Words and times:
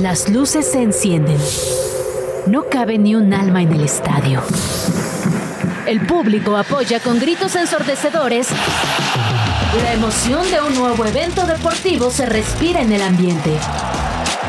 Las 0.00 0.28
luces 0.28 0.66
se 0.70 0.82
encienden. 0.82 1.38
No 2.46 2.64
cabe 2.68 2.98
ni 2.98 3.14
un 3.14 3.32
alma 3.32 3.62
en 3.62 3.72
el 3.72 3.82
estadio. 3.82 4.42
El 5.86 6.06
público 6.06 6.54
apoya 6.54 7.00
con 7.00 7.18
gritos 7.18 7.56
ensordecedores. 7.56 8.48
La 9.82 9.94
emoción 9.94 10.42
de 10.50 10.60
un 10.60 10.74
nuevo 10.74 11.02
evento 11.06 11.46
deportivo 11.46 12.10
se 12.10 12.26
respira 12.26 12.82
en 12.82 12.92
el 12.92 13.00
ambiente. 13.00 13.50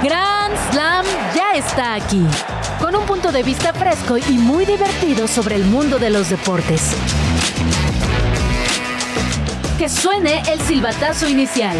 Grand 0.03 0.53
Slam 0.69 1.05
ya 1.33 1.53
está 1.53 1.93
aquí, 1.93 2.25
con 2.81 2.93
un 2.97 3.05
punto 3.05 3.31
de 3.31 3.43
vista 3.43 3.71
fresco 3.71 4.17
y 4.17 4.33
muy 4.33 4.65
divertido 4.65 5.29
sobre 5.29 5.55
el 5.55 5.63
mundo 5.63 5.97
de 5.97 6.09
los 6.09 6.29
deportes. 6.29 6.91
Que 9.77 9.87
suene 9.87 10.43
el 10.51 10.59
silbatazo 10.59 11.29
inicial. 11.29 11.77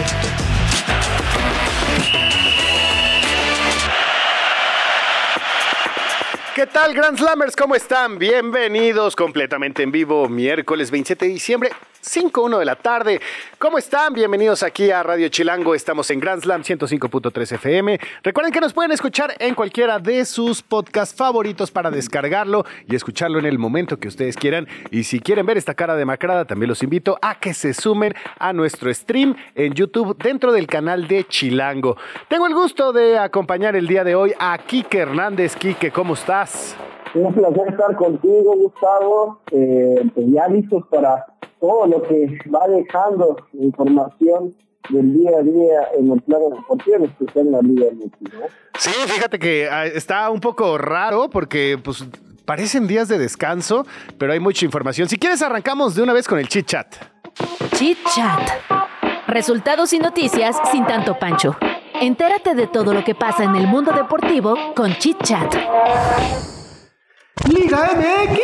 ¿Qué 6.58 6.66
tal, 6.66 6.96
Grand 6.96 7.16
Slammers? 7.16 7.56
¿Cómo 7.56 7.76
están? 7.76 8.18
Bienvenidos 8.18 9.16
completamente 9.16 9.84
en 9.84 9.92
vivo, 9.92 10.28
miércoles 10.28 10.90
27 10.90 11.26
de 11.26 11.32
diciembre. 11.32 11.70
5.1 12.02 12.60
de 12.60 12.66
la 12.66 12.76
tarde. 12.76 13.20
¿Cómo 13.60 13.78
están? 13.78 14.14
Bienvenidos 14.14 14.64
aquí 14.64 14.92
a 14.92 15.04
Radio 15.04 15.28
Chilango. 15.28 15.76
Estamos 15.76 16.10
en 16.10 16.20
Grand 16.20 16.42
Slam 16.42 16.62
105.3 16.62 17.52
FM. 17.54 18.00
Recuerden 18.24 18.54
que 18.54 18.62
nos 18.62 18.74
pueden 18.74 18.92
escuchar 18.92 19.36
en 19.40 19.56
cualquiera 19.56 20.00
de 20.00 20.24
sus 20.26 20.62
podcasts 20.62 21.16
favoritos 21.16 21.70
para 21.70 21.92
descargarlo 21.92 22.66
y 22.88 22.96
escucharlo 22.96 23.40
en 23.40 23.46
el 23.46 23.60
momento 23.60 24.00
que 24.00 24.08
ustedes 24.08 24.38
quieran. 24.38 24.68
Y 24.90 25.04
si 25.04 25.20
quieren 25.20 25.46
ver 25.46 25.58
esta 25.58 25.74
cara 25.74 25.96
demacrada, 25.96 26.46
también 26.46 26.70
los 26.70 26.82
invito 26.82 27.20
a 27.22 27.36
que 27.40 27.54
se 27.54 27.74
sumen 27.74 28.16
a 28.40 28.54
nuestro 28.54 28.94
stream 28.94 29.36
en 29.56 29.74
YouTube 29.74 30.18
dentro 30.18 30.52
del 30.52 30.68
canal 30.68 31.08
de 31.08 31.26
Chilango. 31.26 31.98
Tengo 32.30 32.48
el 32.48 32.54
gusto 32.54 32.94
de 32.94 33.18
acompañar 33.18 33.76
el 33.76 33.88
día 33.88 34.04
de 34.04 34.16
hoy 34.16 34.34
a 34.40 34.58
Kike 34.58 35.00
Hernández. 35.00 35.56
Kike, 35.56 35.92
¿cómo 35.92 36.14
estás? 36.14 36.47
Un 37.14 37.34
placer 37.34 37.70
estar 37.70 37.96
contigo, 37.96 38.56
Gustavo. 38.56 39.42
Eh, 39.52 40.04
pues 40.14 40.28
ya 40.30 40.48
listos 40.48 40.84
para 40.90 41.26
todo 41.60 41.88
lo 41.88 42.02
que 42.04 42.38
va 42.54 42.68
dejando 42.68 43.38
información 43.54 44.56
del 44.90 45.14
día 45.14 45.32
a 45.40 45.42
día 45.42 45.88
en 45.98 46.12
el 46.12 46.22
plano 46.22 46.50
deportivo, 46.50 47.08
está 47.20 47.40
en 47.42 47.52
la 47.52 47.62
Liga. 47.62 47.88
Sí, 48.78 48.92
fíjate 49.08 49.40
que 49.40 49.68
ah, 49.70 49.86
está 49.86 50.30
un 50.30 50.40
poco 50.40 50.78
raro 50.78 51.30
porque 51.30 51.80
pues 51.84 52.06
parecen 52.46 52.88
días 52.88 53.08
de 53.08 53.18
descanso, 53.18 53.86
pero 54.18 54.34
hay 54.34 54.40
mucha 54.40 54.66
información. 54.66 55.10
Si 55.10 55.18
quieres 55.18 55.42
arrancamos 55.42 55.96
de 55.96 56.04
una 56.04 56.14
vez 56.14 56.28
con 56.28 56.40
el 56.40 56.48
chit 56.48 56.66
chat. 56.68 56.96
Chit 57.74 57.98
Chat. 58.16 58.50
Resultados 59.28 59.92
y 59.94 60.00
noticias 60.00 60.56
sin 60.72 60.86
tanto 60.86 61.20
pancho. 61.20 61.56
Entérate 62.02 62.54
de 62.54 62.68
todo 62.68 62.94
lo 62.94 63.04
que 63.04 63.16
pasa 63.16 63.44
en 63.44 63.56
el 63.56 63.66
mundo 63.66 63.92
deportivo 63.92 64.56
con 64.76 64.92
Chit 65.00 65.18
Chat. 65.24 65.56
Liga 67.50 67.90
MX. 67.96 68.40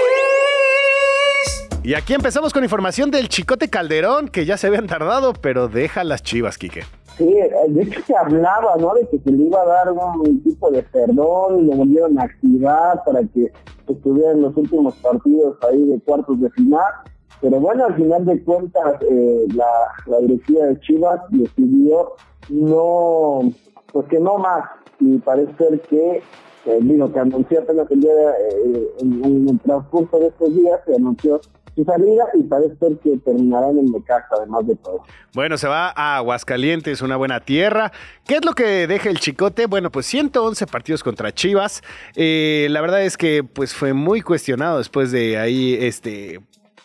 Y 1.83 1.93
aquí 1.93 2.13
empezamos 2.15 2.51
con 2.51 2.63
información 2.63 3.11
del 3.11 3.29
Chicote 3.29 3.69
Calderón, 3.69 4.29
que 4.29 4.45
ya 4.45 4.57
se 4.57 4.65
habían 4.67 4.87
tardado, 4.87 5.33
pero 5.33 5.67
deja 5.67 6.03
las 6.03 6.23
chivas, 6.23 6.57
Quique. 6.57 6.81
Sí, 7.17 7.31
de 7.67 7.83
hecho 7.83 8.01
se 8.07 8.15
hablaba, 8.17 8.75
¿no? 8.79 8.95
De 8.95 9.07
que 9.07 9.19
se 9.19 9.29
le 9.31 9.43
iba 9.43 9.61
a 9.61 9.65
dar 9.65 9.91
un 9.91 10.41
tipo 10.41 10.71
de 10.71 10.81
perdón 10.81 11.59
y 11.59 11.65
lo 11.67 11.73
volvieron 11.73 12.17
a 12.17 12.23
activar 12.23 13.03
para 13.05 13.21
que 13.21 13.51
estuviera 13.87 14.31
en 14.31 14.41
los 14.41 14.57
últimos 14.57 14.95
partidos 14.95 15.57
ahí 15.69 15.85
de 15.85 15.99
cuartos 15.99 16.41
de 16.41 16.49
final. 16.51 16.91
Pero 17.39 17.59
bueno, 17.59 17.85
al 17.85 17.95
final 17.95 18.25
de 18.25 18.43
cuentas, 18.43 18.95
eh, 19.01 19.45
la, 19.53 19.67
la 20.07 20.19
directiva 20.21 20.65
de 20.65 20.79
Chivas 20.79 21.19
decidió 21.29 22.13
no, 22.49 23.51
pues 23.91 24.07
que 24.07 24.19
no 24.19 24.37
más. 24.37 24.69
Y 24.99 25.17
parece 25.19 25.53
ser 25.57 25.81
que 25.81 26.21
eh, 26.65 26.79
que 27.13 27.19
anunció 27.19 27.59
apenas 27.59 27.91
el 27.91 28.01
día 28.01 28.11
eh, 28.11 28.87
en, 28.99 29.25
en, 29.25 29.49
el 29.49 29.59
transcurso 29.59 30.17
de 30.19 30.27
estos 30.27 30.55
días, 30.55 30.79
se 30.85 30.95
anunció 30.95 31.41
su 31.75 31.83
salida 31.83 32.25
y 32.35 32.43
parece 32.43 32.75
ser 32.77 32.97
que 32.99 33.17
terminará 33.17 33.69
en 33.69 33.91
Necaxa, 33.91 34.35
además 34.37 34.67
de 34.67 34.75
todo. 34.75 35.01
Bueno, 35.33 35.57
se 35.57 35.67
va 35.67 35.91
a 35.95 36.17
Aguascalientes, 36.17 37.01
una 37.01 37.17
buena 37.17 37.39
tierra. 37.39 37.91
¿Qué 38.25 38.35
es 38.35 38.45
lo 38.45 38.53
que 38.53 38.87
deja 38.87 39.09
el 39.09 39.19
Chicote? 39.19 39.65
Bueno, 39.65 39.91
pues 39.91 40.05
111 40.05 40.67
partidos 40.67 41.03
contra 41.03 41.33
Chivas. 41.33 41.81
Eh, 42.15 42.67
la 42.69 42.81
verdad 42.81 43.03
es 43.03 43.17
que 43.17 43.43
pues 43.43 43.73
fue 43.73 43.93
muy 43.93 44.21
cuestionado 44.21 44.77
después 44.77 45.11
de 45.11 45.37
ahí 45.37 45.75
este 45.79 46.41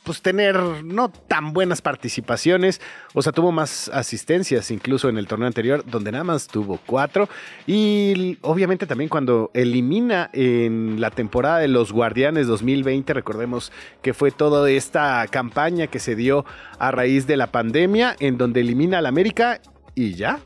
pues 0.09 0.23
tener 0.23 0.57
no 0.87 1.11
tan 1.11 1.53
buenas 1.53 1.83
participaciones, 1.83 2.81
o 3.13 3.21
sea, 3.21 3.31
tuvo 3.31 3.53
más 3.53 3.91
asistencias 3.91 4.71
incluso 4.71 5.11
en 5.11 5.19
el 5.19 5.27
torneo 5.27 5.47
anterior, 5.47 5.85
donde 5.85 6.13
nada 6.13 6.25
más 6.25 6.47
tuvo 6.47 6.81
cuatro, 6.87 7.29
y 7.67 8.39
obviamente 8.41 8.87
también 8.87 9.11
cuando 9.11 9.51
elimina 9.53 10.31
en 10.33 10.99
la 10.99 11.11
temporada 11.11 11.59
de 11.59 11.69
los 11.69 11.93
Guardianes 11.93 12.47
2020, 12.47 13.13
recordemos 13.13 13.71
que 14.01 14.15
fue 14.15 14.31
toda 14.31 14.71
esta 14.71 15.27
campaña 15.31 15.89
que 15.89 15.99
se 15.99 16.17
dio 16.17 16.47
a 16.79 16.91
raíz 16.91 17.27
de 17.27 17.37
la 17.37 17.49
pandemia, 17.49 18.17
en 18.19 18.39
donde 18.39 18.63
elimina 18.63 19.01
al 19.01 19.07
América 19.07 19.61
y 19.95 20.15
ya, 20.15 20.41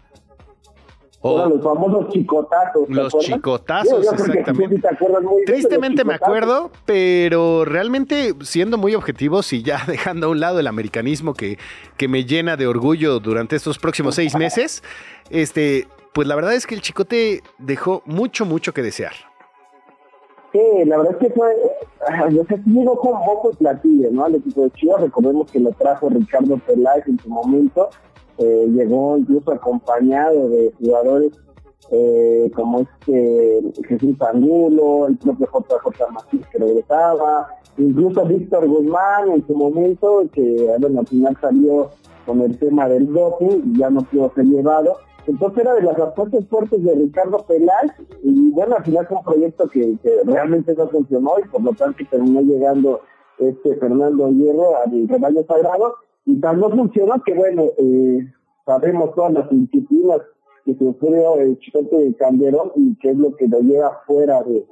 o 1.23 1.49
los 1.49 1.63
famosos 1.63 2.09
chicotazos. 2.09 2.89
Los 2.89 3.17
chicotazos, 3.19 4.13
exactamente. 4.13 4.89
Tristemente 5.47 6.05
me 6.05 6.15
acuerdo, 6.15 6.71
pero 6.85 7.65
realmente 7.65 8.35
siendo 8.41 8.77
muy 8.77 8.95
objetivos 8.95 9.53
y 9.53 9.63
ya 9.63 9.83
dejando 9.87 10.27
a 10.27 10.31
un 10.31 10.41
lado 10.41 10.59
el 10.59 10.67
americanismo 10.67 11.35
que, 11.35 11.59
que 11.97 12.09
me 12.09 12.25
llena 12.25 12.57
de 12.57 12.67
orgullo 12.67 13.21
durante 13.21 13.57
estos 13.57 13.79
próximos 13.79 14.17
seis 14.17 14.37
meses, 14.37 14.83
este, 15.31 15.87
pues 16.13 16.27
la 16.27 16.35
verdad 16.35 16.55
es 16.55 16.67
que 16.67 16.75
el 16.75 16.83
chicote 16.83 17.43
dejó 17.59 18.03
mucho, 18.05 18.45
mucho 18.45 18.75
que 18.75 18.83
desear. 18.83 19.13
Sí, 20.51 20.61
la 20.85 20.99
verdad 20.99 21.17
es 21.19 21.29
que 21.29 21.33
fue, 21.33 21.55
yo 22.31 22.45
sé, 22.45 22.61
llegó 22.67 22.99
con 22.99 23.25
poco 23.25 23.53
platillo, 23.53 24.11
¿no? 24.11 24.25
Al 24.25 24.35
equipo 24.35 24.65
de 24.65 24.71
Chivas, 24.73 25.01
recordemos 25.01 25.51
que 25.51 25.61
lo 25.61 25.71
trajo 25.71 26.11
Ricardo 26.11 26.59
Peláez 26.59 27.07
en 27.07 27.19
su 27.19 27.31
momento, 27.31 27.89
eh, 28.39 28.67
llegó 28.71 29.19
incluso 29.19 29.53
acompañado 29.53 30.49
de 30.49 30.73
jugadores 30.79 31.33
eh, 31.91 32.51
como 32.55 32.81
este 32.81 33.63
Jesús 33.87 34.17
Angulo, 34.23 35.09
el 35.09 35.19
propio 35.19 35.47
JJ 35.47 36.11
Macías 36.11 36.49
que 36.51 36.59
regresaba, 36.59 37.49
incluso 37.77 38.25
Víctor 38.25 38.67
Guzmán 38.67 39.31
en 39.31 39.47
su 39.47 39.55
momento, 39.55 40.23
que 40.33 40.75
bueno, 40.79 41.01
al 41.01 41.07
final 41.07 41.37
salió 41.41 41.91
con 42.25 42.41
el 42.41 42.57
tema 42.59 42.89
del 42.89 43.13
doping 43.13 43.63
y 43.67 43.79
ya 43.79 43.91
no 43.91 44.03
pudo 44.03 44.33
ser 44.35 44.45
llevado. 44.47 44.97
Entonces 45.27 45.59
era 45.61 45.75
de 45.75 45.83
las 45.83 45.99
apuestas 45.99 46.47
fuertes 46.49 46.83
de 46.83 46.95
Ricardo 46.95 47.45
Peláez 47.47 47.93
y 48.23 48.51
bueno, 48.53 48.77
al 48.77 48.85
final 48.85 49.07
fue 49.07 49.19
un 49.19 49.25
proyecto 49.25 49.69
que, 49.69 49.97
que 50.03 50.11
realmente 50.25 50.75
no 50.75 50.89
funcionó 50.89 51.35
y 51.39 51.49
por 51.49 51.63
lo 51.63 51.73
tanto 51.75 52.05
terminó 52.11 52.41
llegando 52.41 53.03
este 53.39 53.77
Fernando 53.77 54.31
Hierro 54.31 54.77
al 54.77 55.09
rebaño 55.09 55.43
sagrado 55.45 55.95
y 56.25 56.41
tal 56.41 56.61
no 56.61 56.71
funciona 56.71 57.21
que, 57.25 57.35
bueno, 57.35 57.65
eh, 57.79 58.33
sabemos 58.65 59.15
todas 59.15 59.33
las 59.33 59.51
disciplinas 59.51 60.21
que 60.65 60.75
sufrió 60.75 61.37
el 61.37 61.59
Chicote 61.59 62.15
Calderón 62.19 62.73
y 62.77 62.95
que 62.97 63.11
es 63.11 63.17
lo 63.17 63.35
que 63.35 63.49
lo 63.49 63.61
lleva 63.61 64.01
fuera 64.07 64.43
de, 64.43 64.65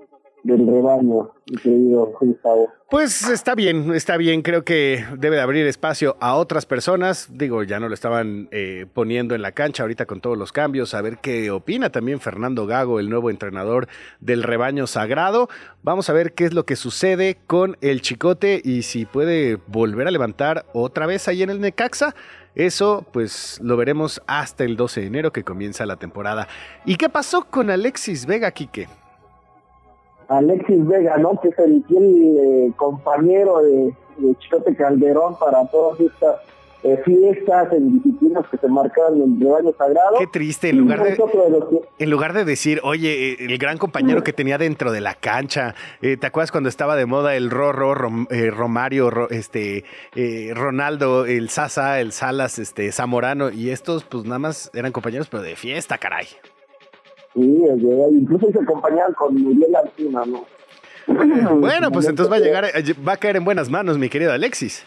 del 0.42 0.66
rebaño, 0.66 1.30
querido 1.62 2.12
Gustavo. 2.18 2.68
Pues 2.90 3.28
está 3.28 3.54
bien, 3.54 3.94
está 3.94 4.16
bien. 4.16 4.42
Creo 4.42 4.64
que 4.64 5.04
debe 5.16 5.36
de 5.36 5.42
abrir 5.42 5.64
espacio 5.66 6.16
a 6.20 6.34
otras 6.34 6.66
personas. 6.66 7.28
Digo, 7.30 7.62
ya 7.62 7.78
no 7.78 7.88
lo 7.88 7.94
estaban 7.94 8.48
eh, 8.50 8.86
poniendo 8.92 9.36
en 9.36 9.42
la 9.42 9.52
cancha 9.52 9.84
ahorita 9.84 10.06
con 10.06 10.20
todos 10.20 10.36
los 10.36 10.50
cambios. 10.50 10.92
A 10.94 11.00
ver 11.00 11.18
qué 11.18 11.52
opina 11.52 11.90
también 11.90 12.18
Fernando 12.18 12.66
Gago, 12.66 12.98
el 12.98 13.08
nuevo 13.08 13.30
entrenador 13.30 13.86
del 14.18 14.42
rebaño 14.42 14.88
sagrado. 14.88 15.48
Vamos 15.84 16.10
a 16.10 16.12
ver 16.12 16.32
qué 16.32 16.44
es 16.46 16.52
lo 16.52 16.64
que 16.64 16.74
sucede 16.74 17.38
con 17.46 17.76
el 17.80 18.02
Chicote 18.02 18.60
y 18.64 18.82
si 18.82 19.06
puede 19.06 19.58
volver 19.68 20.08
a 20.08 20.10
levantar 20.10 20.66
otra 20.72 21.06
vez 21.06 21.28
ahí 21.28 21.44
en 21.44 21.50
el 21.50 21.60
Necaxa. 21.60 22.14
Eso 22.56 23.06
pues 23.12 23.60
lo 23.62 23.76
veremos 23.76 24.20
hasta 24.26 24.64
el 24.64 24.76
12 24.76 25.02
de 25.02 25.06
enero 25.06 25.32
que 25.32 25.44
comienza 25.44 25.86
la 25.86 25.96
temporada. 25.96 26.48
¿Y 26.84 26.96
qué 26.96 27.08
pasó 27.08 27.44
con 27.44 27.70
Alexis 27.70 28.26
Vega, 28.26 28.50
Quique? 28.50 28.88
Alexis 30.30 30.86
Vega, 30.86 31.16
¿no? 31.16 31.40
Que 31.40 31.48
es 31.48 31.58
el, 31.58 31.84
eh, 31.90 32.72
compañero 32.76 33.62
de, 33.62 33.92
de 34.18 34.34
Chicote 34.38 34.76
Calderón 34.76 35.36
para 35.40 35.66
todas 35.66 35.98
estas 35.98 36.36
eh, 36.84 37.00
fiestas 37.04 37.72
en 37.72 37.94
disciplinas 37.94 38.46
que 38.48 38.56
se 38.56 38.68
marcaban 38.68 39.16
en 39.16 39.34
el 39.34 39.40
rebaño 39.40 39.72
sagrado. 39.76 40.18
Qué 40.20 40.28
triste, 40.28 40.68
en 40.68 40.78
lugar 40.78 41.02
de, 41.02 41.18
en 41.98 42.10
lugar 42.10 42.32
de 42.32 42.44
decir, 42.44 42.80
oye, 42.84 43.32
eh, 43.32 43.36
el 43.40 43.58
gran 43.58 43.76
compañero 43.76 44.22
que 44.22 44.32
tenía 44.32 44.56
dentro 44.56 44.92
de 44.92 45.00
la 45.00 45.14
cancha, 45.14 45.74
¿te 46.00 46.24
acuerdas 46.24 46.52
cuando 46.52 46.68
estaba 46.68 46.94
de 46.94 47.06
moda 47.06 47.34
el 47.34 47.50
Rorro, 47.50 47.92
Romario, 47.94 49.28
este, 49.30 49.84
Ronaldo, 50.54 51.26
el 51.26 51.50
Sasa, 51.50 52.00
el 52.00 52.12
Salas, 52.12 52.60
este, 52.60 52.92
Zamorano, 52.92 53.50
y 53.50 53.70
estos 53.70 54.04
pues 54.04 54.24
nada 54.24 54.38
más 54.38 54.70
eran 54.74 54.92
compañeros, 54.92 55.26
pero 55.28 55.42
de 55.42 55.56
fiesta, 55.56 55.98
caray. 55.98 56.28
Sí, 57.34 57.64
incluso 58.12 58.50
se 58.50 58.60
acompañaban 58.60 59.12
con 59.14 59.34
Miguel 59.34 59.74
Alcina, 59.76 60.24
¿no? 60.26 60.44
Bueno, 61.60 61.90
pues 61.90 62.06
entonces 62.08 62.32
va 62.32 62.36
a 62.36 62.40
llegar, 62.40 62.64
eh, 62.64 62.94
va 63.06 63.12
a 63.12 63.16
caer 63.16 63.36
en 63.36 63.44
buenas 63.44 63.70
manos, 63.70 63.98
mi 63.98 64.08
querido 64.08 64.32
Alexis. 64.32 64.84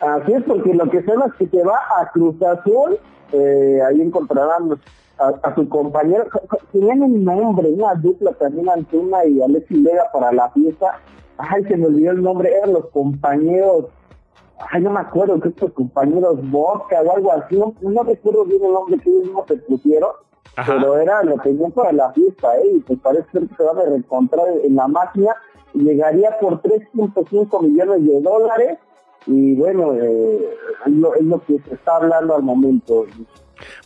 Así 0.00 0.32
es, 0.32 0.42
porque 0.44 0.74
lo 0.74 0.88
que 0.88 1.02
se 1.02 1.12
es 1.12 1.34
que 1.38 1.46
te 1.46 1.62
va 1.62 1.78
a 1.98 2.10
Cruz 2.10 2.40
Azul, 2.42 2.98
eh, 3.32 3.80
ahí 3.86 4.00
encontrarán 4.00 4.80
a, 5.18 5.54
su 5.54 5.68
compañero, 5.68 6.24
tenían 6.72 7.02
un 7.02 7.24
nombre, 7.24 7.68
una 7.68 7.94
dupla 7.94 8.32
también 8.32 8.70
Antuna 8.70 9.26
y 9.26 9.42
Alexis 9.42 9.82
Vega 9.82 10.04
para 10.12 10.32
la 10.32 10.48
fiesta. 10.50 10.98
Ay, 11.36 11.62
se 11.64 11.76
me 11.76 11.86
olvidó 11.86 12.12
el 12.12 12.22
nombre, 12.22 12.50
eran 12.54 12.72
los 12.72 12.86
compañeros, 12.86 13.86
ay, 14.70 14.80
no 14.80 14.90
me 14.90 15.00
acuerdo, 15.00 15.38
que 15.40 15.48
estos 15.48 15.72
compañeros 15.72 16.38
Vodka 16.50 17.02
o 17.02 17.16
algo 17.16 17.32
así, 17.32 17.56
no, 17.56 18.02
recuerdo 18.02 18.44
bien 18.46 18.64
el 18.64 18.72
nombre 18.72 18.98
que 18.98 19.10
ellos 19.10 19.24
mismos 19.24 19.44
se 19.48 19.56
pusieron, 19.56 20.10
pero 20.54 20.98
era 20.98 21.22
lo 21.22 21.36
tenían 21.38 21.70
para 21.72 21.92
la 21.92 22.12
fiesta, 22.12 22.56
¿eh? 22.58 22.72
Y 22.76 22.78
pues 22.80 22.98
parece 23.00 23.26
que 23.32 23.54
se 23.56 23.62
va 23.62 23.70
a 23.72 23.84
reencontrar 23.84 24.46
en 24.62 24.76
la 24.76 24.88
máquina 24.88 25.34
llegaría 25.74 26.38
por 26.38 26.62
3.5 26.62 27.62
millones 27.62 28.06
de 28.06 28.20
dólares 28.20 28.78
y 29.26 29.54
bueno, 29.54 29.94
eh, 29.94 30.48
es, 30.86 30.92
lo, 30.92 31.14
es 31.14 31.22
lo 31.22 31.44
que 31.44 31.58
se 31.68 31.74
está 31.74 31.96
hablando 31.96 32.34
al 32.34 32.42
momento. 32.42 33.06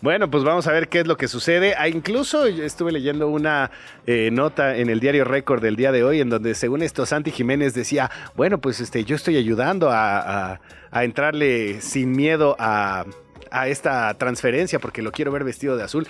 Bueno, 0.00 0.31
pues 0.31 0.44
vamos 0.44 0.69
a 0.69 0.72
ver 0.72 0.88
qué 0.88 1.00
es 1.00 1.06
lo 1.08 1.16
que 1.16 1.26
sucede. 1.26 1.75
Ah, 1.76 1.88
incluso 1.88 2.46
estuve 2.46 2.93
leyendo 2.93 3.28
una 3.28 3.72
eh, 4.06 4.31
nota 4.31 4.76
en 4.76 4.88
el 4.88 5.00
diario 5.00 5.25
Récord 5.25 5.60
del 5.60 5.75
día 5.75 5.90
de 5.90 6.05
hoy 6.05 6.20
en 6.20 6.31
donde 6.31 6.55
según 6.55 6.82
esto 6.82 7.05
Santi 7.05 7.32
Jiménez 7.32 7.75
decía, 7.75 8.10
bueno, 8.37 8.58
pues 8.58 8.81
este, 8.81 9.05
yo 9.05 9.17
estoy 9.17 9.37
ayudando 9.37 9.88
a, 9.90 10.60
entrarle 10.93 11.81
sin 11.81 12.12
miedo 12.12 12.55
a, 12.56 13.05
a 13.50 13.67
esta 13.67 14.14
transferencia 14.14 14.78
porque 14.78 15.02
lo 15.02 15.10
quiero 15.10 15.32
ver 15.32 15.43
vestido 15.43 15.76
de 15.76 15.82
azul. 15.82 16.06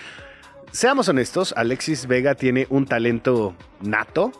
Seamos 0.75 1.09
honestos, 1.09 1.55
Alexis 1.57 2.09
Vega 2.09 2.35
tiene 2.35 2.67
un 2.69 2.85
talento 2.85 3.55
nato, 3.81 4.33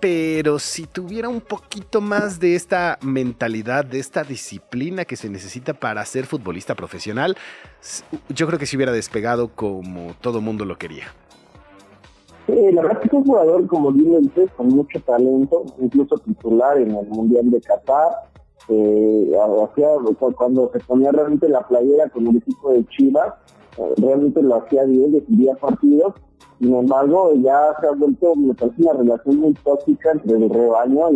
pero 0.00 0.58
si 0.58 0.84
tuviera 0.84 1.28
un 1.28 1.40
poquito 1.40 2.00
más 2.00 2.40
de 2.40 2.56
esta 2.56 2.98
mentalidad, 3.02 3.84
de 3.84 4.00
esta 4.00 4.24
disciplina 4.24 5.04
que 5.04 5.14
se 5.14 5.30
necesita 5.30 5.72
para 5.72 6.04
ser 6.06 6.26
futbolista 6.26 6.74
profesional, 6.74 7.36
yo 8.30 8.48
creo 8.48 8.58
que 8.58 8.66
se 8.66 8.74
hubiera 8.74 8.90
despegado 8.90 9.46
como 9.54 10.14
todo 10.20 10.40
mundo 10.40 10.64
lo 10.64 10.76
quería. 10.76 11.04
la 12.48 12.82
verdad 12.82 12.94
es 12.94 12.98
que 13.02 13.06
es 13.06 13.12
un 13.12 13.24
jugador, 13.24 13.64
como 13.68 13.92
bien 13.92 14.32
con 14.56 14.66
mucho 14.70 15.00
talento, 15.02 15.66
incluso 15.78 16.18
titular 16.18 16.78
en 16.78 16.96
el 16.96 17.06
Mundial 17.06 17.48
de 17.52 17.60
Qatar. 17.60 18.10
Eh, 18.68 19.32
cuando 20.36 20.70
se 20.72 20.80
ponía 20.80 21.12
realmente 21.12 21.48
la 21.48 21.66
playera 21.66 22.08
con 22.08 22.26
el 22.26 22.36
equipo 22.36 22.72
de 22.72 22.86
Chivas, 22.88 23.34
eh, 23.78 23.94
realmente 23.98 24.42
lo 24.42 24.56
hacía 24.56 24.84
bien, 24.84 25.12
decidía 25.12 25.54
partidos 25.56 26.14
sin 26.60 26.74
embargo, 26.74 27.34
ya 27.34 27.74
se 27.80 27.86
ha 27.86 27.90
vuelto, 27.90 28.34
me 28.36 28.54
parece, 28.54 28.82
una 28.82 28.92
relación 28.92 29.36
muy 29.36 29.54
tóxica 29.54 30.12
entre 30.12 30.36
el 30.36 30.48
rebaño 30.48 31.10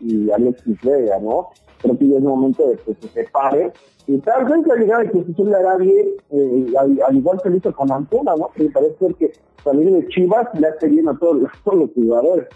y, 0.00 0.30
Alexis 0.30 0.80
Vega, 0.82 1.18
¿no? 1.20 1.48
Creo 1.80 1.98
que 1.98 2.08
ya 2.08 2.16
es 2.16 2.22
momento 2.22 2.66
de 2.66 2.76
que 2.78 2.94
se 2.94 3.08
separe. 3.08 3.72
Y 4.06 4.18
tal 4.18 4.46
vez 4.46 4.66
la 4.66 4.74
llegada 4.76 5.04
de 5.04 5.34
se 5.36 5.44
le 5.44 5.54
hará 5.54 5.76
bien, 5.76 6.08
eh, 6.30 6.72
al, 6.78 7.16
igual 7.16 7.40
que 7.42 7.50
lo 7.50 7.56
hizo 7.56 7.72
con 7.72 7.92
Antuna, 7.92 8.34
¿no? 8.36 8.48
Que 8.54 8.70
parece 8.70 9.14
que 9.18 9.32
salir 9.62 9.92
de 9.92 10.08
Chivas 10.08 10.48
le 10.58 10.66
hace 10.66 10.88
bien 10.88 11.08
a 11.08 11.18
todos, 11.18 11.44
a 11.44 11.64
todos 11.64 11.78
los 11.78 11.90
jugadores. 11.92 12.48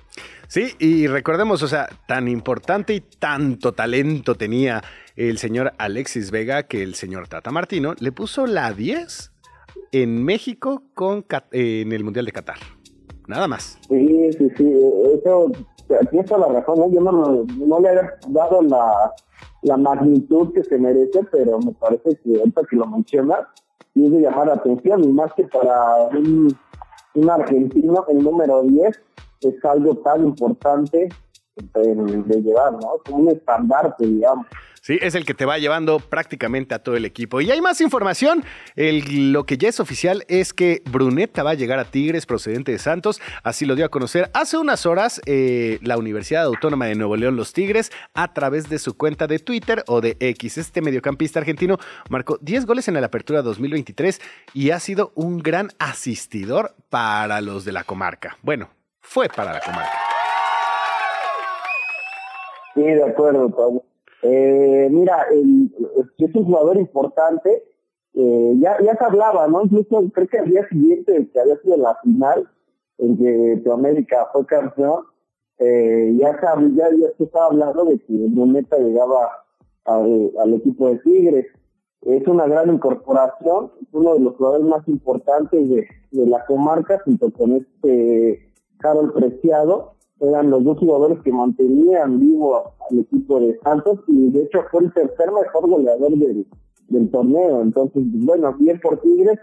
Sí, 0.52 0.74
y 0.78 1.06
recordemos, 1.06 1.62
o 1.62 1.66
sea, 1.66 1.88
tan 2.06 2.28
importante 2.28 2.92
y 2.92 3.00
tanto 3.00 3.72
talento 3.72 4.34
tenía 4.34 4.82
el 5.16 5.38
señor 5.38 5.72
Alexis 5.78 6.30
Vega 6.30 6.64
que 6.64 6.82
el 6.82 6.94
señor 6.94 7.26
Tata 7.26 7.50
Martino 7.50 7.94
le 7.98 8.12
puso 8.12 8.46
la 8.46 8.70
10 8.74 9.32
en 9.92 10.22
México 10.22 10.82
con 10.92 11.24
eh, 11.52 11.80
en 11.80 11.92
el 11.92 12.04
Mundial 12.04 12.26
de 12.26 12.32
Qatar. 12.32 12.58
Nada 13.28 13.48
más. 13.48 13.78
Sí, 13.88 14.30
sí, 14.36 14.50
sí. 14.54 14.74
Eso 15.14 15.50
tiene 16.10 16.26
toda 16.26 16.46
la 16.46 16.60
razón. 16.60 16.92
Yo 16.92 17.00
no, 17.00 17.12
no 17.12 17.80
le 17.80 17.88
he 17.88 18.00
dado 18.28 18.60
la, 18.60 19.10
la, 19.62 19.78
magnitud 19.78 20.52
que 20.52 20.64
se 20.64 20.76
merece, 20.76 21.20
pero 21.32 21.60
me 21.60 21.72
parece 21.72 22.20
que 22.22 22.38
ahorita 22.38 22.60
que 22.68 22.76
lo 22.76 22.86
mencionas, 22.88 23.38
tiene 23.94 24.18
de 24.18 24.22
llamar 24.24 24.48
la 24.48 24.54
atención. 24.56 25.02
Y 25.02 25.08
más 25.14 25.32
que 25.32 25.44
para 25.44 26.08
un, 26.08 26.54
un 27.14 27.30
argentino, 27.30 28.04
el 28.10 28.18
número 28.22 28.62
10 28.64 29.00
es 29.48 29.64
algo 29.64 29.96
tan 29.98 30.24
importante 30.24 31.08
de 31.56 32.42
llevar, 32.42 32.72
¿no? 32.72 33.00
Como 33.04 33.18
un 33.18 33.28
estandarte, 33.30 34.06
digamos. 34.06 34.46
Sí, 34.84 34.98
es 35.00 35.14
el 35.14 35.24
que 35.24 35.32
te 35.32 35.44
va 35.44 35.58
llevando 35.58 36.00
prácticamente 36.00 36.74
a 36.74 36.80
todo 36.80 36.96
el 36.96 37.04
equipo. 37.04 37.40
Y 37.40 37.52
hay 37.52 37.60
más 37.60 37.80
información. 37.80 38.44
lo 38.74 39.46
que 39.46 39.56
ya 39.56 39.68
es 39.68 39.78
oficial 39.78 40.24
es 40.26 40.52
que 40.52 40.82
Bruneta 40.90 41.44
va 41.44 41.50
a 41.50 41.54
llegar 41.54 41.78
a 41.78 41.84
Tigres 41.84 42.26
procedente 42.26 42.72
de 42.72 42.80
Santos. 42.80 43.20
Así 43.44 43.64
lo 43.64 43.76
dio 43.76 43.84
a 43.84 43.90
conocer 43.90 44.28
hace 44.34 44.58
unas 44.58 44.84
horas 44.84 45.20
eh, 45.26 45.78
la 45.82 45.98
Universidad 45.98 46.42
Autónoma 46.42 46.86
de 46.86 46.96
Nuevo 46.96 47.14
León 47.14 47.36
Los 47.36 47.52
Tigres 47.52 47.92
a 48.12 48.34
través 48.34 48.68
de 48.68 48.80
su 48.80 48.96
cuenta 48.96 49.28
de 49.28 49.38
Twitter 49.38 49.84
o 49.86 50.00
de 50.00 50.16
X. 50.18 50.58
Este 50.58 50.82
mediocampista 50.82 51.38
argentino 51.38 51.78
marcó 52.10 52.38
10 52.40 52.66
goles 52.66 52.88
en 52.88 52.94
la 52.94 53.06
apertura 53.06 53.42
2023 53.42 54.20
y 54.52 54.70
ha 54.70 54.80
sido 54.80 55.12
un 55.14 55.38
gran 55.38 55.68
asistidor 55.78 56.74
para 56.90 57.40
los 57.40 57.64
de 57.64 57.70
la 57.70 57.84
comarca. 57.84 58.36
Bueno, 58.42 58.68
fue 59.02 59.28
para 59.28 59.52
la 59.52 59.60
comarca. 59.60 59.98
Sí, 62.74 62.82
de 62.82 63.04
acuerdo, 63.04 63.50
Pablo. 63.50 63.84
Eh, 64.22 64.88
mira, 64.90 65.26
es 65.30 66.34
un 66.34 66.44
jugador 66.44 66.76
importante. 66.76 67.64
Eh, 68.14 68.54
ya, 68.58 68.76
ya 68.80 68.94
se 68.96 69.04
hablaba, 69.04 69.48
¿no? 69.48 69.62
Incluso 69.62 70.10
creo 70.12 70.28
que 70.28 70.38
al 70.38 70.48
día 70.48 70.66
siguiente 70.68 71.28
que 71.32 71.40
había 71.40 71.56
sido 71.58 71.76
la 71.76 71.96
final 72.02 72.48
en 72.98 73.16
que 73.18 73.70
América 73.70 74.28
fue 74.32 74.46
campeón, 74.46 75.04
eh, 75.58 76.14
ya, 76.18 76.32
se, 76.38 76.74
ya, 76.74 76.88
ya 76.90 77.08
se 77.16 77.24
estaba 77.24 77.46
hablando 77.46 77.84
de 77.84 77.98
que 77.98 78.12
Bruneta 78.28 78.78
llegaba 78.78 79.44
al, 79.84 80.54
equipo 80.54 80.88
de 80.88 80.98
Tigres. 80.98 81.46
Es 82.02 82.26
una 82.26 82.46
gran 82.46 82.72
incorporación, 82.72 83.72
uno 83.92 84.14
de 84.14 84.20
los 84.20 84.36
jugadores 84.36 84.66
más 84.66 84.86
importantes 84.88 85.68
de, 85.68 85.86
de 86.10 86.26
la 86.26 86.44
comarca, 86.46 87.00
junto 87.04 87.30
con 87.32 87.52
este 87.52 88.51
Carol 88.82 89.12
Preciado 89.12 89.94
eran 90.20 90.50
los 90.50 90.62
dos 90.62 90.78
jugadores 90.78 91.18
que 91.24 91.32
mantenían 91.32 92.20
vivo 92.20 92.74
al 92.90 92.98
equipo 92.98 93.40
de 93.40 93.58
Santos 93.64 94.00
y 94.06 94.30
de 94.30 94.42
hecho 94.42 94.60
fue 94.70 94.84
el 94.84 94.92
tercer 94.92 95.32
mejor 95.32 95.68
goleador 95.68 96.10
del, 96.10 96.46
del 96.88 97.10
torneo. 97.10 97.62
Entonces, 97.62 98.02
bueno, 98.06 98.54
bien 98.58 98.78
por 98.80 99.00
Tigres, 99.00 99.38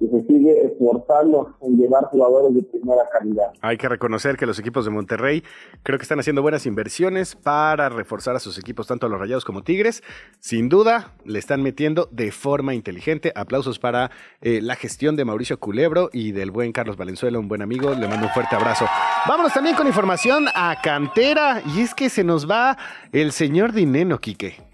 y 0.00 0.08
se 0.08 0.26
sigue 0.26 0.66
esforzando 0.66 1.56
en 1.62 1.76
llevar 1.76 2.04
jugadores 2.04 2.54
de 2.54 2.62
primera 2.62 3.02
calidad. 3.12 3.52
Hay 3.60 3.76
que 3.76 3.88
reconocer 3.88 4.36
que 4.36 4.46
los 4.46 4.58
equipos 4.58 4.84
de 4.84 4.90
Monterrey 4.90 5.42
creo 5.82 5.98
que 5.98 6.02
están 6.02 6.20
haciendo 6.20 6.42
buenas 6.42 6.66
inversiones 6.66 7.34
para 7.36 7.88
reforzar 7.88 8.36
a 8.36 8.40
sus 8.40 8.58
equipos, 8.58 8.86
tanto 8.86 9.06
a 9.06 9.08
los 9.08 9.18
Rayados 9.18 9.44
como 9.44 9.62
Tigres. 9.62 10.02
Sin 10.40 10.68
duda, 10.68 11.14
le 11.24 11.38
están 11.38 11.62
metiendo 11.62 12.08
de 12.10 12.30
forma 12.32 12.74
inteligente. 12.74 13.32
Aplausos 13.34 13.78
para 13.78 14.10
eh, 14.40 14.60
la 14.62 14.76
gestión 14.76 15.16
de 15.16 15.24
Mauricio 15.24 15.58
Culebro 15.58 16.10
y 16.12 16.32
del 16.32 16.50
buen 16.50 16.72
Carlos 16.72 16.96
Valenzuela, 16.96 17.38
un 17.38 17.48
buen 17.48 17.62
amigo. 17.62 17.90
Le 17.90 18.08
mando 18.08 18.26
un 18.26 18.32
fuerte 18.32 18.56
abrazo. 18.56 18.86
Vámonos 19.26 19.52
también 19.52 19.76
con 19.76 19.86
información 19.86 20.46
a 20.54 20.76
Cantera. 20.82 21.62
Y 21.74 21.80
es 21.80 21.94
que 21.94 22.08
se 22.08 22.24
nos 22.24 22.48
va 22.48 22.76
el 23.12 23.32
señor 23.32 23.72
Dineno, 23.72 24.18
Quique. 24.18 24.65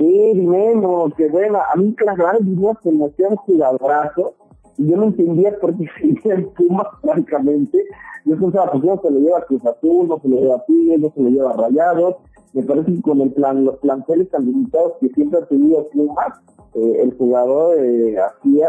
Sí, 0.00 0.32
Dinero, 0.32 1.12
que 1.14 1.28
bueno, 1.28 1.58
a 1.58 1.76
mí 1.76 1.94
las 2.06 2.16
grandes 2.16 2.46
líneas 2.46 2.78
se 2.82 2.90
me 2.90 3.04
hacían 3.04 3.36
jugadorazo 3.36 4.32
y 4.78 4.88
yo 4.88 4.96
no 4.96 5.04
entendía 5.04 5.54
por 5.60 5.76
qué 5.76 5.84
seguía 6.00 6.36
en 6.36 6.48
Pumas, 6.54 6.86
francamente. 7.02 7.84
Yo 8.24 8.38
pensaba, 8.38 8.72
pues 8.72 8.82
no 8.82 8.98
se 9.02 9.10
le 9.10 9.20
lleva 9.20 9.40
a 9.40 9.42
Cruz 9.42 9.62
Azul, 9.66 10.08
no 10.08 10.18
se 10.20 10.28
le 10.28 10.40
lleva 10.40 10.54
a 10.54 10.64
Tigres, 10.64 11.00
no 11.00 11.12
se 11.14 11.20
le 11.20 11.30
lleva 11.32 11.50
a 11.50 11.56
Rayados. 11.58 12.16
Me 12.54 12.62
parece 12.62 12.94
que 12.94 13.02
con 13.02 13.20
el 13.20 13.30
plan, 13.34 13.62
los 13.62 13.76
planteles 13.80 14.30
tan 14.30 14.46
limitados 14.46 14.94
que 15.02 15.10
siempre 15.10 15.40
ha 15.40 15.44
tenido 15.44 15.86
Pumas, 15.90 16.40
eh, 16.76 17.00
el 17.02 17.14
jugador 17.18 17.76
eh, 17.78 18.16
hacía 18.18 18.68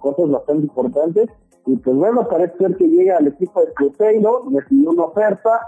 cosas 0.00 0.30
bastante 0.30 0.64
importantes. 0.64 1.28
Y 1.64 1.76
pues 1.76 1.94
bueno, 1.94 2.26
parece 2.28 2.58
ser 2.58 2.76
que 2.76 2.88
llega 2.88 3.18
al 3.18 3.28
equipo 3.28 3.60
de 3.60 3.72
Cruzeiro, 3.74 4.48
recibió 4.50 4.90
una 4.90 5.04
oferta, 5.04 5.60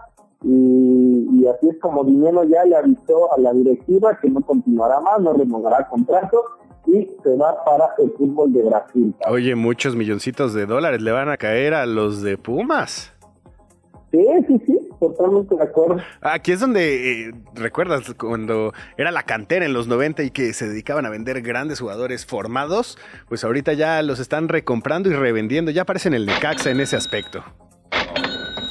y, 0.45 1.47
así 1.47 1.71
es 1.71 1.79
como 1.81 2.05
Dinero 2.05 2.45
ya 2.45 2.65
le 2.65 2.77
avisó 2.77 3.33
a 3.33 3.41
la 3.41 3.53
directiva 3.53 4.19
que 4.21 4.29
no 4.29 4.41
continuará 4.43 5.01
más, 5.01 5.21
no 5.21 5.33
renovará 5.33 5.89
contrato 5.89 6.43
y 6.87 7.09
se 7.23 7.37
va 7.37 7.65
para 7.65 7.91
el 7.99 8.13
fútbol 8.13 8.53
de 8.53 8.63
Brasil. 8.63 9.15
Oye, 9.29 9.55
muchos 9.55 9.97
milloncitos 9.97 10.53
de 10.53 10.67
dólares 10.67 11.01
le 11.01 11.13
van 11.13 11.31
a 11.31 11.39
caer 11.39 11.73
a 11.73 11.87
los 11.87 12.21
de 12.21 12.37
Pumas. 12.37 13.11
Sí, 14.11 14.25
sí, 14.47 14.63
sí, 14.67 14.89
totalmente 15.01 15.57
de 15.57 15.63
acuerdo. 15.63 15.97
Aquí 16.21 16.53
es 16.53 16.61
donde, 16.61 17.29
eh, 17.29 17.35
¿recuerdas 17.55 18.15
cuando 18.15 18.73
era 18.97 19.11
la 19.11 19.25
cantera 19.25 19.65
en 19.65 19.73
los 19.73 19.89
90 19.89 20.23
y 20.23 20.31
que 20.31 20.53
se 20.53 20.69
dedicaban 20.69 21.05
a 21.05 21.11
vender 21.11 21.43
grandes 21.43 21.81
jugadores 21.81 22.25
formados? 22.25 22.97
Pues 23.29 23.43
ahorita 23.43 23.73
ya 23.73 24.03
los 24.03 24.21
están 24.21 24.49
recomprando 24.49 25.09
y 25.09 25.15
revendiendo, 25.15 25.73
ya 25.73 25.83
aparecen 25.83 26.15
el 26.15 26.27
Necaxa 26.27 26.71
en 26.71 26.81
ese 26.81 26.95
aspecto. 26.95 27.43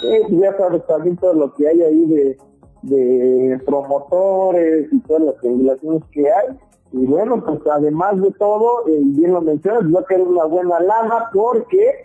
Sí, 0.04 0.38
ya 0.38 0.56
sabes 0.58 0.86
también 0.86 1.18
todo 1.18 1.34
lo 1.34 1.54
que 1.54 1.68
hay 1.68 1.82
ahí 1.82 2.06
de, 2.06 2.38
de 2.82 3.62
promotores 3.66 4.92
y 4.92 5.00
todas 5.02 5.24
las 5.24 5.42
regulaciones 5.42 6.04
que 6.12 6.30
hay. 6.30 6.60
Y 6.92 7.06
bueno, 7.08 7.44
pues 7.44 7.60
además 7.72 8.22
de 8.22 8.32
todo, 8.34 8.88
eh, 8.88 9.00
bien 9.02 9.34
lo 9.34 9.42
mencionas, 9.42 9.84
va 9.84 10.02
a 10.02 10.06
querer 10.06 10.28
una 10.28 10.46
buena 10.46 10.80
lana 10.80 11.30
porque 11.34 12.04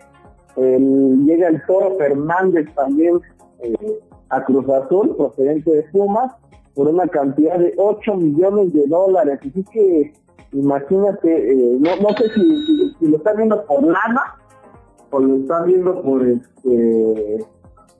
llega 0.57 1.47
el 1.47 1.65
Toro 1.65 1.95
Fernández 1.97 2.67
también 2.75 3.21
eh, 3.59 3.99
a 4.29 4.43
Cruz 4.43 4.67
Azul, 4.69 5.15
procedente 5.15 5.71
de 5.71 5.83
Pumas, 5.83 6.33
por 6.73 6.87
una 6.87 7.07
cantidad 7.07 7.59
de 7.59 7.73
8 7.77 8.15
millones 8.15 8.73
de 8.73 8.87
dólares. 8.87 9.39
Así 9.41 9.63
que 9.71 10.13
imagínate, 10.53 11.51
eh, 11.51 11.77
no, 11.79 11.95
no 12.01 12.09
sé 12.17 12.29
si, 12.33 12.95
si, 12.99 13.07
lo 13.07 13.17
están 13.17 13.37
viendo 13.37 13.63
por 13.65 13.83
lana 13.83 14.35
o 15.11 15.19
lo 15.19 15.35
están 15.35 15.65
viendo 15.65 16.01
por 16.01 16.25
este, 16.25 17.45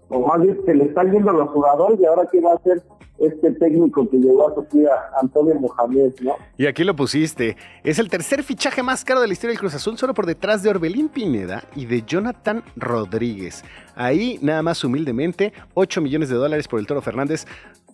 o 0.10 0.28
más 0.28 0.42
bien 0.42 0.60
que 0.66 0.74
le 0.74 0.86
están 0.86 1.12
viendo 1.12 1.30
a 1.32 1.34
los 1.34 1.50
jugadores 1.50 2.00
y 2.00 2.06
ahora 2.06 2.28
qué 2.32 2.42
va 2.42 2.52
a 2.52 2.56
hacer 2.56 2.84
este 3.20 3.52
técnico 3.52 4.10
que 4.10 4.18
llegó 4.18 4.48
a 4.50 4.56
Sofía, 4.56 4.92
Antonio 5.22 5.56
Mohamed, 5.56 6.14
¿no? 6.22 6.36
Y 6.58 6.68
aquí 6.68 6.84
lo 6.84 6.96
pusiste. 6.96 7.58
Es 7.84 8.00
el 8.00 8.10
tercer 8.10 8.44
fichaje 8.44 8.82
más 8.82 9.04
caro 9.04 9.20
de 9.22 9.28
la 9.28 9.34
historia 9.34 9.52
del 9.52 9.60
Cruz 9.60 9.76
Azul, 9.76 9.98
solo 9.98 10.14
por 10.14 10.26
detrás 10.26 10.64
de 10.64 10.70
Orbelín 10.70 11.10
Pineda 11.10 11.64
y 11.76 11.86
de 11.86 12.04
Jonathan 12.04 12.64
Rodríguez. 12.76 13.64
Ahí, 13.96 14.40
nada 14.42 14.62
más 14.62 14.84
humildemente, 14.84 15.54
8 15.74 16.02
millones 16.02 16.30
de 16.30 16.36
dólares 16.36 16.68
por 16.68 16.80
el 16.80 16.88
Toro 16.88 17.02
Fernández. 17.02 17.46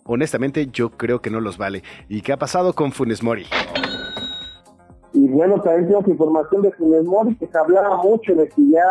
Honestamente, 0.04 0.68
yo 0.72 0.90
creo 0.90 1.20
que 1.20 1.30
no 1.30 1.40
los 1.40 1.58
vale. 1.58 1.82
¿Y 2.08 2.22
qué 2.22 2.32
ha 2.32 2.36
pasado 2.36 2.72
con 2.72 2.92
Funes 2.92 3.22
Mori? 3.22 3.46
Y 5.12 5.28
bueno, 5.28 5.60
también 5.60 5.88
tengo 5.88 6.04
información 6.06 6.62
de 6.62 6.70
Funes 6.72 7.04
Mori, 7.04 7.34
que 7.34 7.48
se 7.48 7.58
hablaba 7.58 7.96
mucho 7.96 8.34
de 8.34 8.48
que 8.48 8.68
ya 8.70 8.84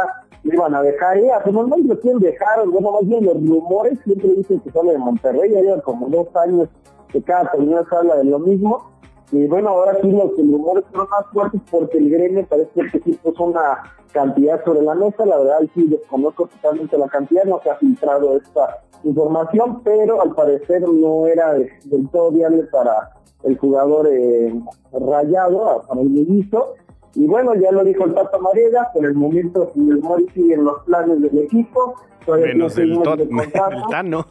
iban 0.46 0.76
a 0.76 0.82
dejar. 0.82 1.18
A 1.36 1.42
Funes 1.42 1.68
Mori 1.68 1.84
lo 1.84 2.00
quieren 2.00 2.20
dejar, 2.20 2.68
bueno, 2.68 2.92
más 2.92 3.08
bien 3.08 3.26
los 3.26 3.36
rumores 3.36 4.00
siempre 4.04 4.30
dicen 4.30 4.60
que 4.60 4.72
sale 4.72 4.94
de 4.94 4.98
Monterrey, 4.98 5.52
ya 5.52 5.62
llevan 5.62 5.82
como 5.82 6.08
dos 6.10 6.28
años 6.36 6.70
que 7.10 7.22
cada 7.22 7.52
torneo 7.52 7.86
se 7.88 7.96
habla 7.96 8.18
de 8.18 8.26
lo 8.26 8.40
mismo. 8.40 8.92
Y 9.32 9.48
bueno, 9.48 9.70
ahora 9.70 9.98
sí 10.02 10.12
los, 10.12 10.38
rumores 10.38 10.84
son 10.94 11.08
más 11.10 11.26
fuertes 11.34 11.62
porque 11.72 11.98
el 11.98 12.10
gremio 12.10 12.46
parece 12.46 12.82
que 12.92 13.00
sí 13.00 13.20
puso 13.24 13.46
una 13.46 13.84
cantidad 14.12 14.64
sobre 14.64 14.84
la 14.84 14.94
mesa. 14.94 15.26
La 15.26 15.38
verdad, 15.38 15.60
sí 15.74 15.88
desconozco 15.88 16.48
totalmente 16.48 16.98
la 16.98 17.08
cantidad, 17.08 17.44
no 17.46 17.60
se 17.62 17.72
ha 17.72 17.76
filtrado 17.76 18.38
esta 18.38 18.82
información, 19.04 19.82
pero 19.84 20.22
al 20.22 20.34
parecer 20.36 20.82
no 20.88 21.26
era 21.28 21.54
del 21.54 22.10
todo 22.12 22.32
viable 22.32 22.64
para 22.72 23.12
el 23.44 23.58
jugador 23.58 24.08
eh, 24.12 24.54
rayado, 24.92 25.84
para 25.88 26.02
el 26.02 26.10
ministro. 26.10 26.76
Y 27.16 27.28
bueno, 27.28 27.56
ya 27.56 27.72
lo 27.72 27.84
dijo 27.84 28.06
el 28.06 28.14
Tato 28.14 28.40
Mariela, 28.40 28.90
por 28.94 29.06
el 29.06 29.14
momento 29.14 29.72
el 29.76 30.00
Mori 30.00 30.28
sigue 30.34 30.56
en 30.56 30.66
los 30.66 30.84
planes 30.84 31.22
del 31.22 31.38
equipo. 31.40 31.96
Menos 32.28 32.78
el, 32.78 33.02
tot, 33.02 33.20
el 33.30 33.52
Tano. 33.90 34.28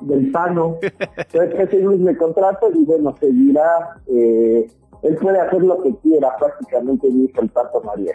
del 0.00 0.30
Tano. 0.30 0.78
Entonces, 0.82 1.68
que 1.68 1.76
el 1.76 2.16
contrato 2.18 2.70
y 2.72 2.84
bueno, 2.84 3.16
seguirá 3.18 4.00
eh, 4.06 4.70
él 5.02 5.16
puede 5.16 5.40
hacer 5.40 5.62
lo 5.62 5.82
que 5.82 5.94
quiera, 6.02 6.28
prácticamente 6.38 7.08
dijo 7.08 7.40
el 7.40 7.48
Pato 7.48 7.80
María. 7.82 8.12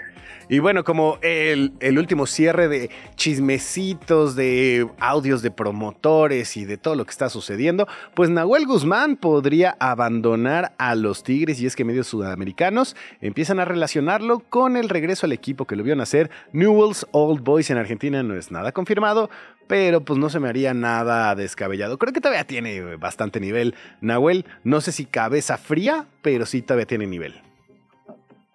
Y 0.49 0.59
bueno, 0.59 0.83
como 0.83 1.17
el, 1.21 1.71
el, 1.79 1.97
último 1.97 2.25
cierre 2.25 2.67
de 2.67 2.89
chismecitos, 3.15 4.35
de 4.35 4.85
audios 4.99 5.41
de 5.41 5.51
promotores 5.51 6.57
y 6.57 6.65
de 6.65 6.77
todo 6.77 6.95
lo 6.95 7.05
que 7.05 7.11
está 7.11 7.29
sucediendo, 7.29 7.87
pues 8.15 8.29
Nahuel 8.29 8.65
Guzmán 8.65 9.15
podría 9.15 9.77
abandonar 9.79 10.73
a 10.77 10.95
los 10.95 11.23
Tigres 11.23 11.61
y 11.61 11.67
es 11.67 11.75
que 11.77 11.85
medios 11.85 12.07
sudamericanos 12.07 12.97
empiezan 13.21 13.61
a 13.61 13.65
relacionarlo 13.65 14.39
con 14.39 14.75
el 14.75 14.89
regreso 14.89 15.25
al 15.25 15.31
equipo 15.31 15.65
que 15.65 15.77
lo 15.77 15.83
vio 15.83 15.95
nacer. 15.95 16.29
Newell's 16.51 17.07
Old 17.11 17.43
Boys 17.43 17.69
en 17.69 17.77
Argentina 17.77 18.21
no 18.21 18.35
es 18.35 18.51
nada 18.51 18.73
confirmado, 18.73 19.29
pero 19.71 20.01
pues 20.01 20.19
no 20.19 20.29
se 20.29 20.41
me 20.41 20.49
haría 20.49 20.73
nada 20.73 21.33
descabellado. 21.33 21.97
Creo 21.97 22.11
que 22.11 22.19
todavía 22.19 22.43
tiene 22.43 22.97
bastante 22.97 23.39
nivel 23.39 23.73
Nahuel. 24.01 24.45
No 24.65 24.81
sé 24.81 24.91
si 24.91 25.05
cabeza 25.05 25.57
fría, 25.57 26.07
pero 26.21 26.45
sí 26.45 26.61
todavía 26.61 26.85
tiene 26.85 27.07
nivel. 27.07 27.35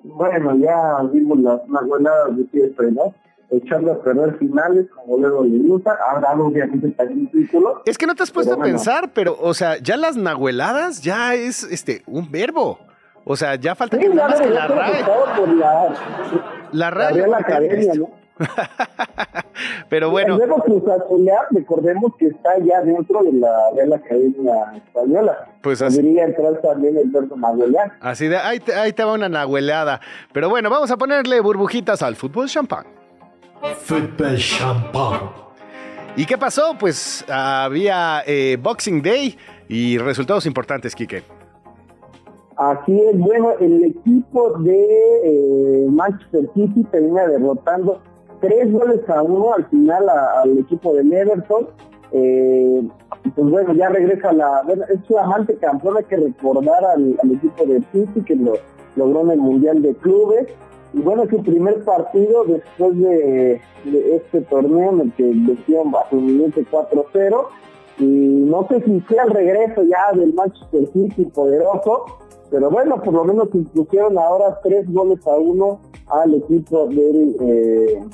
Bueno, 0.03 0.55
ya 0.59 1.03
vimos 1.11 1.39
las 1.41 1.67
nahueladas 1.71 2.37
de 2.37 2.45
siempre, 2.51 2.93
¿no? 2.93 3.15
echando 3.49 3.93
a 3.93 4.03
perder 4.03 4.37
finales 4.39 4.89
como 4.91 5.17
luego 5.17 5.45
de 5.45 5.51
Luta, 5.51 5.97
habrá 6.11 6.33
obviamente 6.33 6.91
también 6.91 7.31
título. 7.31 7.81
Es 7.87 7.97
que 7.97 8.07
no 8.07 8.15
te 8.15 8.23
has 8.25 8.31
puesto 8.31 8.53
a 8.53 8.59
pensar, 8.59 9.13
pero, 9.15 9.39
o 9.41 9.55
sea, 9.55 9.79
ya 9.79 9.97
las 9.97 10.19
nahueladas 10.19 11.01
ya 11.01 11.35
es 11.35 11.63
este 11.63 12.03
un 12.07 12.31
verbo. 12.31 12.79
O 13.25 13.37
sea, 13.37 13.55
ya 13.55 13.75
falta 13.75 13.99
que 13.99 14.11
nada 14.11 14.29
más 14.29 14.41
que 14.41 14.51
la 14.51 14.67
RAE. 14.67 15.03
La, 15.57 15.95
la 16.73 16.91
RAE. 16.91 17.27
La 17.27 17.39
academia, 17.39 17.95
¿no? 17.95 18.11
Pero 19.89 20.11
bueno. 20.11 20.35
El 20.35 20.49
nuevo 20.49 20.63
Cruz 20.63 20.83
recordemos 21.51 22.13
que 22.19 22.27
está 22.27 22.59
ya 22.59 22.83
dentro 22.83 23.23
de 23.23 23.33
la 23.33 23.71
Real 23.75 23.93
Academia 23.93 24.73
Española. 24.77 25.49
Pues 25.63 25.83
así. 25.83 25.97
Podría 25.97 26.25
entrar 26.25 26.61
también 26.61 26.97
el 26.97 27.11
verbo 27.11 27.37
Así 28.01 28.29
de, 28.29 28.37
ahí 28.37 28.61
te, 28.61 28.75
ahí 28.75 28.93
te 28.93 29.05
va 29.05 29.13
una 29.13 29.29
nahueleada. 29.29 30.01
Pero 30.33 30.49
bueno, 30.49 30.71
vamos 30.71 30.91
a 30.91 30.97
ponerle 30.97 31.41
burbujitas 31.41 32.03
al 32.03 32.17
fútbol 32.17 32.49
champán. 32.49 32.87
Fútbol 33.79 34.37
champán. 34.37 35.47
¿Y 36.17 36.25
qué 36.25 36.39
pasó? 36.39 36.77
Pues 36.79 37.25
había 37.29 38.23
eh, 38.27 38.57
Boxing 38.61 39.03
Day 39.03 39.37
y 39.69 39.99
resultados 39.99 40.47
importantes, 40.47 40.95
Quique. 40.95 41.23
Así 42.57 42.99
es, 42.99 43.19
bueno, 43.19 43.53
el 43.61 43.85
equipo 43.85 44.59
de 44.61 44.79
eh, 45.25 45.87
Manchester 45.91 46.49
City 46.55 46.85
termina 46.91 47.27
derrotando 47.27 48.01
tres 48.41 48.73
goles 48.73 49.09
a 49.09 49.23
uno 49.23 49.55
al 49.55 49.67
final 49.67 50.09
al 50.09 50.59
equipo 50.59 50.95
de 50.95 51.03
Everton. 51.03 51.69
Eh, 52.13 52.89
pues 53.35 53.51
bueno, 53.51 53.75
ya 53.75 53.89
regresa 53.89 54.33
la. 54.33 54.63
Bueno, 54.65 54.85
es 54.89 55.01
su 55.07 55.19
amante 55.19 55.57
campeón, 55.57 55.97
hay 55.99 56.05
que 56.05 56.17
recordar 56.17 56.85
al, 56.85 57.17
equipo 57.33 57.65
de 57.67 57.83
City 57.93 58.23
que 58.25 58.37
lo 58.37 58.55
logró 58.95 59.23
en 59.23 59.31
el 59.33 59.39
Mundial 59.39 59.83
de 59.83 59.95
Clubes. 59.95 60.47
Y 60.93 61.01
bueno, 61.01 61.25
su 61.29 61.43
primer 61.43 61.85
partido 61.85 62.45
después 62.45 62.99
de, 62.99 63.61
este 63.85 64.41
torneo 64.43 64.93
en 64.93 65.01
el 65.01 65.13
que 65.13 65.25
decían 65.25 65.91
bajo 65.91 66.17
un 66.17 66.53
4-0. 66.53 67.47
Y 67.99 68.05
no 68.05 68.67
sé 68.69 68.83
si 68.83 69.01
sea 69.09 69.25
el 69.25 69.31
regreso 69.31 69.83
ya 69.83 70.17
del 70.19 70.35
Manchester 70.35 70.87
City 70.93 71.25
poderoso, 71.27 72.05
pero 72.51 72.71
bueno, 72.71 73.03
por 73.03 73.15
lo 73.15 73.25
menos 73.25 73.49
impusieron 73.55 74.19
ahora 74.19 74.61
tres 74.63 74.91
goles 74.93 75.27
a 75.27 75.37
uno 75.37 75.81
al 76.09 76.35
equipo 76.35 76.87
del, 76.89 77.37
eh, 77.41 78.05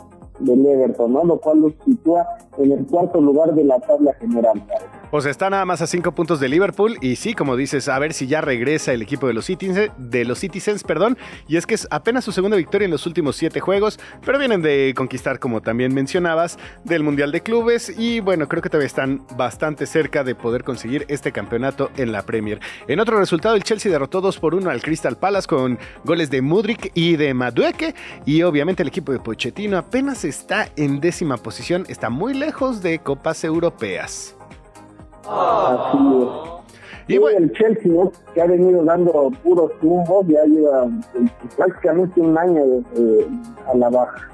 del 0.43 0.67
Everton, 0.67 1.13
¿no? 1.13 1.25
Lo 1.25 1.39
cual 1.39 1.61
los 1.61 1.73
sitúa 1.85 2.27
en 2.59 2.73
el 2.73 2.87
cuarto 2.87 3.21
lugar 3.21 3.55
de 3.55 3.65
la 3.65 3.79
tabla 3.81 4.15
general. 4.21 4.63
Pues 5.11 5.27
está 5.27 5.51
nada 5.51 5.67
más 5.67 5.83
a 5.83 5.87
cinco 5.87 6.13
puntos 6.13 6.41
de 6.41 6.49
Liverpool 6.49 6.97
y 7.03 7.17
sí, 7.17 7.35
como 7.35 7.55
dices, 7.55 7.87
a 7.89 7.99
ver 7.99 8.15
si 8.15 8.27
ya 8.27 8.41
regresa 8.41 8.93
el 8.93 9.03
equipo 9.03 9.27
de 9.27 9.35
los 9.35 9.45
Citizens, 9.45 9.91
de 9.99 10.25
los 10.25 10.39
Citizens, 10.39 10.85
perdón, 10.85 11.19
y 11.47 11.59
es 11.59 11.67
que 11.67 11.75
es 11.75 11.87
apenas 11.91 12.25
su 12.25 12.33
segunda 12.33 12.57
victoria 12.57 12.87
en 12.87 12.91
los 12.91 13.07
últimos 13.07 13.37
siete 13.37 13.61
juegos, 13.61 14.01
pero 14.25 14.39
vienen 14.39 14.63
de 14.63 14.95
conquistar, 14.97 15.39
como 15.39 15.61
también 15.61 15.93
mencionabas, 15.93 16.59
del 16.85 17.03
Mundial 17.03 17.31
de 17.31 17.43
Clubes 17.43 17.93
y 17.99 18.21
bueno, 18.21 18.49
creo 18.49 18.63
que 18.63 18.71
todavía 18.71 18.87
están 18.87 19.27
bastante 19.37 19.85
cerca 19.85 20.25
de 20.25 20.35
poder 20.35 20.65
conseguir 20.65 21.05
este 21.09 21.31
campeonato 21.31 21.91
en 21.99 22.11
la 22.11 22.23
Premier. 22.23 22.61
En 22.89 22.99
otro 22.99 23.19
resultado, 23.19 23.55
el 23.55 23.65
Chelsea 23.65 23.93
derrotó 23.93 24.23
2 24.23 24.39
por 24.39 24.55
1 24.55 24.71
al 24.71 24.81
Crystal 24.81 25.19
Palace 25.19 25.47
con 25.47 25.79
goles 26.05 26.31
de 26.31 26.41
Mudrik 26.41 26.91
y 26.95 27.17
de 27.17 27.35
Madueke 27.35 27.95
y 28.25 28.43
obviamente 28.45 28.83
el 28.83 28.89
equipo 28.89 29.13
de 29.13 29.19
Pochettino 29.19 29.77
apenas 29.77 30.25
está 30.25 30.71
en 30.77 31.01
décima 31.01 31.37
posición, 31.37 31.85
está 31.89 32.09
muy 32.09 32.33
lejos 32.47 32.83
de 32.83 32.99
copas 32.99 33.45
europeas. 33.45 34.35
Así 35.29 35.99
es. 36.23 36.53
Y 37.09 37.19
bueno, 37.19 37.39
el 37.39 37.53
Chelsea, 37.53 37.93
que 38.33 38.41
ha 38.41 38.47
venido 38.47 38.85
dando 38.85 39.31
puros 39.43 39.71
tumbos, 39.81 40.27
ya 40.27 40.45
lleva 40.45 40.87
eh, 40.87 41.29
prácticamente 41.57 42.21
un 42.21 42.37
año 42.37 42.63
a 43.73 43.77
la 43.77 43.91
baja. 43.91 44.29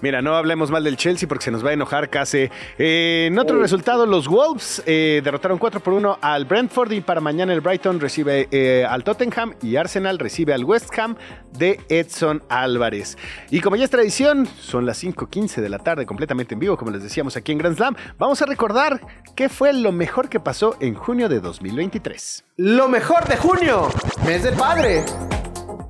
Mira, 0.00 0.22
no 0.22 0.36
hablemos 0.36 0.70
mal 0.70 0.84
del 0.84 0.96
Chelsea 0.96 1.28
porque 1.28 1.44
se 1.44 1.50
nos 1.50 1.64
va 1.64 1.70
a 1.70 1.72
enojar 1.72 2.08
casi. 2.08 2.48
Eh, 2.78 3.26
en 3.26 3.38
otro 3.38 3.60
resultado, 3.60 4.06
los 4.06 4.28
Wolves 4.28 4.82
eh, 4.86 5.20
derrotaron 5.24 5.58
4 5.58 5.80
por 5.80 5.94
1 5.94 6.18
al 6.20 6.44
Brentford 6.44 6.92
y 6.92 7.00
para 7.00 7.20
mañana 7.20 7.52
el 7.52 7.60
Brighton 7.60 7.98
recibe 7.98 8.48
eh, 8.52 8.86
al 8.88 9.02
Tottenham 9.02 9.54
y 9.60 9.76
Arsenal 9.76 10.18
recibe 10.18 10.54
al 10.54 10.64
West 10.64 10.96
Ham 10.98 11.16
de 11.52 11.80
Edson 11.88 12.42
Álvarez. 12.48 13.18
Y 13.50 13.60
como 13.60 13.74
ya 13.74 13.84
es 13.84 13.90
tradición, 13.90 14.46
son 14.46 14.86
las 14.86 15.02
5.15 15.02 15.60
de 15.60 15.68
la 15.68 15.78
tarde 15.78 16.06
completamente 16.06 16.54
en 16.54 16.60
vivo, 16.60 16.76
como 16.76 16.92
les 16.92 17.02
decíamos 17.02 17.36
aquí 17.36 17.52
en 17.52 17.58
Grand 17.58 17.76
Slam. 17.76 17.96
Vamos 18.18 18.40
a 18.40 18.46
recordar 18.46 19.00
qué 19.34 19.48
fue 19.48 19.72
lo 19.72 19.90
mejor 19.90 20.28
que 20.28 20.38
pasó 20.38 20.76
en 20.80 20.94
junio 20.94 21.28
de 21.28 21.40
2023. 21.40 22.44
Lo 22.56 22.88
mejor 22.88 23.26
de 23.26 23.36
junio, 23.36 23.88
mes 24.24 24.44
del 24.44 24.54
padre. 24.54 25.04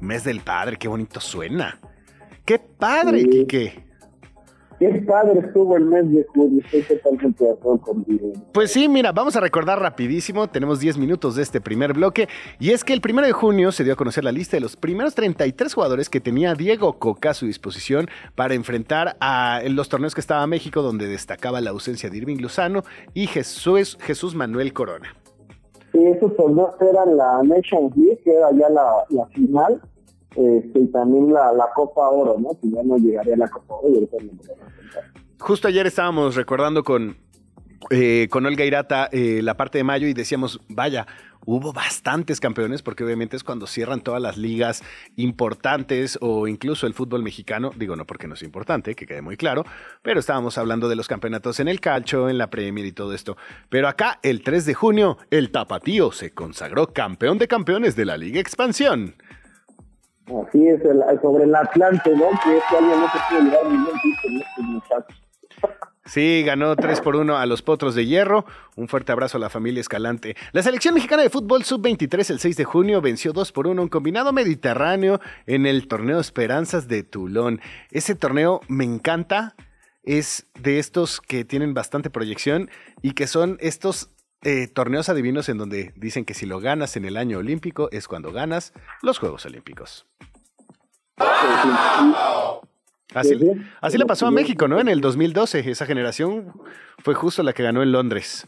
Mes 0.00 0.24
del 0.24 0.40
padre, 0.40 0.76
qué 0.76 0.88
bonito 0.88 1.20
suena. 1.20 1.78
Qué 2.44 2.58
padre, 2.58 3.24
Kike. 3.24 3.87
Qué 4.78 4.88
padre 5.06 5.40
estuvo 5.40 5.76
el 5.76 5.86
mes 5.86 6.08
de 6.12 6.24
junio, 6.24 6.62
estoy 6.64 6.82
totalmente 6.96 7.44
de 7.44 7.50
acuerdo 7.50 7.80
contigo. 7.80 8.32
Pues 8.52 8.70
sí, 8.70 8.88
mira, 8.88 9.10
vamos 9.10 9.34
a 9.34 9.40
recordar 9.40 9.80
rapidísimo, 9.80 10.48
tenemos 10.48 10.78
10 10.78 10.98
minutos 10.98 11.34
de 11.34 11.42
este 11.42 11.60
primer 11.60 11.94
bloque, 11.94 12.28
y 12.60 12.70
es 12.70 12.84
que 12.84 12.92
el 12.92 13.00
primero 13.00 13.26
de 13.26 13.32
junio 13.32 13.72
se 13.72 13.82
dio 13.82 13.94
a 13.94 13.96
conocer 13.96 14.22
la 14.22 14.30
lista 14.30 14.56
de 14.56 14.60
los 14.60 14.76
primeros 14.76 15.16
33 15.16 15.74
jugadores 15.74 16.08
que 16.08 16.20
tenía 16.20 16.54
Diego 16.54 16.98
Coca 17.00 17.30
a 17.30 17.34
su 17.34 17.46
disposición 17.46 18.06
para 18.36 18.54
enfrentar 18.54 19.16
a 19.20 19.62
los 19.68 19.88
torneos 19.88 20.14
que 20.14 20.20
estaba 20.20 20.46
México, 20.46 20.80
donde 20.80 21.08
destacaba 21.08 21.60
la 21.60 21.70
ausencia 21.70 22.08
de 22.08 22.16
Irving 22.16 22.38
Luzano 22.40 22.84
y 23.14 23.26
Jesús, 23.26 23.98
Jesús 24.00 24.36
Manuel 24.36 24.72
Corona. 24.72 25.12
Sí, 25.90 26.04
esos 26.04 26.36
torneos 26.36 26.70
eran 26.80 27.16
la 27.16 27.42
Nation 27.42 27.90
League, 27.96 28.20
que 28.22 28.32
era 28.32 28.52
ya 28.52 28.68
la, 28.68 29.04
la 29.08 29.26
final, 29.26 29.80
este, 30.38 30.78
y 30.78 30.86
también 30.86 31.32
la, 31.32 31.68
Copa 31.74 32.08
Oro, 32.10 32.36
¿no? 32.38 32.50
Que 32.60 32.70
ya 32.70 32.82
no 32.84 32.96
llegaría 32.96 33.34
a 33.34 33.38
la 33.38 33.48
Copa 33.48 33.74
Oro. 33.74 34.08
Justo 35.40 35.66
ayer 35.66 35.84
estábamos 35.84 36.36
recordando 36.36 36.84
con, 36.84 37.16
eh, 37.90 38.28
con 38.30 38.46
Olga 38.46 38.64
Irata 38.64 39.08
eh, 39.10 39.40
la 39.42 39.56
parte 39.56 39.78
de 39.78 39.84
mayo 39.84 40.06
y 40.06 40.14
decíamos, 40.14 40.60
vaya, 40.68 41.08
hubo 41.44 41.72
bastantes 41.72 42.38
campeones 42.38 42.82
porque 42.82 43.02
obviamente 43.02 43.36
es 43.36 43.42
cuando 43.42 43.66
cierran 43.66 44.00
todas 44.00 44.22
las 44.22 44.36
ligas 44.36 44.84
importantes 45.16 46.16
o 46.20 46.46
incluso 46.46 46.86
el 46.86 46.94
fútbol 46.94 47.24
mexicano, 47.24 47.72
digo 47.74 47.96
no 47.96 48.06
porque 48.06 48.28
no 48.28 48.34
es 48.34 48.42
importante, 48.44 48.94
que 48.94 49.06
quede 49.06 49.22
muy 49.22 49.36
claro, 49.36 49.64
pero 50.02 50.20
estábamos 50.20 50.56
hablando 50.56 50.88
de 50.88 50.94
los 50.94 51.08
campeonatos 51.08 51.58
en 51.58 51.66
el 51.66 51.80
calcio, 51.80 52.28
en 52.28 52.38
la 52.38 52.48
Premier 52.48 52.86
y 52.86 52.92
todo 52.92 53.12
esto. 53.12 53.36
Pero 53.70 53.88
acá, 53.88 54.20
el 54.22 54.44
3 54.44 54.66
de 54.66 54.74
junio, 54.74 55.18
el 55.32 55.50
Tapatío 55.50 56.12
se 56.12 56.30
consagró 56.30 56.92
campeón 56.92 57.38
de 57.38 57.48
campeones 57.48 57.96
de 57.96 58.04
la 58.04 58.16
Liga 58.16 58.38
Expansión. 58.38 59.16
Así 60.28 60.68
es, 60.68 60.82
sobre 61.22 61.44
el 61.44 61.54
Atlante, 61.54 62.10
¿no? 62.10 62.28
Que 62.44 62.58
este 62.58 62.76
año 62.76 62.96
no 62.96 63.08
se 63.10 63.18
puede 63.28 63.44
llevar 63.44 63.66
ningún 63.66 64.00
título, 64.02 64.40
estos 64.40 64.64
muchachos. 64.64 65.22
Sí, 66.08 66.42
ganó 66.42 66.74
3 66.74 67.02
por 67.02 67.16
1 67.16 67.36
a 67.36 67.44
los 67.44 67.60
Potros 67.60 67.94
de 67.94 68.06
Hierro. 68.06 68.46
Un 68.76 68.88
fuerte 68.88 69.12
abrazo 69.12 69.36
a 69.36 69.40
la 69.40 69.50
familia 69.50 69.82
Escalante. 69.82 70.36
La 70.52 70.62
selección 70.62 70.94
mexicana 70.94 71.22
de 71.22 71.28
fútbol 71.28 71.64
sub-23 71.64 72.30
el 72.30 72.40
6 72.40 72.56
de 72.56 72.64
junio 72.64 73.02
venció 73.02 73.34
2 73.34 73.52
por 73.52 73.66
1 73.66 73.82
un 73.82 73.88
combinado 73.88 74.32
mediterráneo 74.32 75.20
en 75.46 75.66
el 75.66 75.86
torneo 75.86 76.18
Esperanzas 76.18 76.88
de 76.88 77.02
Tulón. 77.02 77.60
Ese 77.90 78.14
torneo 78.14 78.60
me 78.68 78.84
encanta. 78.84 79.54
Es 80.02 80.46
de 80.58 80.78
estos 80.78 81.20
que 81.20 81.44
tienen 81.44 81.74
bastante 81.74 82.08
proyección 82.08 82.70
y 83.02 83.12
que 83.12 83.26
son 83.26 83.58
estos 83.60 84.10
eh, 84.42 84.68
torneos 84.68 85.08
adivinos 85.08 85.48
en 85.48 85.58
donde 85.58 85.92
dicen 85.96 86.24
que 86.24 86.34
si 86.34 86.46
lo 86.46 86.60
ganas 86.60 86.96
en 86.96 87.04
el 87.04 87.16
año 87.16 87.38
olímpico 87.38 87.88
es 87.92 88.08
cuando 88.08 88.32
ganas 88.32 88.72
los 89.02 89.18
Juegos 89.18 89.46
Olímpicos. 89.46 90.06
Así, 93.14 93.30
Sí, 93.30 93.38
sí. 93.40 93.50
así 93.80 93.98
le 93.98 94.04
pasó 94.06 94.26
a 94.26 94.30
México, 94.30 94.68
¿no? 94.68 94.80
En 94.80 94.88
el 94.88 95.00
2012. 95.00 95.70
Esa 95.70 95.86
generación 95.86 96.52
fue 96.98 97.14
justo 97.14 97.42
la 97.42 97.52
que 97.52 97.62
ganó 97.62 97.82
en 97.82 97.90
Londres. 97.90 98.46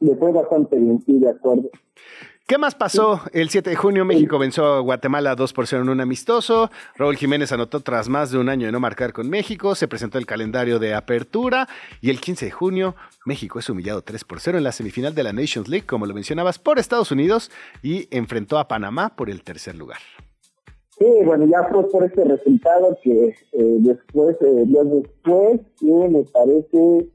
Le 0.00 0.14
fue 0.16 0.32
bastante 0.32 0.78
bien, 0.78 1.02
sí, 1.04 1.18
de 1.18 1.30
acuerdo. 1.30 1.68
¿Qué 2.48 2.56
más 2.56 2.74
pasó? 2.74 3.20
El 3.34 3.50
7 3.50 3.68
de 3.68 3.76
junio 3.76 4.06
México 4.06 4.38
venció 4.38 4.64
a 4.64 4.80
Guatemala 4.80 5.34
2 5.34 5.52
por 5.52 5.66
0 5.66 5.82
en 5.82 5.90
un 5.90 6.00
amistoso. 6.00 6.70
Raúl 6.96 7.18
Jiménez 7.18 7.52
anotó 7.52 7.80
tras 7.80 8.08
más 8.08 8.30
de 8.30 8.38
un 8.38 8.48
año 8.48 8.64
de 8.64 8.72
no 8.72 8.80
marcar 8.80 9.12
con 9.12 9.28
México. 9.28 9.74
Se 9.74 9.86
presentó 9.86 10.16
el 10.16 10.24
calendario 10.24 10.78
de 10.78 10.94
apertura. 10.94 11.68
Y 12.00 12.08
el 12.08 12.22
15 12.22 12.46
de 12.46 12.50
junio 12.50 12.94
México 13.26 13.58
es 13.58 13.68
humillado 13.68 14.00
3 14.00 14.24
por 14.24 14.40
0 14.40 14.56
en 14.56 14.64
la 14.64 14.72
semifinal 14.72 15.14
de 15.14 15.24
la 15.24 15.34
Nations 15.34 15.68
League, 15.68 15.84
como 15.84 16.06
lo 16.06 16.14
mencionabas, 16.14 16.58
por 16.58 16.78
Estados 16.78 17.12
Unidos 17.12 17.50
y 17.82 18.08
enfrentó 18.16 18.58
a 18.58 18.66
Panamá 18.66 19.14
por 19.14 19.28
el 19.28 19.42
tercer 19.42 19.74
lugar. 19.74 19.98
Sí, 20.98 21.04
bueno, 21.26 21.44
ya 21.44 21.68
fue 21.70 21.86
por 21.90 22.02
este 22.04 22.24
resultado 22.24 22.96
que 23.02 23.26
eh, 23.28 23.34
después, 23.52 24.38
eh, 24.40 24.64
días 24.64 24.86
después, 24.90 25.60
me 25.82 26.24
parece 26.32 27.10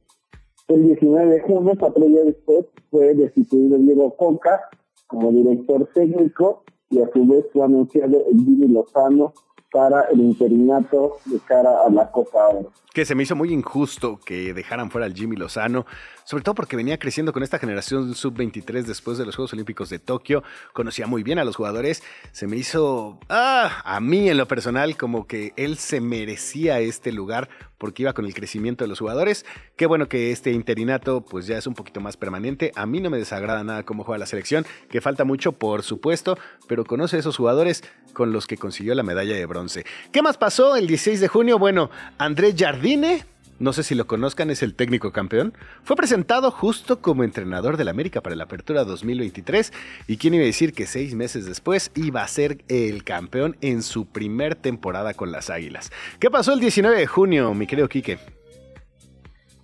el 0.67 0.83
19 0.83 1.33
de 1.33 1.39
junio, 1.41 1.73
cuatro 1.79 2.05
días 2.05 2.27
después, 2.27 2.67
fue 2.91 3.15
destituido 3.15 3.79
Diego 3.79 4.15
Coca 4.15 4.69
como 5.07 5.31
director 5.31 5.89
técnico 5.93 6.63
y 6.89 7.01
a 7.01 7.09
su 7.11 7.25
vez 7.25 7.45
fue 7.51 7.63
anunciado 7.63 8.17
el 8.29 8.37
Jimmy 8.37 8.67
Lozano 8.67 9.33
para 9.71 10.03
el 10.03 10.21
interinato 10.21 11.17
de 11.25 11.39
cara 11.39 11.81
a 11.85 11.89
la 11.89 12.11
Copa 12.11 12.47
Oro. 12.49 12.71
Que 12.93 13.05
se 13.05 13.15
me 13.15 13.23
hizo 13.23 13.35
muy 13.35 13.51
injusto 13.51 14.19
que 14.23 14.53
dejaran 14.53 14.91
fuera 14.91 15.05
al 15.05 15.13
Jimmy 15.13 15.35
Lozano, 15.35 15.85
sobre 16.25 16.43
todo 16.43 16.55
porque 16.55 16.75
venía 16.75 16.99
creciendo 16.99 17.33
con 17.33 17.43
esta 17.43 17.59
generación 17.59 18.13
sub-23 18.13 18.83
después 18.83 19.17
de 19.17 19.25
los 19.25 19.35
Juegos 19.35 19.53
Olímpicos 19.53 19.89
de 19.89 19.99
Tokio, 19.99 20.43
conocía 20.73 21.07
muy 21.07 21.23
bien 21.23 21.39
a 21.39 21.43
los 21.43 21.55
jugadores, 21.55 22.03
se 22.31 22.47
me 22.47 22.55
hizo, 22.55 23.19
ah, 23.29 23.81
a 23.83 23.99
mí 23.99 24.29
en 24.29 24.37
lo 24.37 24.47
personal, 24.47 24.95
como 24.95 25.27
que 25.27 25.53
él 25.57 25.77
se 25.77 26.01
merecía 26.01 26.79
este 26.79 27.11
lugar 27.11 27.49
porque 27.83 28.03
iba 28.03 28.13
con 28.13 28.25
el 28.25 28.33
crecimiento 28.33 28.85
de 28.85 28.87
los 28.87 28.99
jugadores. 28.99 29.45
Qué 29.75 29.87
bueno 29.87 30.07
que 30.07 30.31
este 30.31 30.53
interinato 30.53 31.19
pues 31.19 31.47
ya 31.47 31.57
es 31.57 31.67
un 31.67 31.73
poquito 31.73 31.99
más 31.99 32.15
permanente. 32.15 32.71
A 32.75 32.85
mí 32.85 33.01
no 33.01 33.09
me 33.09 33.17
desagrada 33.17 33.61
nada 33.65 33.83
cómo 33.83 34.05
juega 34.05 34.19
la 34.19 34.25
selección, 34.25 34.65
que 34.89 35.01
falta 35.01 35.25
mucho 35.25 35.51
por 35.51 35.83
supuesto, 35.83 36.37
pero 36.69 36.85
conoce 36.85 37.17
a 37.17 37.19
esos 37.19 37.35
jugadores 37.35 37.83
con 38.13 38.31
los 38.31 38.47
que 38.47 38.55
consiguió 38.55 38.95
la 38.95 39.03
medalla 39.03 39.35
de 39.35 39.45
bronce. 39.45 39.85
¿Qué 40.13 40.21
más 40.21 40.37
pasó 40.37 40.77
el 40.77 40.87
16 40.87 41.19
de 41.19 41.27
junio? 41.27 41.59
Bueno, 41.59 41.89
André 42.17 42.53
Jardine 42.83 43.23
no 43.59 43.71
sé 43.71 43.83
si 43.83 43.95
lo 43.95 44.07
conozcan, 44.07 44.49
es 44.49 44.61
el 44.61 44.75
técnico 44.75 45.13
campeón. 45.13 45.53
Fue 45.83 45.95
presentado 45.95 46.51
justo 46.51 46.99
como 47.01 47.23
entrenador 47.23 47.77
del 47.77 47.87
América 47.87 48.19
para 48.19 48.35
la 48.35 48.43
Apertura 48.43 48.83
2023. 48.83 49.71
¿Y 50.09 50.17
quién 50.17 50.33
iba 50.33 50.43
a 50.43 50.47
decir 50.47 50.73
que 50.73 50.85
seis 50.85 51.15
meses 51.15 51.45
después 51.45 51.91
iba 51.95 52.21
a 52.21 52.27
ser 52.27 52.57
el 52.67 53.05
campeón 53.05 53.55
en 53.61 53.83
su 53.83 54.05
primer 54.05 54.55
temporada 54.55 55.13
con 55.13 55.31
las 55.31 55.49
Águilas? 55.49 55.91
¿Qué 56.19 56.29
pasó 56.29 56.51
el 56.51 56.59
19 56.59 56.97
de 56.97 57.07
junio, 57.07 57.53
mi 57.53 57.67
querido 57.67 57.87
Quique? 57.87 58.17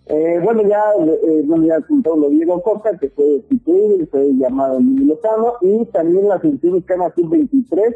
Eh, 0.05 0.39
bueno, 0.41 0.65
ya, 0.65 0.81
eh, 1.01 1.41
bueno, 1.43 1.65
ya 1.65 1.79
lo 2.15 2.29
Diego 2.29 2.63
Costa, 2.63 2.97
que 2.97 3.09
fue 3.09 3.25
destituido 3.25 4.01
y 4.01 4.05
fue 4.05 4.29
llamado 4.35 4.77
Jimmy 4.77 5.07
Lozano, 5.07 5.55
y 5.59 5.85
también 5.87 6.29
la 6.29 6.39
selección 6.39 6.75
mexicana 6.75 7.11
sub-23 7.13 7.95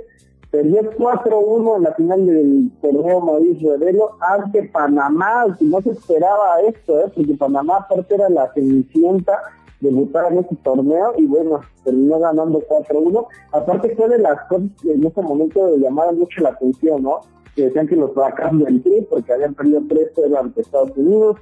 perdió 0.54 0.84
4-1 0.84 1.78
en 1.78 1.84
la 1.84 1.94
final 1.96 2.28
del 2.28 2.72
torneo 2.80 3.22
Mauricio 3.22 3.76
Revelo 3.76 4.12
ante 4.22 4.62
Panamá, 4.70 5.46
que 5.58 5.66
no 5.66 5.82
se 5.82 5.90
esperaba 5.90 6.62
esto, 6.62 7.00
¿eh? 7.00 7.12
porque 7.16 7.34
Panamá 7.34 7.78
aparte 7.78 8.14
era 8.14 8.30
la 8.30 8.54
cenicienta 8.54 9.40
debutar 9.82 10.32
en 10.32 10.38
este 10.38 10.56
torneo 10.58 11.16
y 11.18 11.26
bueno, 11.26 11.62
terminó 11.84 12.20
ganando 12.20 12.62
4-1. 12.70 13.26
Aparte 13.52 13.96
fue 13.96 14.08
de 14.10 14.20
las 14.20 14.44
cosas 14.44 14.70
que 14.80 14.94
en 14.94 15.04
ese 15.04 15.24
momento 15.24 15.76
llamaron 15.78 16.20
mucho 16.20 16.40
la 16.42 16.50
atención, 16.50 17.02
¿no? 17.02 17.22
Que 17.56 17.64
decían 17.64 17.88
que 17.88 17.96
los 17.96 18.14
fracasos 18.14 18.60
del 18.60 18.84
Tri, 18.84 19.08
porque 19.10 19.34
habían 19.34 19.56
perdido 19.56 19.82
3-0 19.82 20.38
ante 20.40 20.62
Estados 20.62 20.92
Unidos 20.96 21.38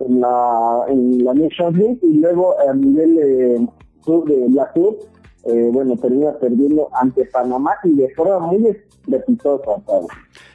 en 0.00 0.20
la, 0.20 0.84
en 0.88 1.24
la 1.24 1.32
Nations 1.32 1.78
League 1.78 1.98
y 2.02 2.14
luego 2.14 2.56
a 2.58 2.74
nivel 2.74 3.70
sub 4.04 4.26
de 4.26 4.50
la 4.50 4.68
sub 4.74 4.98
eh, 5.44 5.70
bueno, 5.72 5.96
termina 5.96 6.32
perdiendo 6.38 6.88
ante 6.92 7.24
Panamá 7.26 7.72
y 7.84 7.94
de 7.94 8.10
forma 8.14 8.38
muy 8.40 8.66
estrepitosa. 8.66 9.82
¿sabes? 9.86 10.08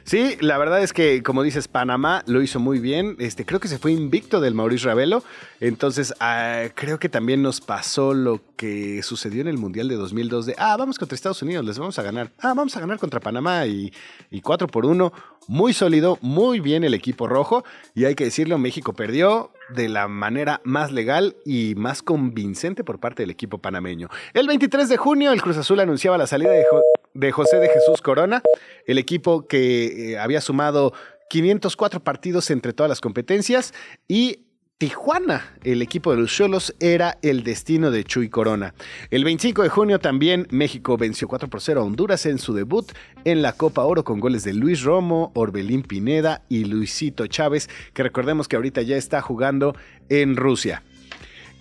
Sí, 0.04 0.36
la 0.40 0.58
verdad 0.58 0.82
es 0.82 0.92
que, 0.92 1.22
como 1.22 1.42
dices, 1.42 1.66
Panamá 1.66 2.22
lo 2.26 2.42
hizo 2.42 2.60
muy 2.60 2.78
bien. 2.78 3.16
Este, 3.18 3.46
creo 3.46 3.58
que 3.58 3.68
se 3.68 3.78
fue 3.78 3.92
invicto 3.92 4.38
del 4.42 4.52
Mauricio 4.54 4.88
Ravelo. 4.88 5.24
Entonces, 5.60 6.12
ah, 6.20 6.64
creo 6.74 6.98
que 6.98 7.08
también 7.08 7.40
nos 7.40 7.62
pasó 7.62 8.12
lo 8.12 8.42
que 8.56 9.02
sucedió 9.02 9.40
en 9.40 9.48
el 9.48 9.56
Mundial 9.56 9.88
de 9.88 9.96
2002 9.96 10.44
de, 10.44 10.54
ah, 10.58 10.76
vamos 10.76 10.98
contra 10.98 11.14
Estados 11.14 11.40
Unidos, 11.40 11.64
les 11.64 11.78
vamos 11.78 11.98
a 11.98 12.02
ganar. 12.02 12.30
Ah, 12.38 12.52
vamos 12.54 12.76
a 12.76 12.80
ganar 12.80 12.98
contra 12.98 13.18
Panamá 13.18 13.64
y, 13.64 13.94
y 14.30 14.42
4 14.42 14.66
por 14.66 14.84
1. 14.84 15.10
Muy 15.48 15.72
sólido, 15.72 16.18
muy 16.20 16.60
bien 16.60 16.84
el 16.84 16.92
equipo 16.92 17.26
rojo. 17.26 17.64
Y 17.94 18.04
hay 18.04 18.14
que 18.14 18.24
decirlo, 18.24 18.58
México 18.58 18.92
perdió 18.92 19.52
de 19.70 19.88
la 19.88 20.06
manera 20.06 20.60
más 20.64 20.92
legal 20.92 21.36
y 21.46 21.74
más 21.76 22.02
convincente 22.02 22.84
por 22.84 23.00
parte 23.00 23.22
del 23.22 23.30
equipo 23.30 23.56
panameño. 23.56 24.10
El 24.34 24.48
23 24.48 24.86
de 24.86 24.98
junio, 24.98 25.32
el 25.32 25.40
Cruz 25.40 25.56
Azul 25.56 25.80
anunciaba 25.80 26.18
la 26.18 26.26
salida 26.26 26.50
de, 26.50 26.64
de 27.14 27.32
José 27.32 27.58
de 27.58 27.68
Jesús 27.68 28.02
Corona, 28.02 28.42
el 28.86 28.98
equipo 28.98 29.46
que 29.46 30.12
eh, 30.12 30.18
había 30.18 30.40
sumado 30.40 30.92
504 31.30 32.00
partidos 32.00 32.50
entre 32.50 32.72
todas 32.72 32.88
las 32.90 33.00
competencias 33.00 33.72
y 34.08 34.40
Tijuana, 34.76 35.54
el 35.62 35.82
equipo 35.82 36.10
de 36.10 36.18
los 36.18 36.32
Cholos, 36.32 36.74
era 36.80 37.16
el 37.22 37.44
destino 37.44 37.92
de 37.92 38.02
Chuy 38.02 38.28
Corona. 38.28 38.74
El 39.10 39.22
25 39.22 39.62
de 39.62 39.68
junio 39.68 40.00
también 40.00 40.48
México 40.50 40.96
venció 40.96 41.28
4 41.28 41.48
por 41.48 41.60
0 41.60 41.80
a 41.80 41.84
Honduras 41.84 42.26
en 42.26 42.38
su 42.38 42.52
debut 42.52 42.90
en 43.24 43.40
la 43.40 43.52
Copa 43.52 43.84
Oro 43.84 44.02
con 44.02 44.18
goles 44.18 44.42
de 44.42 44.52
Luis 44.52 44.82
Romo, 44.82 45.30
Orbelín 45.36 45.82
Pineda 45.82 46.42
y 46.48 46.64
Luisito 46.64 47.28
Chávez, 47.28 47.70
que 47.92 48.02
recordemos 48.02 48.48
que 48.48 48.56
ahorita 48.56 48.82
ya 48.82 48.96
está 48.96 49.20
jugando 49.20 49.76
en 50.08 50.34
Rusia. 50.34 50.82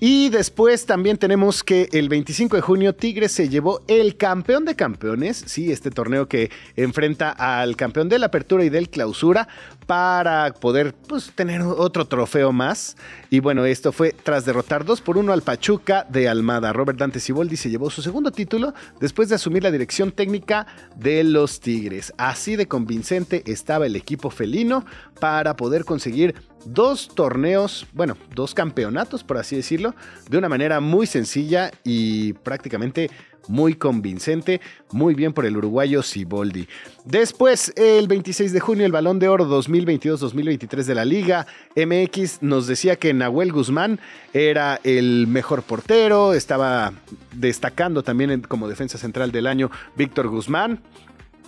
Y 0.05 0.27
después 0.27 0.85
también 0.85 1.15
tenemos 1.15 1.63
que 1.63 1.87
el 1.93 2.09
25 2.09 2.57
de 2.57 2.61
junio 2.61 2.93
Tigres 2.93 3.31
se 3.31 3.47
llevó 3.47 3.79
el 3.87 4.17
campeón 4.17 4.65
de 4.65 4.75
campeones, 4.75 5.45
sí, 5.47 5.71
este 5.71 5.91
torneo 5.91 6.27
que 6.27 6.51
enfrenta 6.75 7.29
al 7.29 7.77
campeón 7.77 8.09
de 8.09 8.19
la 8.19 8.25
apertura 8.25 8.65
y 8.65 8.69
del 8.69 8.89
clausura 8.89 9.47
para 9.85 10.53
poder 10.55 10.93
pues, 10.93 11.31
tener 11.33 11.61
otro 11.61 12.03
trofeo 12.03 12.51
más. 12.51 12.97
Y 13.29 13.39
bueno, 13.39 13.63
esto 13.63 13.93
fue 13.93 14.11
tras 14.11 14.43
derrotar 14.43 14.83
2 14.83 14.99
por 14.99 15.17
1 15.17 15.31
al 15.31 15.41
Pachuca 15.41 16.05
de 16.09 16.27
Almada. 16.27 16.73
Robert 16.73 16.99
Dante 16.99 17.21
Siboldi 17.21 17.55
se 17.55 17.69
llevó 17.69 17.89
su 17.89 18.01
segundo 18.01 18.31
título 18.31 18.73
después 18.99 19.29
de 19.29 19.35
asumir 19.35 19.63
la 19.63 19.71
dirección 19.71 20.11
técnica 20.11 20.67
de 20.97 21.23
los 21.23 21.61
Tigres. 21.61 22.13
Así 22.17 22.57
de 22.57 22.67
convincente 22.67 23.41
estaba 23.45 23.85
el 23.85 23.95
equipo 23.95 24.29
felino 24.29 24.85
para 25.21 25.55
poder 25.55 25.85
conseguir 25.85 26.35
dos 26.65 27.09
torneos, 27.13 27.87
bueno, 27.93 28.17
dos 28.33 28.53
campeonatos, 28.53 29.23
por 29.23 29.37
así 29.37 29.55
decirlo, 29.55 29.95
de 30.29 30.37
una 30.37 30.49
manera 30.49 30.79
muy 30.79 31.07
sencilla 31.07 31.71
y 31.83 32.33
prácticamente 32.33 33.09
muy 33.47 33.75
convincente. 33.75 34.61
Muy 34.91 35.15
bien 35.15 35.33
por 35.33 35.45
el 35.45 35.57
uruguayo 35.57 36.03
Siboldi. 36.03 36.67
Después, 37.05 37.73
el 37.75 38.07
26 38.07 38.53
de 38.53 38.59
junio, 38.59 38.85
el 38.85 38.91
Balón 38.91 39.19
de 39.19 39.27
Oro 39.27 39.45
2022-2023 39.45 40.83
de 40.83 40.95
la 40.95 41.05
Liga 41.05 41.47
MX 41.75 42.41
nos 42.41 42.67
decía 42.67 42.95
que 42.95 43.13
Nahuel 43.13 43.51
Guzmán 43.51 43.99
era 44.33 44.79
el 44.83 45.27
mejor 45.27 45.63
portero, 45.63 46.33
estaba 46.33 46.93
destacando 47.33 48.03
también 48.03 48.41
como 48.41 48.67
defensa 48.67 48.97
central 48.97 49.31
del 49.31 49.47
año 49.47 49.71
Víctor 49.95 50.27
Guzmán. 50.27 50.79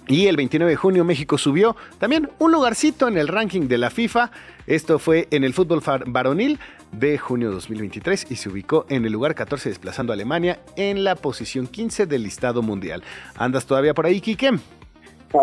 Y 0.07 0.27
el 0.27 0.35
29 0.35 0.71
de 0.71 0.75
junio 0.75 1.03
México 1.03 1.37
subió 1.37 1.75
también 1.97 2.29
un 2.37 2.51
lugarcito 2.51 3.07
en 3.07 3.17
el 3.17 3.27
ranking 3.27 3.67
de 3.67 3.77
la 3.77 3.89
FIFA. 3.89 4.29
Esto 4.67 4.99
fue 4.99 5.27
en 5.31 5.43
el 5.43 5.53
fútbol 5.53 5.81
varonil 6.05 6.59
de 6.91 7.17
junio 7.17 7.51
2023 7.51 8.27
y 8.29 8.35
se 8.35 8.49
ubicó 8.49 8.85
en 8.89 9.05
el 9.05 9.11
lugar 9.11 9.33
14 9.33 9.69
desplazando 9.69 10.13
a 10.13 10.15
Alemania 10.15 10.59
en 10.75 11.03
la 11.03 11.15
posición 11.15 11.67
15 11.67 12.05
del 12.05 12.23
listado 12.23 12.61
mundial. 12.61 13.03
¿Andas 13.35 13.65
todavía 13.65 13.93
por 13.93 14.05
ahí, 14.05 14.21
Kike? 14.21 14.51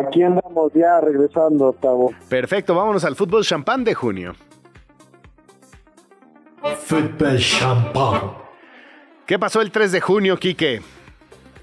Aquí 0.06 0.22
andamos 0.22 0.72
ya 0.74 1.00
regresando, 1.00 1.68
Octavo. 1.68 2.14
Perfecto, 2.28 2.74
vámonos 2.74 3.04
al 3.04 3.16
fútbol 3.16 3.44
champán 3.44 3.84
de 3.84 3.94
junio. 3.94 4.34
Fútbol 6.84 7.38
champán. 7.38 8.32
¿Qué 9.26 9.38
pasó 9.38 9.60
el 9.60 9.70
3 9.70 9.92
de 9.92 10.00
junio, 10.00 10.36
Quique? 10.36 10.80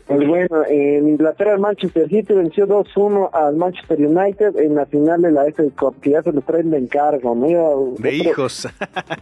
Pues 0.10 0.28
bueno, 0.28 0.66
en 0.68 1.08
Inglaterra 1.08 1.54
el 1.54 1.60
Manchester 1.60 2.10
City 2.10 2.34
venció 2.34 2.68
2-1 2.68 3.30
al 3.32 3.56
Manchester 3.58 4.00
United 4.00 4.58
en 4.58 4.74
la 4.74 4.88
final 4.88 5.22
de 5.22 5.32
la 5.32 5.46
FA 5.46 5.66
Cup, 5.78 6.02
que 6.02 6.10
ya 6.10 6.24
se 6.24 6.32
lo 6.32 6.42
traen 6.42 6.72
de 6.72 6.80
encargo, 6.80 7.36
¿no? 7.36 7.94
De 8.00 8.16
hijos. 8.16 8.68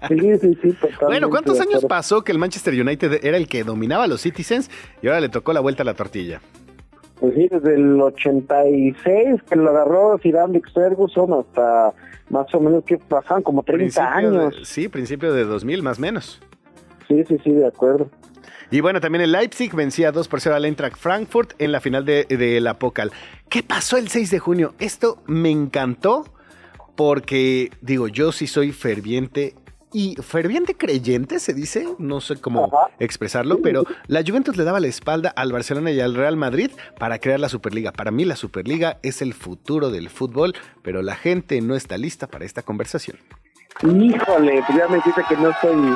Sí, 0.08 0.38
sí, 0.40 0.58
sí. 0.62 0.78
Bueno, 1.02 1.30
¿cuántos 1.30 1.60
años 1.60 1.84
pasó 1.84 2.24
que 2.24 2.32
el 2.32 2.38
Manchester 2.38 2.74
United 2.74 3.20
era 3.26 3.36
el 3.36 3.50
que 3.50 3.66
dominaba 3.66 4.06
a 4.06 4.08
los 4.08 4.22
Citizens 4.22 4.72
y 5.02 5.08
ahora 5.08 5.20
le 5.20 5.28
tocó 5.28 5.52
la 5.52 5.60
vuelta 5.60 5.84
a 5.84 5.86
la 5.86 5.94
tortilla? 5.94 6.40
Pues 7.20 7.34
sí, 7.36 7.50
desde 7.52 7.76
el 7.76 8.00
86 8.00 9.42
que 9.50 9.56
lo 9.58 9.72
agarró 9.72 10.18
Sir 10.20 10.38
Ferguson 10.74 11.34
hasta 11.34 11.94
más 12.30 12.54
o 12.54 12.62
menos 12.62 12.86
que 12.86 12.98
pasaban 12.98 13.44
como 13.44 13.62
30 13.62 14.16
años. 14.16 14.56
sí, 14.64 14.88
principio 14.88 15.34
de 15.34 15.44
2000 15.44 15.84
más 15.84 15.98
o 15.98 16.02
menos. 16.02 16.42
Sí, 17.10 17.26
sí, 17.28 17.38
sí, 17.44 17.52
de 17.52 17.68
acuerdo. 17.68 18.10
Y 18.70 18.82
bueno, 18.82 19.00
también 19.00 19.22
el 19.22 19.32
Leipzig 19.32 19.74
vencía 19.74 20.12
2 20.12 20.28
por 20.28 20.42
0 20.42 20.56
al 20.56 20.66
Eintracht 20.66 20.98
Frankfurt 20.98 21.54
en 21.60 21.72
la 21.72 21.80
final 21.80 22.04
de, 22.04 22.26
de 22.26 22.60
la 22.60 22.78
Pokal. 22.78 23.12
¿Qué 23.50 23.64
pasó 23.64 23.98
el 23.98 24.10
6 24.10 24.30
de 24.30 24.40
junio? 24.40 24.76
Esto 24.80 25.24
me 25.26 25.50
encantó 25.50 26.26
porque, 26.98 27.72
digo, 27.82 28.08
yo 28.08 28.32
sí 28.32 28.48
soy 28.48 28.74
ferviente 28.74 29.56
y 29.94 30.16
ferviente 30.16 30.76
creyente, 30.76 31.40
se 31.40 31.54
dice, 31.54 31.88
no 31.98 32.20
sé 32.20 32.36
cómo 32.42 32.70
expresarlo, 33.00 33.62
pero 33.62 33.84
la 34.08 34.22
Juventus 34.22 34.58
le 34.58 34.66
daba 34.66 34.82
la 34.82 34.88
espalda 34.88 35.30
al 35.30 35.54
Barcelona 35.54 35.92
y 35.92 36.02
al 36.02 36.14
Real 36.14 36.36
Madrid 36.36 36.72
para 37.00 37.20
crear 37.20 37.40
la 37.40 37.50
Superliga. 37.50 37.94
Para 37.94 38.12
mí 38.12 38.26
la 38.26 38.36
Superliga 38.36 39.00
es 39.02 39.22
el 39.22 39.34
futuro 39.34 39.90
del 39.90 40.10
fútbol, 40.10 40.54
pero 40.82 41.02
la 41.02 41.16
gente 41.16 41.62
no 41.62 41.76
está 41.76 41.98
lista 41.98 42.28
para 42.28 42.44
esta 42.44 42.64
conversación. 42.64 43.18
Híjole, 43.82 44.62
pues 44.66 44.78
ya 44.78 44.88
me 44.90 44.98
dijiste 44.98 45.22
que 45.30 45.38
no 45.38 45.52
estoy 45.52 45.96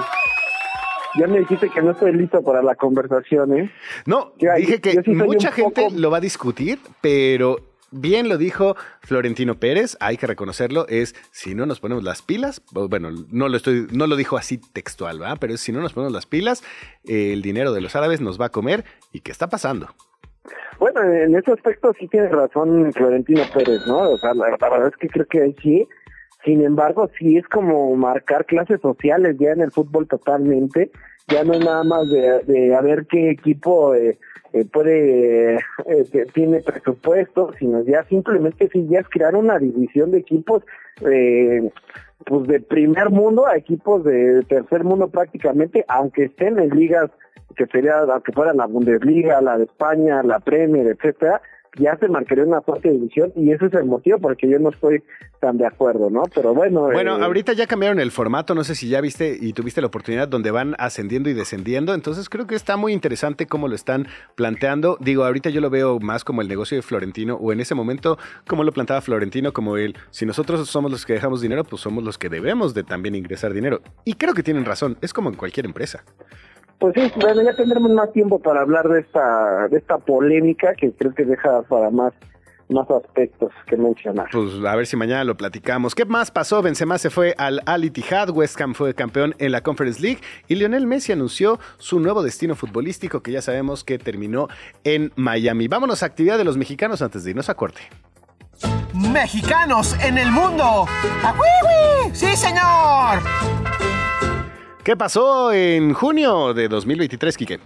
ya 1.20 1.28
me 1.28 1.40
dijiste 1.40 1.70
que 1.70 1.82
no 1.82 1.92
estoy 1.92 2.14
listo 2.14 2.42
para 2.44 2.62
la 2.62 2.76
conversación, 2.76 3.58
¿eh? 3.58 3.72
No, 4.06 4.34
dije 4.38 4.82
que 4.82 5.02
mucha 5.14 5.52
gente 5.52 5.90
lo 5.92 6.12
va 6.12 6.18
a 6.18 6.22
discutir, 6.22 6.80
pero 7.02 7.58
bien 7.92 8.30
lo 8.30 8.38
dijo 8.38 8.76
Florentino 9.02 9.56
Pérez, 9.56 9.98
hay 10.00 10.18
que 10.18 10.28
reconocerlo, 10.28 10.88
es 10.88 11.16
si 11.32 11.54
no 11.54 11.66
nos 11.66 11.80
ponemos 11.80 12.04
las 12.04 12.22
pilas, 12.22 12.62
bueno, 12.72 13.10
no 13.30 13.50
lo 13.50 13.58
estoy, 13.58 13.88
no 13.92 14.08
lo 14.08 14.16
dijo 14.16 14.38
así 14.38 14.58
textual, 14.58 15.20
¿verdad? 15.20 15.38
Pero 15.40 15.58
si 15.58 15.72
no 15.72 15.82
nos 15.82 15.94
ponemos 15.94 16.14
las 16.14 16.26
pilas, 16.26 16.64
el 17.06 17.42
dinero 17.42 17.74
de 17.74 17.82
los 17.82 17.96
árabes 17.96 18.22
nos 18.22 18.40
va 18.40 18.46
a 18.46 18.50
comer. 18.50 18.86
¿Y 19.12 19.20
qué 19.20 19.32
está 19.32 19.50
pasando? 19.50 19.90
Bueno, 20.80 21.04
en 21.04 21.36
ese 21.36 21.52
aspecto 21.52 21.94
sí 22.00 22.08
tiene 22.08 22.30
razón 22.30 22.92
Florentino 22.94 23.44
Pérez, 23.54 23.86
¿no? 23.86 24.10
O 24.10 24.18
sea, 24.18 24.34
la, 24.34 24.50
verdad 24.50 24.88
es 24.88 24.98
que 24.98 25.10
creo 25.10 25.28
que 25.28 25.56
sí. 25.62 25.88
Sin 26.44 26.64
embargo, 26.64 27.10
sí 27.18 27.38
es 27.38 27.48
como 27.48 27.96
marcar 27.96 28.46
clases 28.46 28.82
sociales 28.82 29.38
ya 29.40 29.52
en 29.52 29.62
el 29.62 29.72
fútbol 29.72 30.08
totalmente. 30.08 30.92
Ya 31.28 31.44
no 31.44 31.54
es 31.54 31.64
nada 31.64 31.84
más 31.84 32.10
de, 32.10 32.40
de 32.46 32.76
a 32.76 32.82
ver 32.82 33.06
qué 33.06 33.30
equipo 33.30 33.94
eh, 33.94 34.18
eh, 34.54 34.66
puede, 34.66 35.56
eh, 35.56 36.26
tiene 36.34 36.62
presupuesto, 36.62 37.54
sino 37.60 37.84
ya 37.84 38.04
simplemente 38.06 38.70
si 38.70 38.88
ya 38.88 39.00
es 39.00 39.08
crear 39.10 39.36
una 39.36 39.60
división 39.60 40.12
de 40.12 40.18
equipos, 40.18 40.64
pues 41.00 42.48
de 42.48 42.60
primer 42.60 43.10
mundo 43.10 43.48
a 43.48 43.56
equipos 43.56 44.04
de 44.04 44.44
tercer 44.44 44.84
mundo 44.84 45.10
prácticamente, 45.10 45.86
aunque 45.88 46.26
estén 46.26 46.60
en 46.60 46.70
ligas 46.72 47.10
que 47.56 47.66
sería, 47.68 48.00
aunque 48.00 48.32
fuera 48.32 48.54
la 48.54 48.66
Bundesliga, 48.66 49.42
la 49.42 49.58
de 49.58 49.66
España, 49.66 50.24
la 50.24 50.40
Premier, 50.40 50.88
etcétera, 50.88 51.42
ya 51.78 51.98
se 51.98 52.08
marcaría 52.08 52.44
una 52.44 52.62
fuerte 52.62 52.90
división 52.92 53.32
y 53.36 53.52
ese 53.52 53.68
es 53.68 53.74
el 53.74 53.86
motivo 53.86 54.20
porque 54.20 54.50
yo 54.50 54.60
no 54.60 54.70
estoy 54.70 55.04
tan 55.40 55.58
de 55.58 55.66
acuerdo, 55.66 56.10
¿no? 56.10 56.24
Pero 56.34 56.54
bueno. 56.54 56.82
Bueno, 56.92 57.18
eh, 57.18 57.24
ahorita 57.24 57.54
ya 57.54 57.66
cambiaron 57.66 58.00
el 58.00 58.12
formato, 58.12 58.54
no 58.54 58.64
sé 58.64 58.76
si 58.76 58.90
ya 58.90 59.02
viste 59.02 59.38
y 59.40 59.54
tuviste 59.54 59.82
la 59.82 59.88
oportunidad 59.88 60.28
donde 60.28 60.52
van 60.52 60.76
ascendiendo 60.78 61.30
y 61.30 61.34
descendiendo, 61.34 61.94
entonces 61.94 62.30
creo 62.30 62.46
que 62.46 62.56
está 62.56 62.78
muy 62.78 62.94
interesante 62.94 63.46
cómo 63.48 63.68
lo 63.68 63.76
están 63.76 64.08
planteando. 64.36 64.98
Digo, 65.00 65.24
ahorita 65.24 65.50
yo 65.50 65.62
lo 65.62 65.70
veo 65.70 66.00
más 66.00 66.24
como 66.24 66.42
el 66.42 66.48
negocio 66.48 66.78
de 66.78 66.82
Florentino 66.82 67.36
o 67.36 67.52
en 67.54 67.62
ese 67.62 67.76
momento 67.76 68.18
como 68.48 68.64
lo 68.64 68.72
plantaba 68.72 69.02
Florentino, 69.02 69.54
como 69.54 69.78
él, 69.78 69.96
si 70.10 70.26
nosotros 70.26 70.68
somos 70.70 70.92
los 70.92 71.06
que 71.06 71.14
dejamos 71.14 71.42
dinero, 71.42 71.64
pues 71.64 71.82
somos 71.82 72.04
los 72.04 72.18
que 72.18 72.30
debemos 72.30 72.74
de 72.74 72.84
también 72.84 73.16
ingresar 73.16 73.54
dinero. 73.54 73.82
Y 74.06 74.16
creo 74.16 74.34
que 74.34 74.44
tienen 74.44 74.66
razón, 74.66 74.98
es 75.02 75.14
como 75.14 75.30
en 75.30 75.36
cualquier 75.36 75.66
empresa. 75.66 76.04
Pues 76.82 76.96
sí, 76.96 77.12
bueno, 77.22 77.44
ya 77.44 77.56
tendremos 77.56 77.92
más 77.92 78.12
tiempo 78.12 78.40
para 78.40 78.62
hablar 78.62 78.90
de 78.90 79.02
esta, 79.02 79.68
de 79.68 79.78
esta 79.78 80.00
polémica 80.00 80.74
que 80.74 80.92
creo 80.92 81.14
que 81.14 81.26
deja 81.26 81.62
para 81.62 81.92
más 81.92 82.12
más 82.70 82.90
aspectos 82.90 83.52
que 83.68 83.76
mencionar. 83.76 84.28
Pues 84.32 84.54
a 84.66 84.76
ver 84.76 84.88
si 84.88 84.96
mañana 84.96 85.26
lo 85.26 85.36
platicamos. 85.36 85.94
¿Qué 85.94 86.06
más 86.06 86.32
pasó? 86.32 86.62
Benzema 86.62 86.98
se 86.98 87.10
fue 87.10 87.36
al 87.38 87.62
Al 87.66 87.84
Ittihad, 87.84 88.30
West 88.30 88.60
Ham 88.62 88.74
fue 88.74 88.96
campeón 88.96 89.36
en 89.40 89.52
la 89.52 89.62
Conference 89.62 90.02
League 90.02 90.22
y 90.48 90.56
Lionel 90.56 90.88
Messi 90.88 91.12
anunció 91.12 91.60
su 91.78 92.00
nuevo 92.00 92.24
destino 92.24 92.56
futbolístico 92.56 93.22
que 93.22 93.34
ya 93.34 93.42
sabemos 93.42 93.84
que 93.84 94.00
terminó 94.00 94.48
en 94.86 95.12
Miami. 95.18 95.68
Vámonos 95.68 96.02
a 96.02 96.06
actividad 96.06 96.38
de 96.38 96.46
los 96.46 96.58
mexicanos 96.58 97.02
antes 97.02 97.26
de 97.26 97.32
irnos 97.32 97.50
a 97.50 97.56
corte. 97.56 97.82
Mexicanos 98.94 99.96
en 100.02 100.18
el 100.18 100.32
mundo. 100.32 100.86
¡Ah, 101.24 101.36
¡Sí, 102.14 102.36
señor! 102.38 103.61
¿Qué 104.84 104.98
pasó 104.98 105.54
en 105.54 105.94
junio 105.94 106.56
de 106.56 106.68
2023, 106.68 107.38
Quique? 107.38 107.60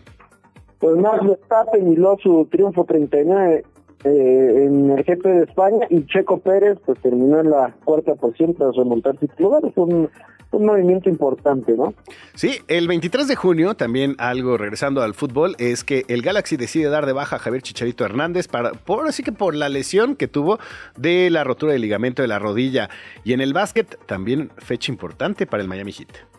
Pues 0.79 0.97
Max 0.97 1.25
Verstappen 1.25 1.93
hiló 1.93 2.17
su 2.21 2.45
triunfo 2.51 2.83
39 2.83 3.63
eh, 4.03 4.65
en 4.65 4.91
el 4.91 5.01
GP 5.01 5.23
de 5.23 5.43
España 5.43 5.87
y 5.89 6.05
Checo 6.07 6.39
Pérez 6.39 6.77
pues 6.85 6.99
terminó 6.99 7.39
en 7.39 7.51
la 7.51 7.73
cuarta 7.85 8.15
posición 8.15 8.53
tras 8.53 8.75
remontar 8.75 9.15
su 9.17 9.29
lugar. 9.41 9.63
Es 9.65 9.71
un, 9.77 10.09
un 10.51 10.65
movimiento 10.65 11.07
importante, 11.07 11.71
¿no? 11.77 11.93
Sí, 12.33 12.59
el 12.67 12.89
23 12.89 13.29
de 13.29 13.35
junio, 13.37 13.75
también 13.75 14.15
algo 14.17 14.57
regresando 14.57 15.01
al 15.01 15.13
fútbol, 15.13 15.55
es 15.57 15.85
que 15.85 16.03
el 16.09 16.21
Galaxy 16.21 16.57
decide 16.57 16.89
dar 16.89 17.05
de 17.05 17.13
baja 17.13 17.37
a 17.37 17.39
Javier 17.39 17.63
Chicharito 17.63 18.03
Hernández 18.03 18.49
para, 18.49 18.73
por 18.73 19.07
así 19.07 19.23
que 19.23 19.31
por 19.31 19.55
la 19.55 19.69
lesión 19.69 20.17
que 20.17 20.27
tuvo 20.27 20.59
de 20.97 21.29
la 21.29 21.45
rotura 21.45 21.71
del 21.71 21.81
ligamento 21.81 22.21
de 22.21 22.27
la 22.27 22.39
rodilla. 22.39 22.89
Y 23.23 23.31
en 23.31 23.39
el 23.39 23.53
básquet, 23.53 23.97
también 24.05 24.51
fecha 24.57 24.91
importante 24.91 25.47
para 25.47 25.63
el 25.63 25.69
Miami 25.69 25.93
Heat. 25.93 26.34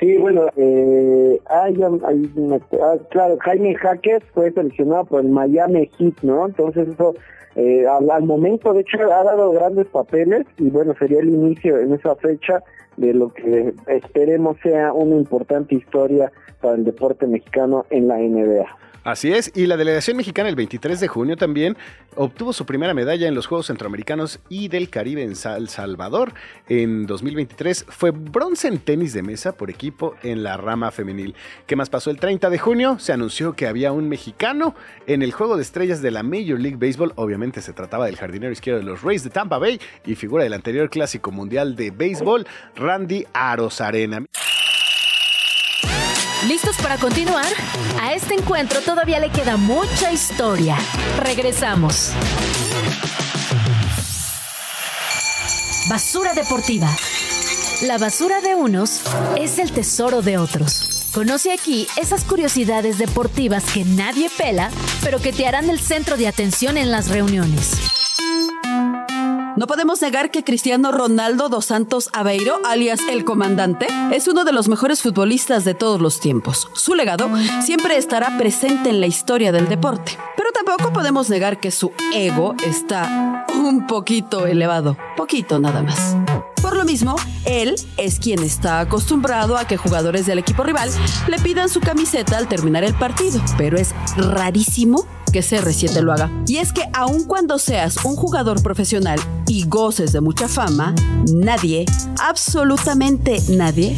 Sí, 0.00 0.16
bueno, 0.16 0.46
eh, 0.56 1.38
hay, 1.46 1.76
ah, 1.82 2.96
claro, 3.10 3.36
Jaime 3.40 3.74
Jaques 3.74 4.22
fue 4.32 4.50
seleccionado 4.50 5.04
por 5.04 5.20
el 5.20 5.28
Miami 5.28 5.90
Heat, 5.98 6.22
¿no? 6.22 6.46
Entonces 6.46 6.88
eso, 6.88 7.14
eh, 7.54 7.84
al, 7.86 8.22
momento, 8.22 8.72
de 8.72 8.80
hecho, 8.80 8.98
ha 8.98 9.22
dado 9.22 9.52
grandes 9.52 9.86
papeles 9.88 10.46
y 10.56 10.70
bueno, 10.70 10.94
sería 10.98 11.20
el 11.20 11.28
inicio 11.28 11.78
en 11.78 11.92
esa 11.92 12.16
fecha 12.16 12.62
de 12.96 13.12
lo 13.12 13.28
que 13.34 13.74
esperemos 13.88 14.56
sea 14.62 14.94
una 14.94 15.16
importante 15.16 15.74
historia 15.74 16.32
para 16.62 16.76
el 16.76 16.84
deporte 16.84 17.26
mexicano 17.26 17.84
en 17.90 18.08
la 18.08 18.16
NBA. 18.16 18.66
Así 19.02 19.32
es, 19.32 19.50
y 19.54 19.64
la 19.64 19.78
delegación 19.78 20.18
mexicana 20.18 20.50
el 20.50 20.56
23 20.56 21.00
de 21.00 21.08
junio 21.08 21.36
también 21.38 21.74
obtuvo 22.16 22.52
su 22.52 22.66
primera 22.66 22.92
medalla 22.92 23.28
en 23.28 23.34
los 23.34 23.46
Juegos 23.46 23.68
Centroamericanos 23.68 24.40
y 24.50 24.68
del 24.68 24.90
Caribe 24.90 25.22
en 25.22 25.30
El 25.30 25.68
Salvador. 25.68 26.34
En 26.68 27.06
2023 27.06 27.86
fue 27.88 28.10
bronce 28.10 28.68
en 28.68 28.78
tenis 28.78 29.14
de 29.14 29.22
mesa 29.22 29.52
por 29.52 29.70
equipo 29.70 30.16
en 30.22 30.42
la 30.42 30.58
rama 30.58 30.90
femenil. 30.90 31.34
¿Qué 31.66 31.76
más 31.76 31.88
pasó? 31.88 32.10
El 32.10 32.20
30 32.20 32.50
de 32.50 32.58
junio 32.58 32.98
se 32.98 33.14
anunció 33.14 33.54
que 33.54 33.66
había 33.66 33.90
un 33.90 34.06
mexicano 34.06 34.74
en 35.06 35.22
el 35.22 35.32
Juego 35.32 35.56
de 35.56 35.62
Estrellas 35.62 36.02
de 36.02 36.10
la 36.10 36.22
Major 36.22 36.60
League 36.60 36.76
Baseball. 36.76 37.14
Obviamente 37.16 37.62
se 37.62 37.72
trataba 37.72 38.04
del 38.04 38.16
jardinero 38.16 38.52
izquierdo 38.52 38.80
de 38.80 38.86
los 38.86 39.00
Rays 39.02 39.24
de 39.24 39.30
Tampa 39.30 39.56
Bay 39.56 39.80
y 40.04 40.14
figura 40.14 40.44
del 40.44 40.52
anterior 40.52 40.90
Clásico 40.90 41.30
Mundial 41.30 41.74
de 41.74 41.90
Béisbol, 41.90 42.46
Randy 42.76 43.26
Arozarena. 43.32 44.26
¿Listos 46.46 46.76
para 46.78 46.96
continuar? 46.96 47.46
A 48.00 48.14
este 48.14 48.34
encuentro 48.34 48.80
todavía 48.80 49.20
le 49.20 49.30
queda 49.30 49.58
mucha 49.58 50.10
historia. 50.10 50.76
Regresamos. 51.18 52.12
Basura 55.90 56.32
deportiva. 56.32 56.88
La 57.82 57.98
basura 57.98 58.40
de 58.40 58.54
unos 58.54 59.02
es 59.36 59.58
el 59.58 59.70
tesoro 59.70 60.22
de 60.22 60.38
otros. 60.38 61.08
Conoce 61.12 61.52
aquí 61.52 61.86
esas 61.96 62.24
curiosidades 62.24 62.96
deportivas 62.96 63.64
que 63.64 63.84
nadie 63.84 64.30
pela, 64.30 64.70
pero 65.02 65.18
que 65.18 65.32
te 65.32 65.46
harán 65.46 65.68
el 65.68 65.78
centro 65.78 66.16
de 66.16 66.26
atención 66.26 66.78
en 66.78 66.90
las 66.90 67.08
reuniones. 67.08 67.72
No 69.56 69.66
podemos 69.66 70.00
negar 70.00 70.30
que 70.30 70.44
Cristiano 70.44 70.92
Ronaldo 70.92 71.48
dos 71.48 71.66
Santos 71.66 72.08
Aveiro, 72.12 72.60
alias 72.64 73.00
el 73.10 73.24
comandante, 73.24 73.86
es 74.12 74.28
uno 74.28 74.44
de 74.44 74.52
los 74.52 74.68
mejores 74.68 75.02
futbolistas 75.02 75.64
de 75.64 75.74
todos 75.74 76.00
los 76.00 76.20
tiempos. 76.20 76.68
Su 76.74 76.94
legado 76.94 77.28
siempre 77.62 77.96
estará 77.96 78.38
presente 78.38 78.90
en 78.90 79.00
la 79.00 79.06
historia 79.06 79.52
del 79.52 79.68
deporte. 79.68 80.16
Pero 80.36 80.50
tampoco 80.52 80.92
podemos 80.92 81.28
negar 81.28 81.60
que 81.60 81.70
su 81.70 81.92
ego 82.14 82.54
está 82.64 83.46
un 83.54 83.86
poquito 83.86 84.46
elevado. 84.46 84.96
Poquito 85.16 85.58
nada 85.58 85.82
más. 85.82 86.16
Él 87.44 87.76
es 87.98 88.18
quien 88.18 88.42
está 88.42 88.80
acostumbrado 88.80 89.56
a 89.56 89.64
que 89.64 89.76
jugadores 89.76 90.26
del 90.26 90.40
equipo 90.40 90.64
rival 90.64 90.90
le 91.28 91.38
pidan 91.38 91.68
su 91.68 91.78
camiseta 91.78 92.36
al 92.36 92.48
terminar 92.48 92.82
el 92.82 92.94
partido, 92.94 93.40
pero 93.56 93.78
es 93.78 93.94
rarísimo 94.16 95.06
que 95.32 95.38
CR7 95.38 96.00
lo 96.00 96.12
haga. 96.12 96.32
Y 96.48 96.56
es 96.56 96.72
que 96.72 96.82
aun 96.92 97.26
cuando 97.26 97.60
seas 97.60 98.04
un 98.04 98.16
jugador 98.16 98.60
profesional 98.60 99.20
y 99.46 99.66
goces 99.66 100.12
de 100.12 100.20
mucha 100.20 100.48
fama, 100.48 100.92
nadie, 101.32 101.86
absolutamente 102.18 103.40
nadie, 103.50 103.94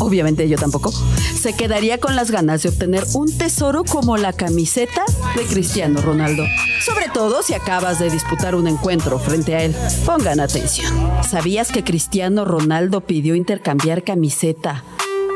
obviamente 0.00 0.48
yo 0.48 0.56
tampoco, 0.56 0.92
se 0.92 1.54
quedaría 1.54 1.98
con 1.98 2.16
las 2.16 2.30
ganas 2.30 2.62
de 2.62 2.70
obtener 2.70 3.04
un 3.14 3.36
tesoro 3.36 3.84
como 3.84 4.16
la 4.16 4.32
camiseta 4.32 5.04
de 5.36 5.44
Cristiano 5.44 6.00
Ronaldo. 6.00 6.44
Sobre 6.84 7.08
todo 7.08 7.42
si 7.42 7.54
acabas 7.54 7.98
de 7.98 8.10
disputar 8.10 8.54
un 8.54 8.66
encuentro 8.66 9.18
frente 9.18 9.54
a 9.54 9.62
él. 9.62 9.74
Pongan 10.04 10.40
atención. 10.40 10.92
¿Sabías 11.28 11.70
que 11.70 11.84
Cristiano 11.84 12.44
Ronaldo 12.44 13.02
pidió 13.02 13.34
intercambiar 13.34 14.02
camiseta 14.02 14.84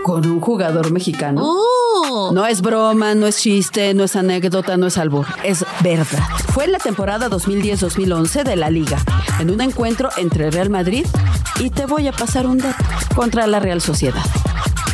con 0.03 0.27
un 0.27 0.41
jugador 0.41 0.91
mexicano? 0.91 1.43
¡Oh! 1.45 2.31
No 2.33 2.47
es 2.47 2.61
broma, 2.61 3.15
no 3.15 3.27
es 3.27 3.39
chiste, 3.39 3.95
no 3.95 4.05
es 4.05 4.17
anécdota, 4.17 4.77
no 4.77 4.87
es 4.87 4.99
albur, 4.99 5.27
es 5.43 5.65
verdad. 5.83 6.23
Fue 6.53 6.65
en 6.65 6.73
la 6.73 6.79
temporada 6.79 7.29
2010-2011 7.31 8.45
de 8.45 8.57
la 8.57 8.71
liga, 8.71 8.99
en 9.41 9.51
un 9.51 9.61
encuentro 9.61 10.11
entre 10.17 10.51
Real 10.51 10.71
Madrid 10.71 11.07
y 11.61 11.71
te 11.71 11.87
voy 11.87 12.09
a 12.09 12.13
pasar 12.13 12.47
un 12.47 12.59
dato 12.59 12.85
contra 13.15 13.47
la 13.47 13.61
Real 13.61 13.81
Sociedad. 13.81 14.23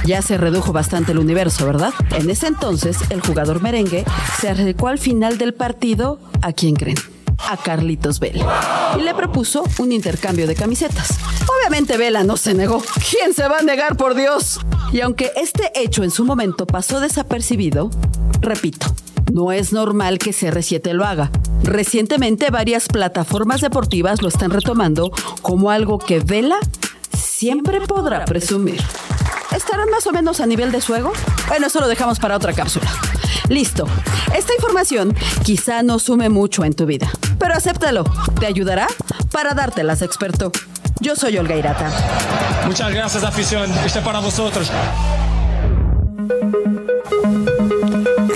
Ya 0.04 0.22
se 0.22 0.38
redujo 0.38 0.72
bastante 0.72 1.12
el 1.12 1.18
universo, 1.18 1.66
¿verdad? 1.66 1.92
En 2.12 2.30
ese 2.30 2.46
entonces, 2.46 2.98
el 3.10 3.20
jugador 3.20 3.62
merengue 3.62 4.04
se 4.40 4.48
acercó 4.48 4.88
al 4.88 4.98
final 4.98 5.38
del 5.38 5.54
partido 5.54 6.18
a 6.42 6.52
quién 6.52 6.74
creen 6.74 6.96
a 7.48 7.56
Carlitos 7.56 8.20
Vela 8.20 8.96
y 8.98 9.02
le 9.02 9.14
propuso 9.14 9.64
un 9.78 9.92
intercambio 9.92 10.46
de 10.46 10.54
camisetas. 10.54 11.18
Obviamente 11.58 11.96
Vela 11.96 12.22
no 12.22 12.36
se 12.36 12.54
negó. 12.54 12.82
¿Quién 13.10 13.34
se 13.34 13.48
va 13.48 13.58
a 13.58 13.62
negar, 13.62 13.96
por 13.96 14.14
Dios? 14.14 14.60
Y 14.92 15.00
aunque 15.00 15.32
este 15.36 15.70
hecho 15.74 16.04
en 16.04 16.10
su 16.10 16.24
momento 16.24 16.66
pasó 16.66 17.00
desapercibido, 17.00 17.90
repito, 18.40 18.86
no 19.32 19.52
es 19.52 19.72
normal 19.72 20.18
que 20.18 20.32
CR7 20.32 20.92
lo 20.92 21.04
haga. 21.04 21.30
Recientemente 21.62 22.50
varias 22.50 22.88
plataformas 22.88 23.60
deportivas 23.60 24.22
lo 24.22 24.28
están 24.28 24.50
retomando 24.50 25.10
como 25.42 25.70
algo 25.70 25.98
que 25.98 26.20
Vela 26.20 26.58
siempre 27.12 27.80
podrá 27.80 28.24
presumir. 28.24 28.82
¿Estarán 29.54 29.90
más 29.90 30.06
o 30.06 30.12
menos 30.12 30.40
a 30.40 30.46
nivel 30.46 30.72
de 30.72 30.80
su 30.80 30.94
ego? 30.94 31.12
Bueno, 31.48 31.66
eso 31.66 31.80
lo 31.80 31.88
dejamos 31.88 32.18
para 32.18 32.36
otra 32.36 32.52
cápsula. 32.52 32.90
Listo. 33.48 33.86
Esta 34.34 34.54
información 34.54 35.14
quizá 35.44 35.82
no 35.82 35.98
sume 35.98 36.28
mucho 36.28 36.64
en 36.64 36.72
tu 36.72 36.86
vida, 36.86 37.10
pero 37.38 37.54
acéptalo. 37.54 38.04
Te 38.38 38.46
ayudará 38.46 38.86
para 39.32 39.54
dártelas, 39.54 40.02
experto. 40.02 40.52
Yo 41.00 41.16
soy 41.16 41.36
Olga 41.38 41.56
Irata. 41.56 41.90
Muchas 42.66 42.92
gracias, 42.92 43.24
afición. 43.24 43.70
Este 43.84 44.00
para 44.02 44.20
vosotros. 44.20 44.70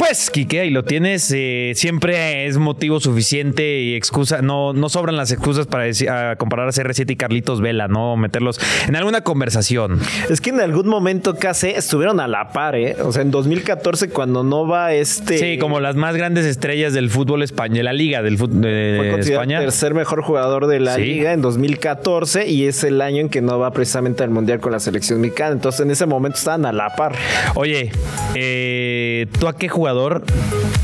Pues, 0.06 0.28
Quique, 0.30 0.60
ahí 0.60 0.68
lo 0.70 0.84
tienes. 0.84 1.32
eh, 1.34 1.72
siempre 1.74 2.44
es 2.46 2.58
motivo 2.58 3.00
suficiente 3.00 3.80
y 3.80 3.94
excusa. 3.94 4.42
No, 4.42 4.74
no 4.74 4.90
sobran 4.90 5.16
las 5.16 5.32
excusas 5.32 5.66
para 5.66 5.84
decir- 5.84 6.10
a 6.10 6.36
comparar 6.36 6.68
a 6.68 6.72
CR7 6.72 7.10
y 7.12 7.16
Carlitos 7.16 7.62
Vela, 7.62 7.88
¿no? 7.88 8.14
Meterlos 8.14 8.60
en 8.86 8.96
alguna 8.96 9.22
conversación. 9.22 9.98
Es 10.28 10.42
que 10.42 10.50
en 10.50 10.60
algún 10.60 10.88
momento 10.88 11.36
casi 11.36 11.68
estuvieron 11.68 12.20
a 12.20 12.28
la 12.28 12.50
par, 12.50 12.76
¿eh? 12.76 12.96
O 13.02 13.12
sea, 13.12 13.22
en 13.22 13.30
2014 13.30 14.10
cuando 14.10 14.44
no 14.44 14.68
va 14.68 14.92
este... 14.92 15.38
Sí, 15.38 15.58
como 15.58 15.80
las 15.80 15.96
más 15.96 16.14
grandes 16.16 16.44
estrellas 16.44 16.92
del 16.92 17.08
fútbol 17.08 17.42
español, 17.42 17.78
de 17.78 17.82
la 17.84 17.92
liga 17.94 18.22
del 18.22 18.36
fútbol 18.36 18.60
de 18.60 19.20
España. 19.20 19.56
el 19.58 19.64
tercer 19.64 19.94
mejor 19.94 20.22
jugador 20.22 20.66
de 20.66 20.80
la 20.80 20.96
Sí. 20.96 21.00
liga 21.02 21.32
en 21.32 21.40
2014 21.40 22.46
y 22.46 22.66
es 22.66 22.84
el 22.84 23.00
año 23.00 23.22
en 23.22 23.30
que 23.30 23.40
no 23.40 23.58
va 23.58 23.70
precisamente 23.72 24.22
al 24.22 24.28
mundial 24.30 24.60
con 24.60 24.70
la 24.72 24.80
selección 24.80 25.22
mexicana. 25.22 25.52
Entonces 25.52 25.80
en 25.80 25.90
ese 25.90 26.04
momento 26.04 26.36
estaban 26.38 26.66
a 26.66 26.72
la 26.72 26.90
par. 26.94 27.14
Oye, 27.54 27.90
eh, 28.34 29.26
¿tú 29.40 29.48
a 29.48 29.56
qué 29.56 29.68
jugador 29.70 29.93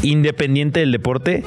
independiente 0.03 0.81
del 0.81 0.93
deporte? 0.93 1.45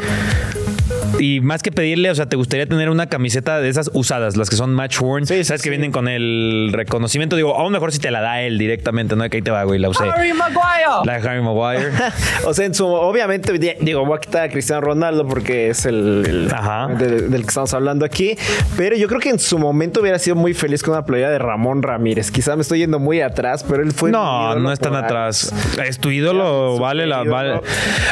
Y 1.20 1.42
más 1.42 1.62
que 1.64 1.72
pedirle, 1.72 2.10
o 2.12 2.16
sea, 2.16 2.28
¿te 2.28 2.36
gustaría 2.36 2.66
tener 2.66 2.90
una 2.90 3.08
camiseta 3.08 3.60
de 3.60 3.70
esas 3.70 3.90
usadas, 3.94 4.36
las 4.38 4.50
que 4.50 4.56
son 4.56 4.74
match 4.74 5.00
worn? 5.00 5.26
Sí, 5.28 5.36
sí, 5.36 5.44
¿Sabes 5.44 5.62
que 5.62 5.70
vienen 5.70 5.92
con 5.92 6.08
el 6.08 6.70
reconocimiento? 6.74 7.36
Digo, 7.36 7.56
aún 7.56 7.72
mejor 7.72 7.92
si 7.92 8.00
te 8.00 8.12
la 8.12 8.22
da 8.22 8.42
él 8.42 8.58
directamente, 8.58 9.16
¿no? 9.16 9.30
Que 9.30 9.38
ahí 9.38 9.44
te 9.44 9.52
va, 9.52 9.64
güey, 9.64 9.80
la 9.80 9.90
usé. 9.90 10.04
Harry 10.10 10.34
Maguire. 10.34 10.62
La 11.06 11.20
de 11.20 11.28
Harry 11.30 11.42
Maguire. 11.42 11.92
O 12.46 12.54
sea, 12.54 12.66
en 12.66 12.74
su 12.74 12.86
obviamente 12.86 13.58
di- 13.58 13.74
digo, 13.80 14.06
voy 14.06 14.18
a 14.18 14.20
quitar 14.20 14.44
a 14.44 14.50
Cristiano 14.50 14.82
Ronaldo 14.82 15.26
porque 15.28 15.70
es 15.70 15.86
el, 15.86 16.24
el- 16.28 16.54
Ajá. 16.54 16.88
del, 16.88 17.30
del 17.32 17.42
que 17.42 17.48
estamos 17.48 17.74
hablando 17.74 18.04
aquí, 18.06 18.36
pero 18.76 18.96
yo 18.96 19.08
creo 19.08 19.20
que 19.22 19.30
en 19.30 19.40
su 19.40 19.58
momento 19.58 20.02
hubiera 20.02 20.20
sido 20.20 20.36
muy 20.36 20.54
feliz 20.54 20.84
con 20.84 20.94
una 20.94 21.06
playera 21.06 21.30
de 21.32 21.40
Ramón 21.40 21.82
Ramírez. 21.84 22.32
Quizá 22.32 22.56
me 22.56 22.62
estoy 22.64 22.80
yendo 22.80 23.00
muy 23.00 23.22
atrás, 23.22 23.64
pero 23.68 23.82
él 23.84 23.92
fue 23.94 24.12
No, 24.12 24.56
no 24.56 24.72
es 24.72 24.80
tan 24.80 24.96
atrás. 24.96 25.54
Es 25.86 26.00
tu 26.00 26.10
ídolo, 26.10 26.78
vale 26.80 27.06
la. 27.08 27.18
ídolo. 27.22 27.32
vale. 27.32 27.62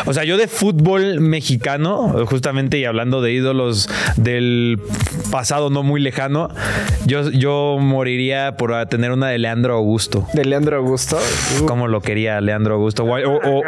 O 0.05 0.13
sea, 0.13 0.23
yo 0.23 0.37
de 0.37 0.47
fútbol 0.47 1.19
mexicano, 1.19 2.25
justamente 2.25 2.77
y 2.77 2.85
hablando 2.91 3.21
de 3.21 3.31
ídolos 3.31 3.89
del 4.17 4.79
pasado 5.31 5.69
no 5.69 5.83
muy 5.83 6.01
lejano, 6.01 6.49
yo, 7.05 7.29
yo 7.31 7.77
moriría 7.79 8.57
por 8.57 8.85
tener 8.87 9.11
una 9.11 9.29
de 9.29 9.37
Leandro 9.39 9.75
Augusto. 9.75 10.27
De 10.33 10.45
Leandro 10.45 10.77
Augusto. 10.77 11.17
Uh, 11.61 11.65
Como 11.65 11.87
lo 11.87 12.01
quería 12.01 12.39
Leandro 12.41 12.75
Augusto. 12.75 13.03
O, 13.03 13.17
o- 13.17 13.39
o- 13.59 13.61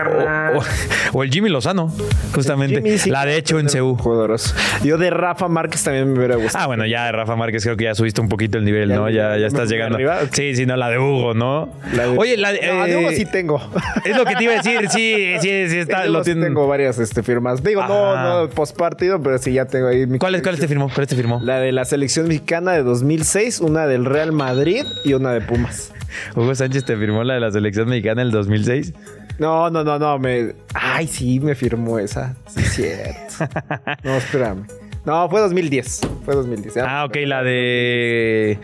o- 1.14 1.24
el 1.24 1.30
Jimmy 1.32 1.50
Lozano, 1.50 1.92
justamente. 2.34 2.76
Jimmy 2.82 2.98
sí 2.98 3.10
la 3.10 3.26
de 3.26 3.38
hecho 3.38 3.60
en 3.60 3.68
CU. 3.68 3.96
Jugadorazo. 3.98 4.54
Yo 4.84 4.98
de 4.98 5.10
Rafa 5.10 5.48
Márquez 5.48 5.84
también 5.84 6.12
me 6.12 6.18
hubiera 6.20 6.36
gustado. 6.36 6.64
Ah, 6.64 6.68
bueno, 6.68 6.86
ya 6.86 7.06
de 7.06 7.12
Rafa 7.14 7.36
Márquez 7.36 7.64
creo 7.64 7.78
que 7.78 7.86
ya 7.86 7.96
subiste 7.96 8.22
un 8.22 8.30
poquito 8.30 8.58
el 8.58 8.66
nivel, 8.66 8.90
Ya, 8.90 8.96
¿no? 8.96 9.10
ya, 9.10 9.38
Ya, 9.38 9.48
estás 9.48 9.70
llegando. 9.70 9.96
arriba. 9.96 10.20
Sí, 10.32 10.56
sí, 10.56 10.66
no, 10.66 10.76
la 10.76 10.90
de 10.90 11.00
Hugo, 11.00 11.34
¿no? 11.34 11.70
La 11.96 12.08
de- 12.08 12.18
Oye, 12.18 12.38
la 12.38 12.52
de. 12.52 12.60
No, 12.74 12.84
de 12.86 12.98
Hugo 12.98 13.12
sí 13.12 13.26
tengo. 13.26 13.62
Es 14.06 14.18
lo 14.18 14.26
que 14.26 14.36
te 14.36 14.44
iba 14.44 14.54
a 14.54 14.58
decir, 14.58 14.90
sí, 14.90 15.34
sí, 15.40 15.70
sí, 15.70 15.78
está, 15.78 16.06
lo 16.06 16.22
tengo 16.24 16.68
varias 16.68 17.00
este, 17.00 17.24
firmas. 17.24 17.64
Digo, 17.64 17.84
no, 17.88 18.44
no 18.44 18.50
post 18.50 18.76
partido, 18.78 19.13
pero 19.22 19.38
sí 19.38 19.54
ya 19.54 19.66
tengo 19.66 19.88
ahí 19.88 20.08
mi 20.08 20.18
¿Cuál 20.20 20.42
cuál 20.42 20.58
te 20.58 20.68
firmó? 20.68 20.90
¿Cuál 20.94 21.08
te 21.08 21.16
firmó? 21.16 21.40
La 21.44 21.60
de 21.60 21.72
la 21.72 21.86
selección 21.86 22.28
mexicana 22.28 22.72
de 22.72 22.84
2006, 22.84 23.60
una 23.60 23.86
del 23.88 24.06
Real 24.06 24.32
Madrid 24.32 24.86
y 25.04 25.14
una 25.14 25.32
de 25.32 25.42
Pumas. 25.42 25.92
Hugo 26.36 26.54
Sánchez 26.56 26.86
te 26.86 26.96
firmó 26.98 27.24
la 27.24 27.36
de 27.36 27.40
la 27.40 27.52
selección 27.52 27.90
mexicana 27.90 28.22
en 28.22 28.28
el 28.28 28.32
2006. 28.32 28.94
No, 29.40 29.70
no, 29.70 29.84
no, 29.84 29.98
no, 29.98 30.20
me... 30.20 30.54
Ay, 30.74 31.08
sí, 31.08 31.40
me 31.40 31.56
firmó 31.56 32.00
esa. 32.00 32.36
Sí, 32.48 32.62
cierto. 32.62 33.20
No, 34.04 34.16
espérame. 34.16 34.66
No, 35.06 35.30
fue 35.30 35.42
2010. 35.42 36.02
Fue 36.24 36.36
2010. 36.36 36.76
Ya. 36.76 36.86
Ah, 36.88 37.06
ok, 37.06 37.18
la 37.26 37.44
de. 37.44 38.58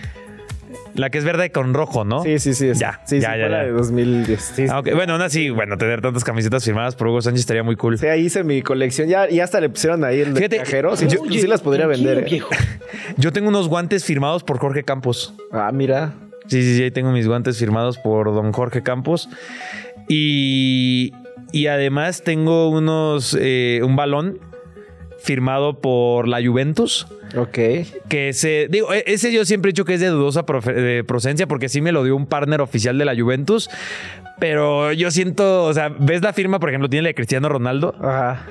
La 0.99 1.09
que 1.09 1.17
es 1.17 1.23
verde 1.23 1.51
con 1.51 1.73
rojo, 1.73 2.03
¿no? 2.05 2.23
Sí, 2.23 2.39
sí, 2.39 2.53
sí. 2.53 2.67
Ya, 2.73 2.99
sí, 3.05 3.19
ya, 3.19 3.33
sí, 3.33 3.37
ya, 3.39 3.45
fue 3.45 3.49
la 3.49 3.63
de 3.63 3.71
2010. 3.71 4.41
Sí, 4.55 4.65
Ah. 4.69 4.81
Bueno, 4.81 5.13
aún 5.13 5.21
así, 5.21 5.49
bueno, 5.49 5.77
tener 5.77 6.01
tantas 6.01 6.23
camisetas 6.23 6.63
firmadas 6.63 6.95
por 6.95 7.07
Hugo 7.07 7.21
Sánchez 7.21 7.41
estaría 7.41 7.63
muy 7.63 7.75
cool. 7.75 7.97
Sí, 7.97 8.07
ahí 8.07 8.25
hice 8.25 8.43
mi 8.43 8.61
colección. 8.61 9.07
Ya, 9.07 9.29
y 9.29 9.39
hasta 9.39 9.59
le 9.61 9.69
pusieron 9.69 10.03
ahí 10.03 10.19
el 10.21 10.35
Fíjate, 10.35 10.57
cajero. 10.57 10.95
Sí, 10.95 11.07
yo- 11.07 11.19
sí 11.29 11.47
las 11.47 11.61
podría 11.61 11.87
vender. 11.87 12.25
¿eh? 12.27 12.41
Yo 13.17 13.31
tengo 13.31 13.47
unos 13.49 13.67
guantes 13.67 14.03
firmados 14.05 14.43
por 14.43 14.59
Jorge 14.59 14.83
Campos. 14.83 15.33
Ah, 15.51 15.71
mira. 15.73 16.13
Sí, 16.47 16.61
sí, 16.63 16.75
sí, 16.77 16.83
ahí 16.83 16.91
tengo 16.91 17.11
mis 17.11 17.27
guantes 17.27 17.57
firmados 17.57 17.97
por 17.97 18.25
don 18.33 18.51
Jorge 18.51 18.81
Campos. 18.83 19.29
Y, 20.07 21.13
y 21.51 21.67
además 21.67 22.23
tengo 22.23 22.69
unos, 22.69 23.37
eh, 23.39 23.81
un 23.83 23.95
balón 23.95 24.39
firmado 25.19 25.79
por 25.79 26.27
la 26.27 26.43
Juventus. 26.43 27.07
Ok. 27.37 27.57
Que 28.07 28.29
ese, 28.29 28.67
digo, 28.69 28.93
e- 28.93 29.03
ese 29.07 29.31
yo 29.31 29.45
siempre 29.45 29.69
he 29.69 29.73
dicho 29.73 29.85
que 29.85 29.93
es 29.95 29.99
de 30.01 30.07
dudosa 30.07 30.43
de 30.43 31.03
procedencia 31.03 31.47
porque 31.47 31.69
sí 31.69 31.81
me 31.81 31.91
lo 31.91 32.03
dio 32.03 32.15
un 32.15 32.25
partner 32.25 32.61
oficial 32.61 32.97
de 32.97 33.05
la 33.05 33.15
Juventus. 33.15 33.69
Pero 34.39 34.91
yo 34.93 35.11
siento, 35.11 35.65
o 35.65 35.73
sea, 35.73 35.89
ves 35.99 36.21
la 36.21 36.33
firma, 36.33 36.59
por 36.59 36.69
ejemplo, 36.69 36.89
tiene 36.89 37.03
la 37.03 37.07
de 37.09 37.15
Cristiano 37.15 37.49
Ronaldo, 37.49 37.93
Ajá. 38.01 38.45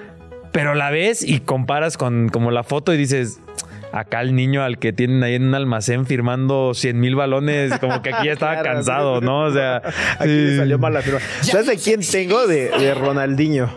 pero 0.52 0.74
la 0.74 0.90
ves 0.90 1.22
y 1.26 1.40
comparas 1.40 1.96
con 1.96 2.28
como 2.28 2.50
la 2.50 2.62
foto 2.62 2.92
y 2.92 2.98
dices, 2.98 3.40
acá 3.90 4.20
el 4.20 4.34
niño 4.34 4.62
al 4.62 4.78
que 4.78 4.92
tienen 4.92 5.22
ahí 5.22 5.34
en 5.34 5.44
un 5.44 5.54
almacén 5.54 6.04
firmando 6.04 6.74
100 6.74 7.00
mil 7.00 7.14
balones, 7.16 7.78
como 7.78 8.02
que 8.02 8.12
aquí 8.12 8.26
ya 8.26 8.32
estaba 8.34 8.52
Claro, 8.60 8.74
cansado, 8.74 9.18
sí. 9.20 9.24
¿no? 9.24 9.44
O 9.44 9.50
sea, 9.50 9.82
Aquí 10.18 10.28
le 10.28 10.56
salió 10.58 10.78
mal 10.78 10.92
la 10.92 11.00
firma. 11.00 11.20
¿Sabes 11.40 11.66
de 11.68 11.76
quién 11.78 12.00
tengo? 12.00 12.46
De, 12.46 12.68
de 12.68 12.94
Ronaldinho. 12.94 13.70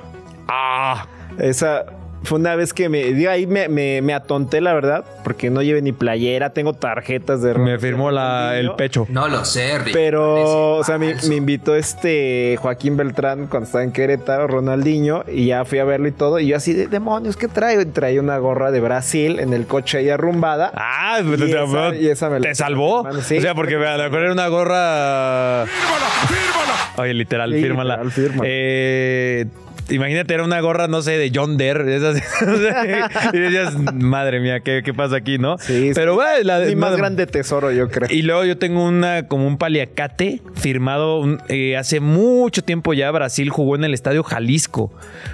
Ah, 0.50 1.08
Esa. 1.40 1.86
Fue 2.24 2.38
una 2.40 2.56
vez 2.56 2.74
que 2.74 2.88
me 2.88 3.04
dio 3.14 3.32
ahí 3.32 3.48
me, 3.48 3.68
me, 3.68 4.02
me 4.02 4.14
atonté, 4.14 4.62
la 4.62 4.74
verdad, 4.74 5.04
porque 5.24 5.50
no 5.50 5.62
llevé 5.62 5.82
ni 5.82 5.92
playera, 5.92 6.52
tengo 6.52 6.74
tarjetas 6.74 7.42
de 7.42 7.54
Me 7.56 7.80
firmó 7.80 8.12
la, 8.12 8.58
el 8.58 8.72
pecho. 8.76 9.08
No 9.10 9.28
lo 9.28 9.44
sé, 9.44 9.80
Rick. 9.80 9.94
Pero, 9.94 10.76
o 10.78 10.84
sea, 10.84 10.98
me, 10.98 11.16
me 11.28 11.36
invitó 11.36 11.76
este 11.76 12.58
Joaquín 12.62 12.96
Beltrán 12.96 13.48
cuando 13.48 13.66
estaba 13.66 13.84
en 13.84 13.92
Querétaro, 13.92 14.48
Ronaldinho, 14.48 15.24
y 15.32 15.48
ya 15.48 15.66
fui 15.66 15.80
a 15.80 15.84
verlo 15.84 16.08
y 16.08 16.12
todo. 16.12 16.40
Y 16.40 16.48
yo 16.48 16.58
así 16.58 16.74
de 16.74 16.88
demonios, 16.88 17.38
¿qué 17.38 17.48
traigo? 17.48 17.82
Y 17.82 17.86
traía 17.86 18.22
una 18.22 18.38
gorra 18.38 18.72
de 18.72 18.80
Brasil 18.82 19.40
en 19.40 19.54
el 19.54 19.66
coche 19.66 19.98
ahí 19.98 20.10
arrumbada. 20.10 20.72
Ah, 20.76 21.20
Y 21.22 21.38
te, 21.38 21.46
esa- 21.64 21.96
y 21.96 22.08
esa 22.08 22.30
me 22.30 22.40
la- 22.40 22.48
te 22.50 22.56
salvó. 22.56 23.06
Sí. 23.24 23.38
O 23.38 23.42
sea, 23.42 23.56
porque 23.56 23.76
a 23.76 23.98
lo 23.98 24.04
mejor 24.04 24.22
era 24.24 24.32
una 24.32 24.48
gorra. 24.48 25.64
Oye, 26.98 27.14
literal, 27.14 27.52
Sí, 27.54 27.62
fírmala. 27.62 27.96
literal, 28.04 28.12
fírmala. 28.12 28.44
Eh, 28.46 29.46
imagínate, 29.90 30.34
era 30.34 30.44
una 30.44 30.60
gorra, 30.62 30.88
no 30.88 31.02
sé, 31.02 31.18
de 31.18 31.32
John 31.34 31.58
esas- 31.98 32.22
y 33.34 33.38
decías, 33.38 33.76
madre 33.94 34.40
mía, 34.40 34.60
¿qué, 34.62 34.82
qué 34.84 34.94
pasa 34.94 35.18
aquí, 35.18 35.38
no? 35.38 35.58
Sí, 35.58 35.92
Pero, 35.96 36.16
bueno, 36.16 36.32
la 36.44 36.60
Mi 36.60 36.76
más 36.76 36.96
grande 36.98 37.28
tesoro, 37.28 37.72
yo 37.72 37.90
creo. 37.90 38.08
Y 38.12 38.22
luego 38.22 38.46
yo 38.46 38.58
tengo 38.58 38.84
una 38.86 39.28
como 39.28 39.48
un 39.48 39.58
paliacate 39.58 40.42
firmado 40.56 41.24
eh, 41.50 41.78
hace 41.78 42.00
mucho 42.00 42.64
tiempo 42.64 42.94
ya. 42.94 43.10
Brasil 43.12 43.50
jugó 43.50 43.76
en 43.76 43.84
el 43.84 43.94
Estadio 43.94 44.24
Jalisco. 44.24 44.92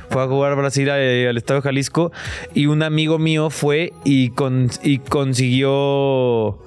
Fue 0.10 0.22
a 0.24 0.28
jugar 0.28 0.56
Brasil 0.56 0.88
eh, 0.92 1.28
al 1.30 1.38
Estadio 1.38 1.62
Jalisco 1.62 2.12
y 2.54 2.66
un 2.68 2.84
amigo 2.84 3.20
mío 3.20 3.50
fue 3.50 3.94
y, 4.04 4.30
con- 4.30 4.70
y 4.84 5.00
consiguió 5.00 6.58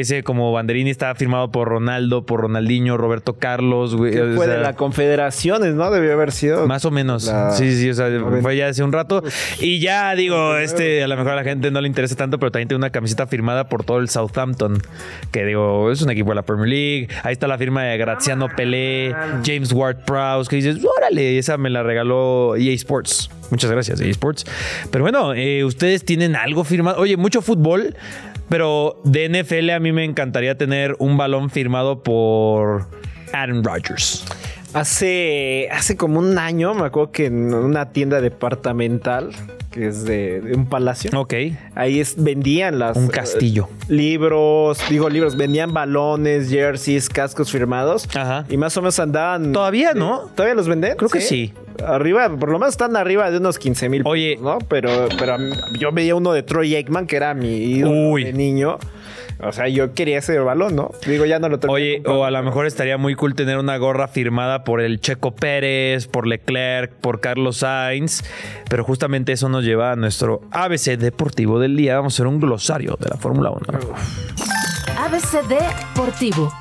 ese 0.00 0.22
como 0.22 0.52
banderín 0.52 0.86
y 0.86 0.90
estaba 0.90 1.14
firmado 1.14 1.50
por 1.50 1.68
Ronaldo, 1.68 2.24
por 2.26 2.40
Ronaldinho, 2.40 2.96
Roberto 2.96 3.34
Carlos. 3.38 3.94
güey, 3.96 4.12
Que 4.12 4.22
fue 4.34 4.46
sea, 4.46 4.56
de 4.56 4.62
la 4.62 4.74
Confederaciones, 4.74 5.74
¿no? 5.74 5.90
Debió 5.90 6.12
haber 6.12 6.32
sido. 6.32 6.66
más 6.66 6.84
o 6.84 6.90
menos. 6.90 7.26
La- 7.26 7.50
Sí, 7.52 7.72
sí, 7.76 7.90
o 7.90 7.94
sea, 7.94 8.08
fue 8.42 8.56
ya 8.56 8.68
hace 8.68 8.82
un 8.82 8.92
rato. 8.92 9.22
Y 9.60 9.80
ya 9.80 10.14
digo, 10.14 10.56
este, 10.56 11.02
a 11.02 11.08
lo 11.08 11.16
mejor 11.16 11.32
a 11.32 11.36
la 11.36 11.44
gente 11.44 11.70
no 11.70 11.80
le 11.80 11.88
interesa 11.88 12.14
tanto, 12.16 12.38
pero 12.38 12.52
también 12.52 12.68
tiene 12.68 12.78
una 12.78 12.90
camiseta 12.90 13.26
firmada 13.26 13.68
por 13.68 13.84
todo 13.84 13.98
el 13.98 14.08
Southampton. 14.08 14.78
Que 15.32 15.44
digo, 15.44 15.90
es 15.90 16.02
un 16.02 16.10
equipo 16.10 16.28
de 16.30 16.34
la 16.36 16.42
Premier 16.42 16.68
League. 16.68 17.08
Ahí 17.24 17.32
está 17.32 17.46
la 17.48 17.58
firma 17.58 17.82
de 17.84 17.98
Graziano 17.98 18.48
Pelé, 18.56 19.14
James 19.44 19.72
Ward 19.72 20.04
Prowse, 20.04 20.48
que 20.48 20.56
dices, 20.56 20.78
órale, 20.98 21.38
esa 21.38 21.56
me 21.58 21.70
la 21.70 21.82
regaló 21.82 22.54
EA 22.56 22.72
Sports. 22.74 23.30
Muchas 23.50 23.70
gracias, 23.70 24.00
EA 24.00 24.08
Sports. 24.10 24.44
Pero 24.90 25.02
bueno, 25.04 25.32
eh, 25.34 25.64
ustedes 25.64 26.04
tienen 26.04 26.36
algo 26.36 26.64
firmado. 26.64 27.00
Oye, 27.00 27.16
mucho 27.16 27.42
fútbol. 27.42 27.94
Pero 28.48 29.00
de 29.04 29.28
NFL 29.28 29.70
a 29.70 29.80
mí 29.80 29.92
me 29.92 30.04
encantaría 30.04 30.56
tener 30.56 30.96
un 30.98 31.16
balón 31.16 31.50
firmado 31.50 32.02
por 32.02 32.86
Aaron 33.32 33.62
Rodgers. 33.62 34.24
Hace, 34.74 35.68
hace 35.72 35.96
como 35.96 36.18
un 36.18 36.38
año, 36.38 36.74
me 36.74 36.86
acuerdo 36.86 37.10
que 37.10 37.26
en 37.26 37.54
una 37.54 37.90
tienda 37.90 38.20
departamental, 38.20 39.30
que 39.70 39.86
es 39.88 40.04
de, 40.04 40.40
de 40.42 40.54
un 40.54 40.66
palacio, 40.66 41.10
Ok. 41.18 41.34
ahí 41.74 42.00
es, 42.00 42.22
vendían 42.22 42.78
las... 42.78 42.96
Un 42.96 43.08
castillo. 43.08 43.68
eh, 43.88 43.92
libros, 43.92 44.78
digo 44.90 45.08
libros, 45.08 45.36
vendían 45.36 45.72
balones, 45.72 46.50
jerseys, 46.50 47.08
cascos 47.08 47.50
firmados. 47.50 48.08
Ajá. 48.14 48.44
Y 48.50 48.56
más 48.58 48.76
o 48.76 48.82
menos 48.82 48.98
andaban... 48.98 49.52
Todavía, 49.52 49.94
¿no? 49.94 50.30
¿Todavía 50.34 50.54
los 50.54 50.68
venden? 50.68 50.96
Creo 50.96 51.10
que 51.10 51.22
sí. 51.22 51.54
Arriba, 51.86 52.28
por 52.28 52.50
lo 52.50 52.58
menos 52.58 52.74
están 52.74 52.96
arriba 52.96 53.30
de 53.30 53.38
unos 53.38 53.58
15 53.58 53.88
mil. 53.88 54.02
Oye. 54.04 54.38
¿no? 54.40 54.58
Pero, 54.68 55.08
pero 55.18 55.36
yo 55.78 55.92
veía 55.92 56.14
uno 56.14 56.32
de 56.32 56.42
Troy 56.42 56.74
Aikman, 56.74 57.06
que 57.06 57.16
era 57.16 57.34
mi 57.34 57.82
Uy. 57.84 58.24
de 58.24 58.32
niño. 58.32 58.78
O 59.40 59.52
sea, 59.52 59.68
yo 59.68 59.94
quería 59.94 60.18
ese 60.18 60.36
balón, 60.40 60.74
¿no? 60.74 60.90
Digo, 61.06 61.24
ya 61.24 61.38
no 61.38 61.48
lo 61.48 61.60
tengo. 61.60 61.72
Oye, 61.72 62.02
o 62.06 62.24
a 62.24 62.30
lo 62.30 62.42
mejor 62.42 62.66
estaría 62.66 62.98
muy 62.98 63.14
cool 63.14 63.34
tener 63.36 63.56
una 63.58 63.76
gorra 63.76 64.08
firmada 64.08 64.64
por 64.64 64.80
el 64.80 65.00
Checo 65.00 65.32
Pérez, 65.32 66.08
por 66.08 66.26
Leclerc, 66.26 66.90
por 66.92 67.20
Carlos 67.20 67.58
Sainz, 67.58 68.24
pero 68.68 68.82
justamente 68.82 69.30
eso 69.32 69.48
nos 69.48 69.64
lleva 69.64 69.92
a 69.92 69.96
nuestro 69.96 70.40
ABC 70.50 70.98
deportivo 70.98 71.60
del 71.60 71.76
día. 71.76 71.96
Vamos 71.96 72.14
a 72.14 72.16
hacer 72.16 72.26
un 72.26 72.40
glosario 72.40 72.96
de 72.98 73.10
la 73.10 73.16
Fórmula 73.16 73.50
1. 73.50 73.60
ABC 74.98 75.46
Deportivo. 75.46 76.52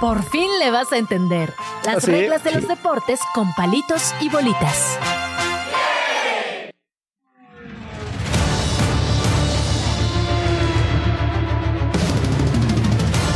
Por 0.00 0.22
fin 0.22 0.48
le 0.58 0.70
vas 0.70 0.90
a 0.92 0.96
entender 0.96 1.52
las 1.84 1.96
¿Ah, 1.96 2.00
sí? 2.00 2.10
reglas 2.10 2.42
de 2.42 2.52
los 2.52 2.66
deportes 2.66 3.20
con 3.34 3.52
palitos 3.52 4.14
y 4.22 4.30
bolitas. 4.30 4.98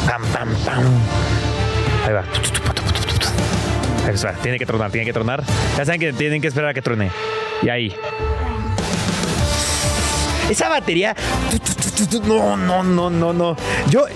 Pam, 0.07 0.22
pam, 0.33 0.48
pam. 0.64 0.85
Ahí 2.07 2.12
va. 2.14 2.24
Va. 4.24 4.33
Tiene 4.42 4.59
que 4.59 4.64
tronar, 4.64 4.90
tiene 4.90 5.05
que 5.05 5.12
tronar. 5.12 5.42
Ya 5.77 5.85
saben 5.85 6.00
que 6.00 6.12
tienen 6.14 6.40
que 6.40 6.48
esperar 6.48 6.70
a 6.70 6.74
que 6.74 6.81
truene. 6.81 7.11
Y 7.62 7.68
ahí. 7.68 7.94
Esa 10.48 10.70
batería. 10.70 11.14
No, 12.24 12.57
no, 12.57 12.83
no, 12.83 13.11
no, 13.11 13.33
no. 13.33 13.57
Yo, 13.88 14.07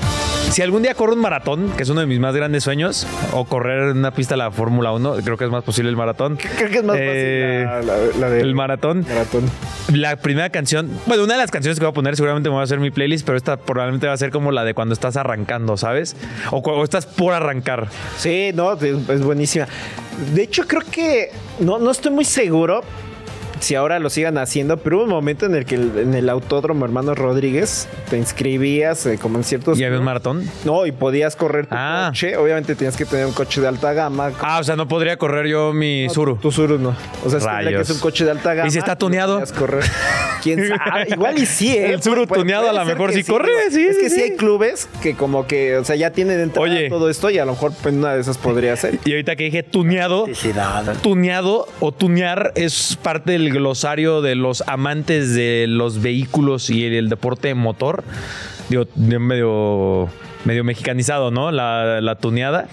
si 0.51 0.63
algún 0.63 0.83
día 0.83 0.95
corro 0.95 1.13
un 1.13 1.21
maratón, 1.21 1.71
que 1.77 1.83
es 1.83 1.89
uno 1.91 2.01
de 2.01 2.07
mis 2.07 2.19
más 2.19 2.35
grandes 2.35 2.65
sueños, 2.65 3.07
o 3.33 3.45
correr 3.45 3.91
en 3.91 3.99
una 3.99 4.11
pista 4.13 4.35
de 4.35 4.39
la 4.39 4.51
Fórmula 4.51 4.93
1, 4.93 5.17
creo 5.25 5.37
que 5.37 5.45
es 5.45 5.51
más 5.51 5.63
posible 5.63 5.91
el 5.91 5.97
maratón. 5.97 6.37
Creo 6.57 6.71
que 6.71 6.79
es 6.79 6.85
más 6.85 6.97
Eh, 6.99 7.65
fácil 7.69 7.87
la, 7.87 7.95
la- 7.97 8.19
la 8.19 8.31
del 8.31 8.47
El 8.49 8.55
maratón. 8.55 9.05
maratón. 9.09 9.45
La 9.93 10.17
primera 10.17 10.51
canción, 10.51 10.91
bueno, 11.07 11.25
una 11.25 11.35
de 11.35 11.41
las 11.41 11.51
canciones 11.51 11.79
que 11.79 11.85
voy 11.85 11.91
a 11.93 11.95
poner 11.95 12.17
seguramente 12.17 12.49
me 12.49 12.55
va 12.57 12.63
a 12.63 12.65
hacer 12.65 12.81
mi 12.81 12.91
playlist, 12.91 13.25
pero 13.27 13.37
esta 13.37 13.57
probablemente 13.59 14.07
va 14.07 14.15
a 14.15 14.17
ser 14.17 14.31
como 14.31 14.51
la 14.51 14.65
de 14.65 14.75
cuando 14.75 14.95
estás 14.95 15.17
arrancando, 15.17 15.77
¿sabes? 15.77 16.17
O 16.51 16.63
cuando 16.63 16.83
estás 16.83 17.07
por 17.07 17.35
arrancar. 17.35 17.89
Sí, 18.17 18.51
no, 18.55 18.73
es, 18.73 18.83
es 18.83 19.23
buenísima. 19.23 19.67
De 20.35 20.43
hecho, 20.43 20.67
creo 20.67 20.83
que 20.91 21.31
no, 21.61 21.79
no 21.79 21.91
estoy 21.91 22.11
muy 22.13 22.25
seguro 22.25 22.83
si 23.61 23.75
ahora 23.75 23.99
lo 23.99 24.11
sigan 24.11 24.39
haciendo, 24.39 24.77
pero 24.77 24.97
hubo 24.99 25.05
un 25.05 25.11
momento 25.11 25.47
en 25.47 25.55
el 25.55 25.65
que 25.65 25.75
el- 25.77 25.93
en 25.99 26.15
el 26.15 26.29
autódromo 26.29 26.85
Hermanos 26.85 27.19
Rodríguez 27.19 27.89
te 28.11 28.17
inscribías 28.19 29.05
eh, 29.07 29.19
como 29.21 29.39
en 29.39 29.45
ciertos. 29.45 29.79
¿Y 29.79 29.85
había 29.85 29.99
un 29.99 30.05
maratón? 30.05 30.45
No, 30.65 30.87
y 30.87 30.93
podías 30.93 31.37
correr 31.37 31.67
tu 31.67 31.75
Ah. 31.77 32.07
coche. 32.11 32.37
Obviamente 32.37 32.75
tienes 32.75 32.97
que 32.97 33.05
tener 33.05 33.27
un 33.27 33.33
coche 33.33 33.61
de 33.61 33.69
alta 33.69 33.93
gama. 33.93 34.31
Ah, 34.41 34.59
o 34.61 34.65
sea, 34.65 34.77
no 34.77 34.87
podría 34.89 35.17
correr 35.17 35.47
yo 35.47 35.73
mi 35.73 36.09
Suru. 36.11 36.37
Tu 36.37 36.51
Suru 36.53 36.79
no. 36.79 36.95
O 37.25 37.31
sea, 37.31 37.39
es 37.63 37.69
que 37.69 37.81
es 37.81 37.91
un 37.91 37.99
coche 38.01 38.25
de 38.25 38.31
alta 38.33 38.55
gama. 38.55 38.69
¿Y 38.69 38.71
si 38.71 38.79
está 38.79 38.97
tuneado? 38.97 39.35
podías 39.35 39.53
correr. 39.53 39.85
¿Quién 40.43 40.69
sabe? 40.69 41.07
Igual 41.09 41.39
y 41.39 41.47
sí, 41.47 41.77
¿eh? 41.77 41.93
El 41.93 42.01
Tsuru 42.01 42.27
tuneado 42.27 42.69
a 42.69 42.73
lo 42.73 42.85
mejor 42.85 43.13
sí 43.13 43.25
corre, 43.25 43.51
sí, 43.71 43.85
Es 43.85 43.99
que 43.99 44.11
sí 44.11 44.21
hay 44.21 44.37
clubes 44.37 44.89
que 45.03 45.15
como 45.15 45.47
que, 45.47 45.77
o 45.77 45.85
sea, 45.85 45.97
ya 45.97 46.11
tienen 46.11 46.41
entrada 46.41 46.69
Oye. 46.69 46.89
todo 46.89 47.09
esto 47.11 47.31
y 47.31 47.39
a 47.39 47.45
lo 47.45 47.53
mejor 47.53 47.73
pues, 47.83 47.95
una 47.95 48.15
de 48.15 48.21
esas 48.21 48.39
podría 48.39 48.77
ser. 48.77 48.99
Y 49.05 49.13
ahorita 49.13 49.37
que 49.37 49.45
dije 49.45 49.63
tuneado, 49.63 50.27
tuneado 51.03 51.67
o 51.81 51.93
tunear 51.93 52.53
es 52.55 52.99
parte 53.03 53.33
del 53.33 53.53
glosario 53.53 54.23
de 54.23 54.35
los 54.35 54.63
amantes 54.67 55.35
de 55.35 55.67
los 55.69 56.03
vehículos 56.03 56.71
y 56.71 56.85
el, 56.85 57.09
deporte 57.09 57.55
motor. 57.55 58.05
Digo, 58.69 58.87
medio, 58.97 60.09
medio 60.45 60.65
mexicanizado, 60.65 61.31
¿no? 61.31 61.51
La, 61.51 62.01
la 62.01 62.17
tuneada. 62.17 62.69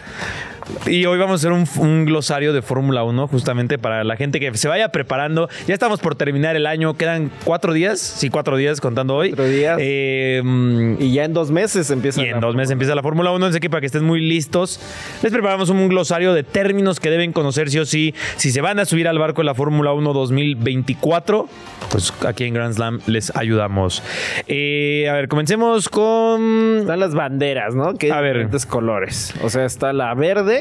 Y 0.88 1.06
hoy 1.06 1.18
vamos 1.18 1.34
a 1.34 1.36
hacer 1.36 1.52
un, 1.52 1.66
un 1.78 2.06
glosario 2.06 2.52
de 2.54 2.62
Fórmula 2.62 3.04
1 3.04 3.28
justamente 3.28 3.78
para 3.78 4.04
la 4.04 4.16
gente 4.18 4.40
que 4.40 4.56
se 4.58 4.68
vaya 4.68 4.90
preparando. 4.90 5.48
Ya 5.68 5.74
estamos 5.74 6.00
por 6.00 6.16
terminar 6.16 6.56
el 6.56 6.66
año. 6.68 6.96
Quedan 6.96 7.32
cuatro 7.44 7.74
días. 7.74 8.00
Sí, 8.00 8.30
cuatro 8.30 8.58
días 8.58 8.82
contando 8.82 9.16
hoy. 9.16 9.30
Cuatro 9.30 9.46
días. 9.48 9.78
Eh, 9.80 10.42
mm, 10.44 10.96
Y 11.02 11.14
ya 11.14 11.26
en 11.26 11.34
dos 11.34 11.52
meses 11.52 11.90
empieza. 11.92 12.22
y 12.24 12.30
en 12.30 12.40
dos 12.40 12.56
meses 12.56 12.72
empieza 12.72 12.96
la 12.96 13.04
Fórmula 13.04 13.32
1, 13.32 13.46
así 13.48 13.60
que 13.60 13.70
para 13.70 13.82
que 13.82 13.88
estén 13.88 14.04
muy 14.04 14.22
listos, 14.22 14.80
les 15.22 15.32
preparamos 15.32 15.70
un 15.70 15.88
glosario 15.88 16.34
de 16.34 16.44
términos 16.44 17.00
que 17.00 17.10
deben 17.10 17.32
conocer 17.34 17.70
sí 17.70 17.80
o 17.80 17.86
sí. 17.86 18.14
Si 18.38 18.52
se 18.52 18.62
van 18.62 18.80
a 18.80 18.86
subir 18.86 19.08
al 19.08 19.20
barco 19.20 19.42
de 19.42 19.46
la 19.46 19.54
Fórmula 19.56 19.94
1 19.94 20.14
2024, 20.14 21.48
pues 21.92 22.14
aquí 22.26 22.46
en 22.46 22.54
Grand 22.54 22.74
Slam 22.74 23.00
les 23.08 23.36
ayudamos. 23.36 24.02
Eh, 24.48 25.08
a 25.10 25.14
ver, 25.14 25.28
comencemos 25.28 25.90
con... 25.90 26.80
Están 26.82 27.00
las 27.00 27.14
banderas, 27.14 27.76
¿no? 27.76 27.94
Que 27.96 28.08
hay 28.08 28.12
A 28.12 28.22
ver. 28.22 28.34
diferentes 28.34 28.66
colores. 28.66 29.34
O 29.44 29.50
sea, 29.50 29.66
está 29.66 29.94
la 29.94 30.14
verde, 30.14 30.55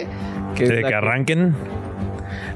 que 0.57 0.64
es 0.64 0.68
de 0.70 0.80
la 0.83 0.88
que 0.88 0.94
arranquen. 0.94 1.54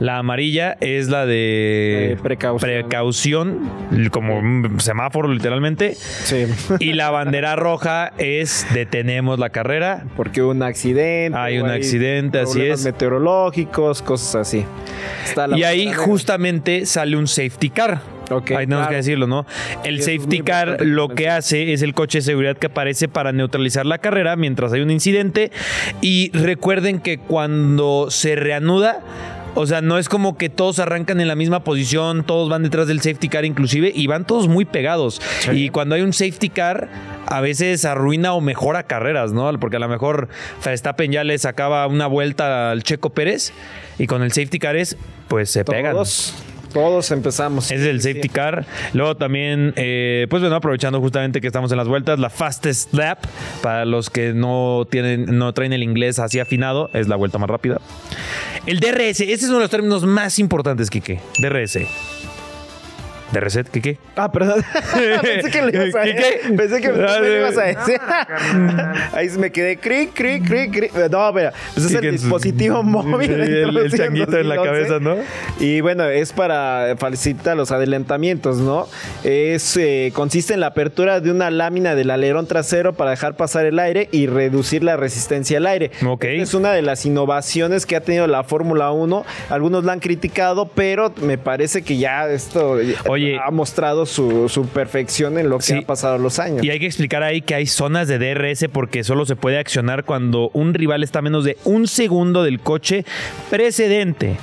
La 0.01 0.19
amarilla 0.19 0.77
es 0.81 1.09
la 1.09 1.27
de 1.27 2.13
Eh, 2.13 2.17
precaución. 2.23 2.71
precaución, 2.71 3.69
como 4.13 4.41
semáforo 4.79 5.29
literalmente. 5.29 5.95
Sí. 5.97 6.47
Y 6.79 6.93
la 6.93 7.11
bandera 7.11 7.57
roja 7.57 8.13
es 8.17 8.65
detenemos 8.73 9.41
la 9.41 9.51
carrera. 9.51 10.05
Porque 10.17 10.41
hubo 10.43 10.53
un 10.53 10.63
accidente. 10.63 11.37
Hay 11.37 11.59
un 11.59 11.69
accidente, 11.69 12.39
así 12.39 12.63
es. 12.63 12.85
meteorológicos, 12.85 14.03
cosas 14.03 14.37
así. 14.37 14.65
Está 15.25 15.49
la 15.49 15.59
Y 15.59 15.65
ahí 15.65 15.93
justamente 15.93 16.87
sale 16.87 17.17
un 17.17 17.27
safety 17.27 17.71
car. 17.71 18.01
Ok, 18.31 18.51
ahí 18.51 18.67
tenemos 18.67 18.83
claro. 18.83 18.91
que 18.91 18.97
decirlo, 18.97 19.27
¿no? 19.27 19.47
El 19.85 20.03
Sí, 20.03 20.19
safety 20.19 20.41
car 20.41 20.79
lo 20.81 21.09
que 21.09 21.29
hace 21.29 21.73
es 21.73 21.83
el 21.83 21.95
coche 21.95 22.19
de 22.19 22.23
seguridad 22.23 22.57
que 22.57 22.67
aparece 22.67 23.09
para 23.09 23.33
neutralizar 23.33 23.87
la 23.87 23.99
carrera 23.99 24.37
mientras 24.37 24.73
hay 24.73 24.81
un 24.81 24.91
incidente. 24.91 25.51
Y 26.01 26.31
recuerden 26.33 27.01
que 27.01 27.19
cuando 27.19 28.09
se 28.11 28.37
reanuda, 28.37 29.01
o 29.55 29.67
sea, 29.67 29.81
no 29.81 29.99
es 29.99 30.09
como 30.09 30.37
que 30.37 30.51
todos 30.51 30.79
arrancan 30.79 31.21
en 31.21 31.29
la 31.29 31.35
misma 31.35 31.65
posición, 31.65 32.25
todos 32.25 32.49
van 32.49 32.63
detrás 32.63 32.87
del 32.87 33.01
safety 33.01 33.29
car 33.29 33.45
inclusive 33.45 33.91
y 33.95 34.07
van 34.07 34.27
todos 34.27 34.47
muy 34.47 34.65
pegados. 34.65 35.21
Y 35.53 35.71
cuando 35.71 35.95
hay 35.95 36.03
un 36.03 36.13
safety 36.13 36.49
car, 36.49 36.89
a 37.27 37.41
veces 37.41 37.85
arruina 37.85 38.35
o 38.35 38.41
mejora 38.41 38.85
carreras, 38.85 39.33
¿no? 39.33 39.51
Porque 39.59 39.77
a 39.77 39.81
lo 39.81 39.89
mejor 39.89 40.29
Verstappen 40.65 41.11
ya 41.11 41.25
le 41.25 41.37
sacaba 41.39 41.87
una 41.87 42.07
vuelta 42.07 42.71
al 42.71 42.83
Checo 42.83 43.11
Pérez 43.11 43.53
y 43.99 44.07
con 44.07 44.23
el 44.23 44.33
safety 44.33 44.59
car 44.59 44.77
es, 44.77 44.97
pues 45.29 45.51
se 45.51 45.65
pegan. 45.65 45.97
Todos 46.79 47.11
empezamos. 47.11 47.73
Es 47.73 47.81
el 47.81 48.01
safety 48.01 48.29
car. 48.29 48.65
Luego 48.93 49.17
también, 49.17 49.73
eh, 49.75 50.29
pues 50.31 50.43
bueno, 50.43 50.55
aprovechando 50.55 51.01
justamente 51.01 51.41
que 51.41 51.49
estamos 51.49 51.73
en 51.73 51.77
las 51.77 51.89
vueltas, 51.89 52.21
la 52.21 52.31
fastest 52.31 52.95
lap, 52.95 53.19
para 53.63 53.85
los 53.85 54.11
que 54.11 54.33
no 54.33 54.87
tienen, 54.89 55.39
no 55.39 55.53
traen 55.53 55.73
el 55.73 55.83
inglés 55.83 56.21
así 56.21 56.39
afinado, 56.39 56.89
es 56.95 57.09
la 57.09 57.17
vuelta 57.17 57.37
más 57.39 57.51
rápida. 57.51 57.81
El 58.65 58.79
DRS, 58.79 59.23
ese 59.23 59.35
es 59.35 59.45
uno 59.45 59.55
de 59.55 59.63
los 59.63 59.71
términos 59.71 60.05
más 60.05 60.39
importantes, 60.39 60.89
Kike. 60.89 61.19
DRS. 61.41 61.79
¿De 63.33 63.41
reset? 63.41 63.69
¿Qué 63.69 63.83
qué? 63.83 63.99
Ah, 64.17 64.33
perdón. 64.33 64.65
Pensé 65.23 65.51
que 65.51 65.63
le 65.63 65.77
ibas 65.89 65.95
a 65.95 66.03
¿Qué, 66.05 66.15
qué? 66.15 66.55
Pensé 66.55 66.81
que 66.81 66.89
me 66.93 66.99
de- 66.99 67.39
ibas 67.41 67.59
a 67.59 67.63
decir. 67.65 68.01
Ahí 69.13 69.29
me 69.39 69.51
quedé 69.53 69.77
cric, 69.79 70.13
cric, 70.15 70.47
cric, 70.47 70.73
cric. 70.73 70.95
No, 71.11 71.33
mira, 71.33 71.53
pues 71.75 71.87
es 71.87 71.95
el 71.95 72.11
dispositivo 72.13 72.83
móvil. 72.83 73.31
El- 73.39 73.77
el 73.77 73.93
changuito 73.93 74.37
en 74.39 74.49
la 74.49 74.57
2011. 74.57 74.65
cabeza, 74.89 74.99
¿no? 75.01 75.17
Y 75.61 75.81
bueno, 75.81 76.05
es 76.05 76.33
para 76.33 76.95
facilitar 76.99 77.57
los 77.57 77.71
adelantamientos, 77.71 78.59
¿no? 78.59 78.89
Es, 79.25 79.77
eh, 79.77 80.11
consiste 80.15 80.55
en 80.55 80.61
la 80.61 80.69
apertura 80.69 81.21
de 81.21 81.31
una 81.31 81.51
lámina 81.51 81.95
del 81.95 82.11
alerón 82.11 82.47
trasero 82.47 82.95
para 82.95 83.11
dejar 83.11 83.37
pasar 83.37 83.67
el 83.67 83.79
aire 83.79 84.09
y 84.11 84.27
reducir 84.27 84.83
la 84.85 84.97
resistencia 84.97 85.59
al 85.59 85.67
aire. 85.67 85.91
Ok. 86.07 86.25
Es 86.25 86.55
una 86.55 86.73
de 86.73 86.83
las 86.83 87.05
innovaciones 87.07 87.85
que 87.87 87.97
ha 87.97 88.01
tenido 88.01 88.27
la 88.27 88.43
Fórmula 88.45 88.91
1. 88.91 89.25
Algunos 89.51 89.85
la 89.85 89.93
han 89.93 90.01
criticado, 90.01 90.67
pero 90.75 91.13
me 91.23 91.37
parece 91.39 91.83
que 91.83 91.99
ya 91.99 92.29
esto 92.29 92.79
Oye. 93.07 93.18
Ha 93.45 93.51
mostrado 93.51 94.07
su, 94.07 94.49
su 94.49 94.67
perfección 94.67 95.39
en 95.39 95.49
lo 95.49 95.59
que 95.59 95.65
Sí. 95.65 95.75
ha 95.75 95.83
pasado 95.87 96.19
los 96.19 96.39
años. 96.39 96.65
Y 96.65 96.71
hay 96.71 96.79
que 96.79 96.87
explicar 96.87 97.23
ahí 97.23 97.41
que 97.43 97.55
hay 97.55 97.67
zonas 97.67 98.09
de 98.09 98.19
DRS 98.19 98.67
porque 98.73 99.05
solo 99.05 99.27
se 99.27 99.37
puede 99.37 99.59
accionar 99.59 100.05
cuando 100.05 100.51
un 100.53 100.75
rival 100.75 101.03
está 101.03 101.19
a 101.21 101.23
menos 101.23 101.45
de 101.45 101.57
un 101.65 101.87
segundo 101.87 102.43
del 102.43 102.61
coche 102.61 103.05
precedente. 103.51 104.37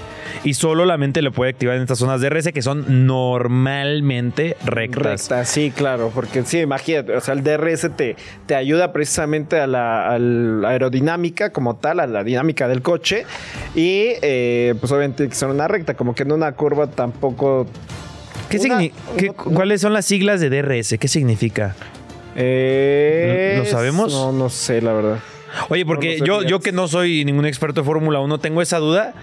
Y 0.44 0.54
solamente 0.56 1.22
lo 1.22 1.32
puede 1.32 1.52
activar 1.52 1.76
en 1.78 1.84
estas 1.84 1.98
zonas 2.00 2.20
DRS 2.22 2.52
que 2.52 2.62
son 2.62 3.08
normalmente 3.08 4.58
rectas. 4.66 5.22
Recta, 5.30 5.46
sí, 5.46 5.72
claro, 5.76 6.12
porque 6.14 6.44
sí, 6.44 6.60
imagínate, 6.60 7.16
o 7.16 7.22
sea, 7.22 7.34
el 7.34 7.44
DRS 7.44 7.90
te, 7.96 8.16
te 8.46 8.56
ayuda 8.56 8.92
precisamente 8.94 9.60
a 9.60 9.66
la, 9.68 10.08
a 10.10 10.20
la 10.20 10.70
aerodinámica 10.70 11.52
como 11.52 11.78
tal, 11.78 12.00
a 12.00 12.08
la 12.08 12.24
dinámica 12.24 12.68
del 12.68 12.82
coche, 12.82 13.26
y 13.76 14.10
eh, 14.22 14.76
pues 14.80 14.92
obviamente 14.92 15.18
tiene 15.18 15.30
que 15.30 15.36
ser 15.36 15.50
una 15.50 15.68
recta, 15.68 15.94
como 15.96 16.14
que 16.14 16.24
en 16.24 16.32
una 16.32 16.52
curva 16.54 16.88
tampoco... 16.88 17.68
¿Qué 18.50 18.58
Una- 18.58 18.80
signi- 18.80 18.92
qué- 19.18 19.30
una- 19.30 19.56
¿Cuáles 19.56 19.82
son 19.82 19.94
las 19.94 20.06
siglas 20.06 20.40
de 20.42 20.50
DRS? 20.50 20.98
¿Qué 21.00 21.08
significa? 21.08 21.76
Eh, 22.36 23.56
¿Lo 23.58 23.66
sabemos? 23.66 24.12
No, 24.12 24.32
no 24.32 24.50
sé, 24.50 24.82
la 24.82 24.94
verdad. 24.94 25.20
Oye, 25.70 25.86
porque 25.86 26.18
No, 26.20 26.26
yo, 26.26 26.42
yo 26.44 26.60
que 26.60 26.72
no 26.72 26.88
soy 26.88 27.24
ningún 27.26 27.46
experto 27.46 27.82
de 27.82 27.86
Fórmula 27.86 28.20
1, 28.20 28.40
tengo 28.40 28.62
esa 28.62 28.78
duda 28.78 29.14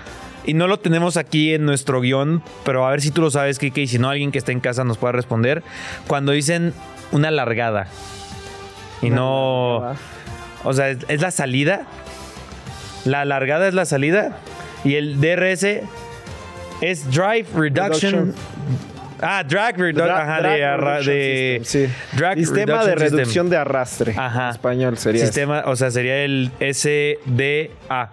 y 0.46 0.54
no 0.54 0.66
lo 0.66 0.78
tenemos 0.78 1.16
aquí 1.18 1.52
en 1.52 1.64
nuestro 1.66 2.00
guion, 2.00 2.42
pero 2.64 2.86
a 2.86 2.90
ver 2.90 3.02
si 3.02 3.10
tú 3.10 3.20
lo 3.20 3.30
sabes, 3.30 3.58
Kike, 3.58 3.82
y 3.82 3.86
si 3.86 3.98
no, 3.98 4.08
alguien 4.08 4.32
que 4.32 4.38
esté 4.38 4.52
en 4.52 4.60
casa 4.60 4.82
nos 4.84 4.96
pueda 4.98 5.12
responder. 5.12 5.62
Cuando 6.06 6.32
dicen 6.32 6.72
una 7.12 7.30
largada 7.30 7.86
y 9.02 9.10
no... 9.10 9.80
largada. 9.82 9.96
O 10.64 10.72
sea, 10.72 10.88
¿es, 10.90 10.98
es 11.08 11.20
la 11.20 11.30
salida? 11.32 11.86
¿La 13.04 13.24
largada 13.24 13.68
es 13.68 13.74
la 13.74 13.84
salida? 13.84 14.38
Y 14.84 14.94
el 14.94 15.20
DRS 15.20 15.82
es 16.80 17.10
Drive 17.10 17.46
Reduction... 17.54 18.12
Reduction. 18.12 18.34
Ah, 19.22 19.42
Drag 19.44 19.76
Reduction. 19.78 20.08
Dra- 20.08 20.22
Ajá, 20.22 20.40
drag 20.40 20.58
de, 20.58 20.76
reduction 20.76 21.14
de- 21.14 21.60
system, 21.62 21.90
sí. 21.90 22.16
Drag 22.16 22.38
Sistema 22.38 22.84
de 22.84 22.90
System. 22.92 23.16
reducción 23.16 23.50
de 23.50 23.56
arrastre. 23.56 24.14
Ajá. 24.16 24.44
En 24.44 24.50
español 24.50 24.98
sería 24.98 25.24
Sistema, 25.24 25.62
o 25.66 25.76
sea, 25.76 25.90
sería 25.90 26.24
el 26.24 26.50
SDA. 26.60 28.10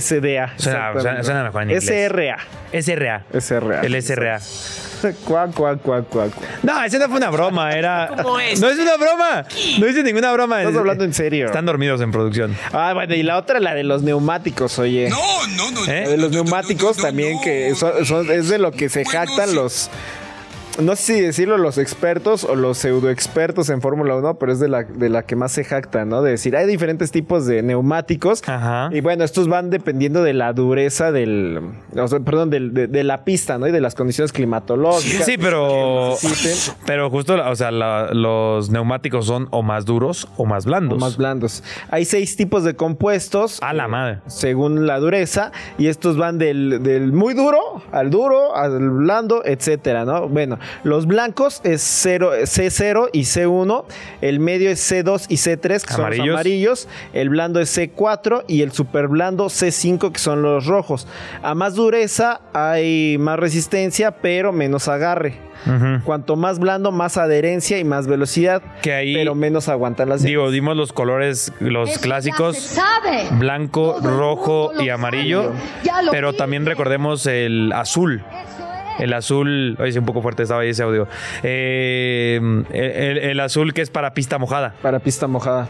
SDA. 0.00 0.52
Suena, 0.56 0.92
suena- 1.00 1.22
suena 1.24 1.44
mejor 1.44 1.62
en 1.64 1.70
inglés. 1.70 1.84
SRA. 1.84 2.38
SRA. 2.72 3.24
SRA. 3.38 3.80
El 3.82 4.02
SRA. 4.02 4.40
Cuac, 5.24 5.52
cuac, 5.54 5.80
cuac, 5.80 6.06
cuac. 6.08 6.32
No, 6.64 6.82
ese 6.82 6.98
no 6.98 7.06
fue 7.06 7.18
una 7.18 7.30
broma, 7.30 7.70
era. 7.72 8.10
¿Cómo 8.22 8.40
es? 8.40 8.60
No 8.60 8.68
es 8.68 8.78
una 8.80 8.96
broma. 8.96 9.44
No 9.78 9.86
hice 9.86 10.02
ninguna 10.02 10.32
broma. 10.32 10.60
Estás 10.62 10.76
hablando 10.76 11.04
en 11.04 11.14
serio. 11.14 11.46
Están 11.46 11.66
dormidos 11.66 12.00
en 12.00 12.10
producción. 12.10 12.56
Ah, 12.72 12.92
bueno, 12.94 13.14
y 13.14 13.22
la 13.22 13.36
otra, 13.36 13.60
la 13.60 13.74
de 13.74 13.84
los 13.84 14.02
neumáticos, 14.02 14.76
oye. 14.80 15.08
No, 15.08 15.46
no, 15.56 15.70
no. 15.70 15.84
¿Eh? 15.86 16.02
La 16.04 16.10
de 16.10 16.16
los 16.16 16.32
no, 16.32 16.42
neumáticos 16.42 16.96
no, 16.96 17.02
no, 17.02 17.08
también, 17.10 17.34
no. 17.36 17.42
que 17.42 17.74
son- 17.76 18.04
son- 18.06 18.28
es 18.30 18.48
de 18.48 18.58
lo 18.58 18.72
que 18.72 18.88
se 18.88 19.04
Bueno, 19.04 19.20
jactan 19.20 19.48
sí. 19.50 19.54
los. 19.54 19.90
No 20.78 20.94
sé 20.94 21.14
si 21.14 21.20
decirlo 21.20 21.58
los 21.58 21.76
expertos 21.76 22.44
o 22.44 22.54
los 22.54 22.78
pseudo 22.78 23.10
expertos 23.10 23.68
en 23.68 23.80
Fórmula 23.82 24.14
1, 24.14 24.38
pero 24.38 24.52
es 24.52 24.60
de 24.60 24.68
la, 24.68 24.84
de 24.84 25.08
la 25.08 25.24
que 25.24 25.34
más 25.34 25.50
se 25.50 25.64
jactan, 25.64 26.08
¿no? 26.08 26.22
De 26.22 26.30
decir, 26.30 26.54
hay 26.56 26.66
diferentes 26.68 27.10
tipos 27.10 27.46
de 27.46 27.62
neumáticos. 27.62 28.42
Ajá. 28.48 28.88
Y 28.92 29.00
bueno, 29.00 29.24
estos 29.24 29.48
van 29.48 29.70
dependiendo 29.70 30.22
de 30.22 30.34
la 30.34 30.52
dureza 30.52 31.10
del. 31.10 31.60
o 31.96 32.06
sea, 32.06 32.20
perdón, 32.20 32.50
del- 32.50 32.72
de, 32.74 32.86
de 32.86 33.02
la 33.02 33.24
pista, 33.24 33.58
¿no? 33.58 33.66
Y 33.66 33.72
de 33.72 33.80
las 33.80 33.96
condiciones 33.96 34.32
climatológicas. 34.32 35.26
Sí, 35.26 35.36
pero. 35.36 36.14
Pero 36.86 37.10
justo, 37.10 37.34
o 37.44 37.56
sea, 37.56 37.72
la- 37.72 38.10
los 38.12 38.70
neumáticos 38.70 39.26
son 39.26 39.48
o 39.50 39.64
más 39.64 39.84
duros 39.84 40.28
o 40.36 40.44
más 40.46 40.64
blandos. 40.64 40.96
O 40.96 41.00
más 41.00 41.16
blandos. 41.16 41.64
Hay 41.90 42.04
seis 42.04 42.36
tipos 42.36 42.62
de 42.62 42.74
compuestos. 42.76 43.58
A 43.62 43.72
la 43.72 43.86
eh, 43.86 43.88
madre. 43.88 44.18
Según 44.28 44.86
la 44.86 45.00
dureza. 45.00 45.50
Y 45.76 45.88
estos 45.88 46.16
van 46.16 46.38
del, 46.38 46.84
del 46.84 47.12
muy 47.12 47.34
duro 47.34 47.58
al 47.90 48.10
duro, 48.10 48.54
al 48.54 48.78
blando, 48.90 49.42
etcétera, 49.44 50.04
¿no? 50.04 50.28
Bueno, 50.28 50.58
los 50.84 51.06
blancos 51.06 51.60
es 51.64 51.82
cero, 51.82 52.32
C0 52.42 53.10
y 53.12 53.22
C1. 53.22 53.84
El 54.20 54.40
medio 54.40 54.70
es 54.70 54.80
C2 54.92 55.26
y 55.28 55.36
C3, 55.36 55.84
que 55.84 55.92
son 55.92 56.00
Amarillos. 56.00 56.26
los 56.26 56.34
amarillos. 56.36 56.88
El 57.12 57.28
blando 57.30 57.60
es 57.60 57.76
C4 57.76 58.44
y 58.48 58.62
el 58.62 58.72
super 58.72 59.08
blando 59.08 59.46
C5, 59.46 60.12
que 60.12 60.18
son 60.18 60.42
los 60.42 60.66
rojos. 60.66 61.06
A 61.42 61.54
más 61.54 61.74
dureza 61.74 62.40
hay 62.52 63.16
más 63.18 63.38
resistencia, 63.38 64.10
pero 64.12 64.52
menos 64.52 64.88
agarre. 64.88 65.48
Cuanto 66.04 66.36
más 66.36 66.60
blando, 66.60 66.92
más 66.92 67.16
adherencia 67.18 67.78
y 67.78 67.84
más 67.84 68.06
velocidad. 68.06 68.62
Que 68.80 68.92
ahí- 68.94 69.14
Pero 69.14 69.34
menos 69.34 69.68
aguantan 69.68 70.08
las 70.08 70.22
Digo, 70.22 70.50
dimos 70.52 70.76
los 70.76 70.92
colores, 70.92 71.52
los 71.58 71.98
clásicos. 71.98 72.78
Blanco, 73.32 73.98
rojo 74.00 74.70
y 74.80 74.88
amarillo. 74.88 75.52
Pero 76.12 76.32
también 76.32 76.64
recordemos 76.64 77.26
el 77.26 77.72
azul. 77.74 78.22
El 78.98 79.12
azul, 79.12 79.76
oye, 79.78 79.92
sí, 79.92 79.98
un 79.98 80.04
poco 80.06 80.22
fuerte 80.22 80.42
estaba 80.42 80.62
ahí 80.62 80.70
ese 80.70 80.82
audio. 80.82 81.06
Eh, 81.42 82.40
el, 82.72 83.18
el 83.18 83.40
azul 83.40 83.72
que 83.74 83.82
es 83.82 83.90
para 83.90 84.14
pista 84.14 84.38
mojada. 84.38 84.74
Para 84.82 84.98
pista 84.98 85.26
mojada. 85.26 85.68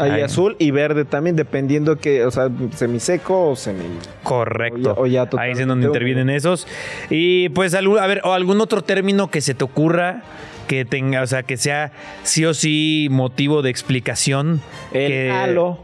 Hay 0.00 0.12
Ay. 0.12 0.22
azul 0.22 0.54
y 0.60 0.70
verde 0.70 1.04
también, 1.04 1.34
dependiendo 1.34 1.96
que, 1.96 2.24
o 2.24 2.30
sea, 2.30 2.48
semiseco 2.76 3.48
o 3.50 3.56
semi. 3.56 3.84
Correcto. 4.22 4.94
O 4.96 5.06
ya- 5.06 5.24
o 5.24 5.26
ya 5.26 5.40
Ahí 5.40 5.50
es 5.52 5.58
en 5.58 5.66
donde 5.68 5.86
intervienen 5.88 6.30
esos. 6.30 6.68
Y 7.10 7.48
pues, 7.48 7.74
algún- 7.74 7.98
a 7.98 8.06
ver, 8.06 8.20
o 8.22 8.32
algún 8.32 8.60
otro 8.60 8.82
término 8.82 9.28
que 9.28 9.40
se 9.40 9.54
te 9.54 9.64
ocurra 9.64 10.22
que 10.68 10.84
tenga, 10.84 11.22
o 11.22 11.26
sea, 11.26 11.42
que 11.42 11.56
sea 11.56 11.90
sí 12.22 12.44
o 12.44 12.54
sí 12.54 13.08
motivo 13.10 13.60
de 13.62 13.70
explicación. 13.70 14.60
El 14.92 15.08
que- 15.10 15.30
Halo. 15.32 15.80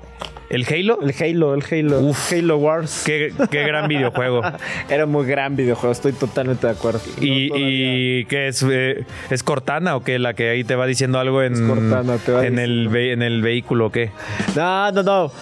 ¿El 0.54 0.66
Halo? 0.66 0.98
El 1.02 1.14
Halo, 1.18 1.54
el 1.54 1.64
Halo. 1.70 2.00
Uf. 2.00 2.32
Halo 2.32 2.56
Wars. 2.58 3.02
Qué, 3.04 3.32
qué 3.50 3.62
gran 3.64 3.88
videojuego. 3.88 4.40
Era 4.88 5.06
muy 5.06 5.26
gran 5.26 5.56
videojuego, 5.56 5.92
estoy 5.92 6.12
totalmente 6.12 6.66
de 6.66 6.72
acuerdo. 6.72 7.00
Y, 7.20 7.48
No, 7.48 7.56
y 7.58 8.24
que 8.26 8.48
es, 8.48 8.64
eh, 8.70 9.04
es 9.30 9.42
Cortana 9.42 9.96
o 9.96 10.04
qué, 10.04 10.18
la 10.18 10.34
que 10.34 10.50
ahí 10.50 10.64
te 10.64 10.76
va 10.76 10.86
diciendo 10.86 11.18
algo 11.18 11.42
en, 11.42 11.54
Es 11.54 11.60
Cortana, 11.60 12.16
te 12.18 12.32
va 12.32 12.46
en, 12.46 12.58
el, 12.58 12.84
diciendo. 12.90 12.98
en 13.12 13.22
el 13.22 13.42
vehículo 13.42 13.86
o 13.86 13.90
qué. 13.92 14.10
No, 14.54 14.92
no, 14.92 15.02
no. 15.02 15.32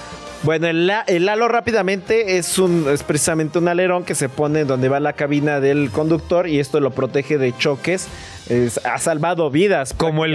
Bueno, 0.45 0.67
el, 0.67 0.91
el 1.07 1.29
halo 1.29 1.47
rápidamente 1.47 2.37
es, 2.39 2.59
un, 2.59 2.87
es 2.91 3.05
precisamente 3.05 3.59
un 3.61 3.69
alerón 3.69 4.03
que 4.05 4.17
se 4.17 4.29
pone 4.29 4.65
donde 4.65 4.89
va 4.89 4.99
la 4.99 5.13
cabina 5.13 5.61
del 5.61 5.91
conductor 5.91 6.49
y 6.49 6.59
esto 6.59 6.81
lo 6.81 6.91
protege 6.91 7.39
de 7.39 7.57
choques. 7.57 8.09
Es- 8.49 8.81
ha 8.85 8.99
salvado 8.99 9.51
vidas. 9.51 9.95
Como 9.97 10.25
el. 10.25 10.33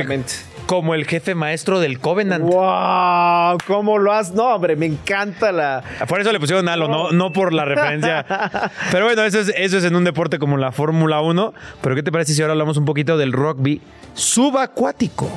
Como 0.67 0.93
el 0.93 1.05
jefe 1.05 1.33
maestro 1.33 1.79
del 1.79 1.99
Covenant. 1.99 2.43
¡Wow! 2.43 3.57
¿Cómo 3.65 3.97
lo 3.97 4.13
has? 4.13 4.33
No, 4.33 4.53
hombre, 4.53 4.75
me 4.75 4.85
encanta 4.85 5.51
la. 5.51 5.83
Por 6.07 6.21
eso 6.21 6.31
le 6.31 6.39
pusieron 6.39 6.69
Halo, 6.69 6.87
no, 6.87 7.11
no 7.11 7.31
por 7.31 7.53
la 7.53 7.65
referencia. 7.65 8.23
Pero 8.91 9.05
bueno, 9.05 9.23
eso 9.23 9.39
es, 9.39 9.51
eso 9.55 9.77
es 9.77 9.83
en 9.85 9.95
un 9.95 10.03
deporte 10.03 10.37
como 10.37 10.57
la 10.57 10.71
Fórmula 10.71 11.21
1. 11.21 11.53
Pero 11.81 11.95
¿qué 11.95 12.03
te 12.03 12.11
parece 12.11 12.33
si 12.33 12.41
ahora 12.41 12.51
hablamos 12.51 12.77
un 12.77 12.85
poquito 12.85 13.17
del 13.17 13.31
rugby 13.31 13.81
subacuático? 14.13 15.29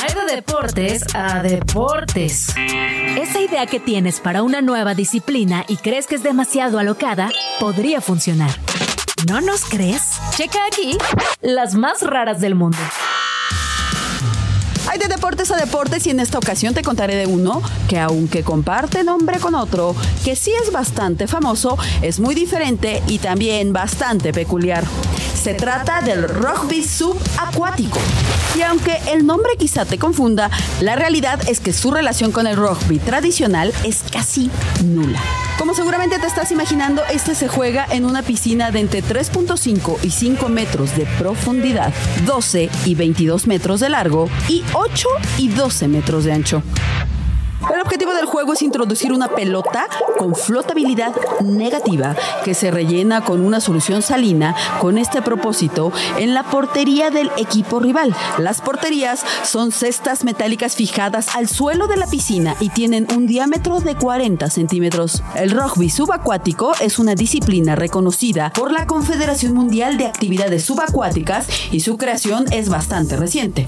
Hay 0.00 0.14
de 0.14 0.36
deportes 0.36 1.04
a 1.14 1.42
deportes. 1.42 2.54
Esa 2.56 3.40
idea 3.40 3.66
que 3.66 3.80
tienes 3.80 4.20
para 4.20 4.42
una 4.42 4.62
nueva 4.62 4.94
disciplina 4.94 5.64
y 5.68 5.76
crees 5.76 6.06
que 6.06 6.14
es 6.14 6.22
demasiado 6.22 6.78
alocada, 6.78 7.30
podría 7.60 8.00
funcionar. 8.00 8.50
¿No 9.28 9.40
nos 9.40 9.64
crees? 9.64 10.18
Checa 10.36 10.58
aquí 10.66 10.96
las 11.42 11.74
más 11.74 12.02
raras 12.02 12.40
del 12.40 12.54
mundo. 12.54 12.78
De 15.02 15.08
deportes 15.08 15.50
a 15.50 15.56
deportes 15.56 16.06
y 16.06 16.10
en 16.10 16.20
esta 16.20 16.38
ocasión 16.38 16.74
te 16.74 16.82
contaré 16.82 17.16
de 17.16 17.26
uno 17.26 17.60
que 17.88 17.98
aunque 17.98 18.44
comparte 18.44 19.02
nombre 19.02 19.40
con 19.40 19.56
otro, 19.56 19.96
que 20.24 20.36
sí 20.36 20.52
es 20.62 20.70
bastante 20.70 21.26
famoso, 21.26 21.76
es 22.02 22.20
muy 22.20 22.36
diferente 22.36 23.02
y 23.08 23.18
también 23.18 23.72
bastante 23.72 24.32
peculiar. 24.32 24.84
Se 25.42 25.54
trata 25.54 26.00
del 26.02 26.28
rugby 26.28 26.84
subacuático. 26.84 27.98
Y 28.56 28.62
aunque 28.62 29.00
el 29.10 29.26
nombre 29.26 29.50
quizá 29.58 29.84
te 29.84 29.98
confunda, 29.98 30.48
la 30.80 30.94
realidad 30.94 31.40
es 31.48 31.58
que 31.58 31.72
su 31.72 31.90
relación 31.90 32.30
con 32.30 32.46
el 32.46 32.56
rugby 32.56 33.00
tradicional 33.00 33.72
es 33.82 34.04
casi 34.12 34.52
nula. 34.84 35.18
Como 35.58 35.74
seguramente 35.74 36.20
te 36.20 36.28
estás 36.28 36.52
imaginando, 36.52 37.02
este 37.12 37.34
se 37.34 37.48
juega 37.48 37.84
en 37.90 38.04
una 38.04 38.22
piscina 38.22 38.70
de 38.70 38.78
entre 38.78 39.02
3.5 39.02 39.98
y 40.04 40.10
5 40.10 40.48
metros 40.48 40.94
de 40.96 41.06
profundidad, 41.18 41.92
12 42.24 42.70
y 42.84 42.94
22 42.94 43.48
metros 43.48 43.80
de 43.80 43.88
largo 43.88 44.28
y 44.48 44.62
8 44.74 45.08
y 45.38 45.48
12 45.48 45.88
metros 45.88 46.22
de 46.22 46.34
ancho. 46.34 46.62
El 47.70 47.80
objetivo 47.80 48.12
del 48.12 48.26
juego 48.26 48.54
es 48.54 48.62
introducir 48.62 49.12
una 49.12 49.28
pelota 49.28 49.86
con 50.18 50.34
flotabilidad 50.34 51.14
negativa 51.40 52.16
que 52.44 52.54
se 52.54 52.70
rellena 52.70 53.24
con 53.24 53.40
una 53.40 53.60
solución 53.60 54.02
salina 54.02 54.54
con 54.80 54.98
este 54.98 55.22
propósito 55.22 55.92
en 56.18 56.34
la 56.34 56.42
portería 56.42 57.10
del 57.10 57.30
equipo 57.36 57.78
rival. 57.78 58.14
Las 58.38 58.60
porterías 58.60 59.24
son 59.44 59.70
cestas 59.70 60.24
metálicas 60.24 60.74
fijadas 60.74 61.34
al 61.36 61.48
suelo 61.48 61.86
de 61.86 61.96
la 61.96 62.06
piscina 62.06 62.56
y 62.58 62.68
tienen 62.70 63.06
un 63.14 63.26
diámetro 63.26 63.80
de 63.80 63.94
40 63.94 64.50
centímetros. 64.50 65.22
El 65.36 65.52
rugby 65.52 65.88
subacuático 65.88 66.72
es 66.80 66.98
una 66.98 67.14
disciplina 67.14 67.76
reconocida 67.76 68.52
por 68.52 68.72
la 68.72 68.86
Confederación 68.86 69.54
Mundial 69.54 69.98
de 69.98 70.06
Actividades 70.06 70.64
Subacuáticas 70.64 71.46
y 71.70 71.80
su 71.80 71.96
creación 71.96 72.44
es 72.52 72.68
bastante 72.68 73.16
reciente. 73.16 73.66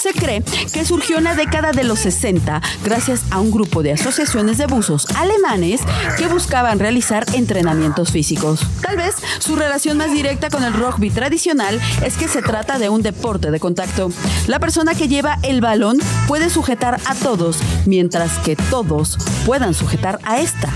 Se 0.00 0.12
cree 0.12 0.42
que 0.72 0.84
surgió 0.84 1.18
en 1.18 1.24
la 1.24 1.34
década 1.34 1.72
de 1.72 1.84
los 1.84 2.00
60 2.00 2.60
gracias 2.84 3.15
a 3.30 3.40
un 3.40 3.50
grupo 3.50 3.82
de 3.82 3.92
asociaciones 3.92 4.58
de 4.58 4.66
buzos 4.66 5.06
alemanes 5.16 5.80
que 6.18 6.26
buscaban 6.26 6.78
realizar 6.78 7.24
entrenamientos 7.34 8.10
físicos. 8.10 8.60
Tal 8.82 8.96
vez 8.96 9.14
su 9.38 9.56
relación 9.56 9.96
más 9.96 10.12
directa 10.12 10.50
con 10.50 10.64
el 10.64 10.72
rugby 10.72 11.10
tradicional 11.10 11.80
es 12.04 12.16
que 12.16 12.28
se 12.28 12.42
trata 12.42 12.78
de 12.78 12.88
un 12.88 13.02
deporte 13.02 13.50
de 13.50 13.60
contacto. 13.60 14.10
La 14.46 14.58
persona 14.58 14.94
que 14.94 15.08
lleva 15.08 15.38
el 15.42 15.60
balón 15.60 15.98
puede 16.26 16.50
sujetar 16.50 17.00
a 17.06 17.14
todos, 17.14 17.58
mientras 17.86 18.38
que 18.38 18.56
todos 18.56 19.18
puedan 19.44 19.74
sujetar 19.74 20.18
a 20.24 20.38
esta. 20.40 20.72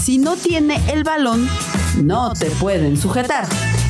Si 0.00 0.18
no 0.18 0.36
tiene 0.36 0.80
el 0.92 1.04
balón, 1.04 1.48
no 1.96 2.32
te 2.32 2.46
pueden 2.46 2.96
sujetar. 2.96 3.46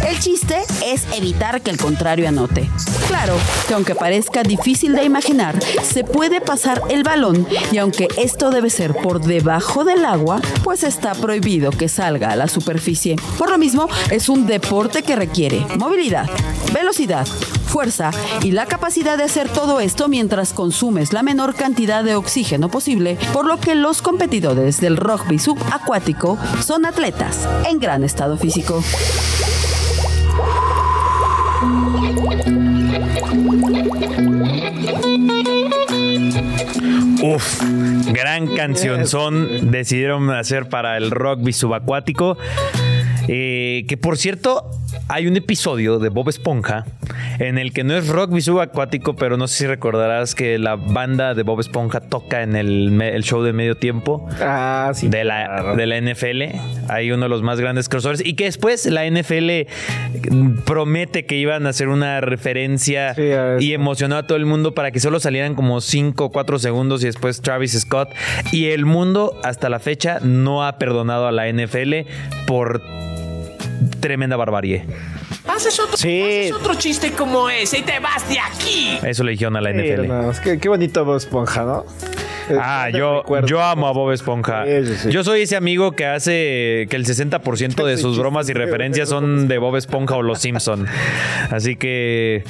El 0.06 0.18
chiste 0.18 0.56
es 0.84 1.06
evitar 1.16 1.62
que 1.62 1.70
el 1.70 1.78
contrario 1.78 2.28
anote. 2.28 2.68
Claro 3.06 3.34
que 3.66 3.74
aunque 3.74 3.94
parezca 3.94 4.42
difícil 4.42 4.94
de 4.94 5.04
imaginar, 5.04 5.58
se 5.82 6.04
puede 6.04 6.40
pasar 6.40 6.82
el 6.90 7.02
balón 7.02 7.46
y 7.72 7.78
aunque 7.78 8.08
esto 8.16 8.50
debe 8.50 8.70
ser 8.70 8.94
por 8.94 9.20
debajo 9.20 9.84
del 9.84 10.04
agua, 10.04 10.40
pues 10.62 10.82
está 10.82 11.14
prohibido 11.14 11.70
que 11.70 11.88
salga 11.88 12.30
a 12.30 12.36
la 12.36 12.48
superficie. 12.48 13.16
Por 13.38 13.50
lo 13.50 13.58
mismo, 13.58 13.88
es 14.10 14.28
un 14.28 14.46
deporte 14.46 15.02
que 15.02 15.16
requiere 15.16 15.64
movilidad, 15.78 16.28
velocidad, 16.72 17.26
fuerza 17.74 18.12
y 18.44 18.52
la 18.52 18.66
capacidad 18.66 19.18
de 19.18 19.24
hacer 19.24 19.48
todo 19.48 19.80
esto 19.80 20.06
mientras 20.06 20.52
consumes 20.52 21.12
la 21.12 21.24
menor 21.24 21.56
cantidad 21.56 22.04
de 22.04 22.14
oxígeno 22.14 22.68
posible, 22.68 23.18
por 23.32 23.46
lo 23.46 23.58
que 23.58 23.74
los 23.74 24.00
competidores 24.00 24.80
del 24.80 24.96
rugby 24.96 25.40
subacuático 25.40 26.38
son 26.64 26.86
atletas 26.86 27.48
en 27.68 27.80
gran 27.80 28.04
estado 28.04 28.36
físico. 28.36 28.76
Uf, 37.24 37.60
gran 38.12 38.54
canción 38.54 39.08
son 39.08 39.72
decidieron 39.72 40.30
hacer 40.30 40.68
para 40.68 40.96
el 40.96 41.10
rugby 41.10 41.52
subacuático. 41.52 42.38
Eh, 43.26 43.86
que 43.88 43.96
por 43.96 44.16
cierto, 44.16 44.70
hay 45.08 45.26
un 45.26 45.36
episodio 45.36 45.98
de 45.98 46.08
Bob 46.08 46.28
Esponja 46.28 46.84
en 47.38 47.58
el 47.58 47.72
que 47.72 47.84
no 47.84 47.96
es 47.96 48.08
rugby 48.08 48.40
subacuático, 48.40 49.16
pero 49.16 49.36
no 49.36 49.46
sé 49.48 49.58
si 49.58 49.66
recordarás 49.66 50.34
que 50.34 50.58
la 50.58 50.76
banda 50.76 51.34
de 51.34 51.42
Bob 51.42 51.60
Esponja 51.60 52.00
toca 52.00 52.42
en 52.42 52.56
el, 52.56 53.22
show 53.22 53.42
de 53.42 53.52
medio 53.52 53.76
tiempo 53.76 54.28
Ah, 54.40 54.92
sí. 54.94 55.08
de 55.08 55.24
la, 55.24 55.74
de 55.76 55.86
la 55.86 56.00
NFL. 56.00 56.42
Hay 56.88 57.10
uno 57.10 57.24
de 57.24 57.28
los 57.28 57.42
más 57.42 57.60
grandes 57.60 57.88
crossovers. 57.88 58.24
Y 58.24 58.34
que 58.34 58.44
después 58.44 58.86
la 58.86 59.04
NFL 59.08 59.66
promete 60.64 61.26
que 61.26 61.36
iban 61.36 61.66
a 61.66 61.70
hacer 61.70 61.88
una 61.88 62.20
referencia 62.20 63.14
Sí, 63.14 63.22
y 63.60 63.72
emocionó 63.72 64.16
a 64.16 64.26
todo 64.26 64.36
el 64.36 64.46
mundo 64.46 64.74
para 64.74 64.90
que 64.90 65.00
solo 65.00 65.20
salieran 65.20 65.54
como 65.54 65.80
5 65.80 66.24
o 66.24 66.30
4 66.30 66.58
segundos 66.58 67.02
y 67.02 67.06
después 67.06 67.40
Travis 67.40 67.78
Scott. 67.80 68.10
Y 68.52 68.66
el 68.66 68.86
mundo 68.86 69.38
hasta 69.42 69.68
la 69.68 69.78
fecha 69.78 70.18
no 70.22 70.64
ha 70.66 70.78
perdonado 70.78 71.26
a 71.26 71.32
la 71.32 71.48
NFL 71.50 72.06
por 72.46 72.82
tremenda 74.00 74.36
barbarie. 74.36 74.84
Haces 75.46 75.78
otro, 75.80 76.74
chiste 76.74 77.12
como 77.12 77.48
ese 77.48 77.78
y 77.78 77.82
te 77.82 77.98
vas 78.00 78.28
de 78.28 78.38
aquí. 78.38 78.98
Eso 79.02 79.24
le 79.24 79.32
dijeron 79.32 79.56
a 79.56 79.60
la 79.60 79.72
NFL. 79.72 80.58
Qué, 80.58 80.68
bonito 80.68 81.04
Bob 81.04 81.16
Esponja, 81.16 81.62
¿no? 81.62 81.84
Ah, 82.50 82.90
yo, 82.90 83.24
yo 83.46 83.62
amo 83.62 83.88
a 83.88 83.92
Bob 83.92 84.12
Esponja. 84.12 84.64
Yo 85.08 85.24
soy 85.24 85.42
ese 85.42 85.56
amigo 85.56 85.92
que 85.92 86.06
hace 86.06 86.86
que 86.90 86.96
el 86.96 87.06
60% 87.06 87.84
de 87.84 87.96
sus 87.96 88.18
bromas 88.18 88.48
y 88.48 88.52
referencias 88.52 89.08
son 89.08 89.48
de 89.48 89.58
Bob 89.58 89.76
Esponja 89.76 90.16
o 90.16 90.22
Los 90.22 90.40
Simpson. 90.40 90.86
Así 91.50 91.76
que 91.76 92.44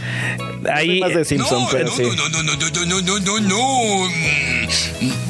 ahí... 0.73 1.01
No, 1.01 1.09
no, 1.09 1.15
no, 1.15 2.43
no, 2.43 2.43
no, 2.43 2.75
no, 2.87 3.01
no, 3.01 3.01
no, 3.01 3.19
no, 3.21 3.41
no. 3.41 4.64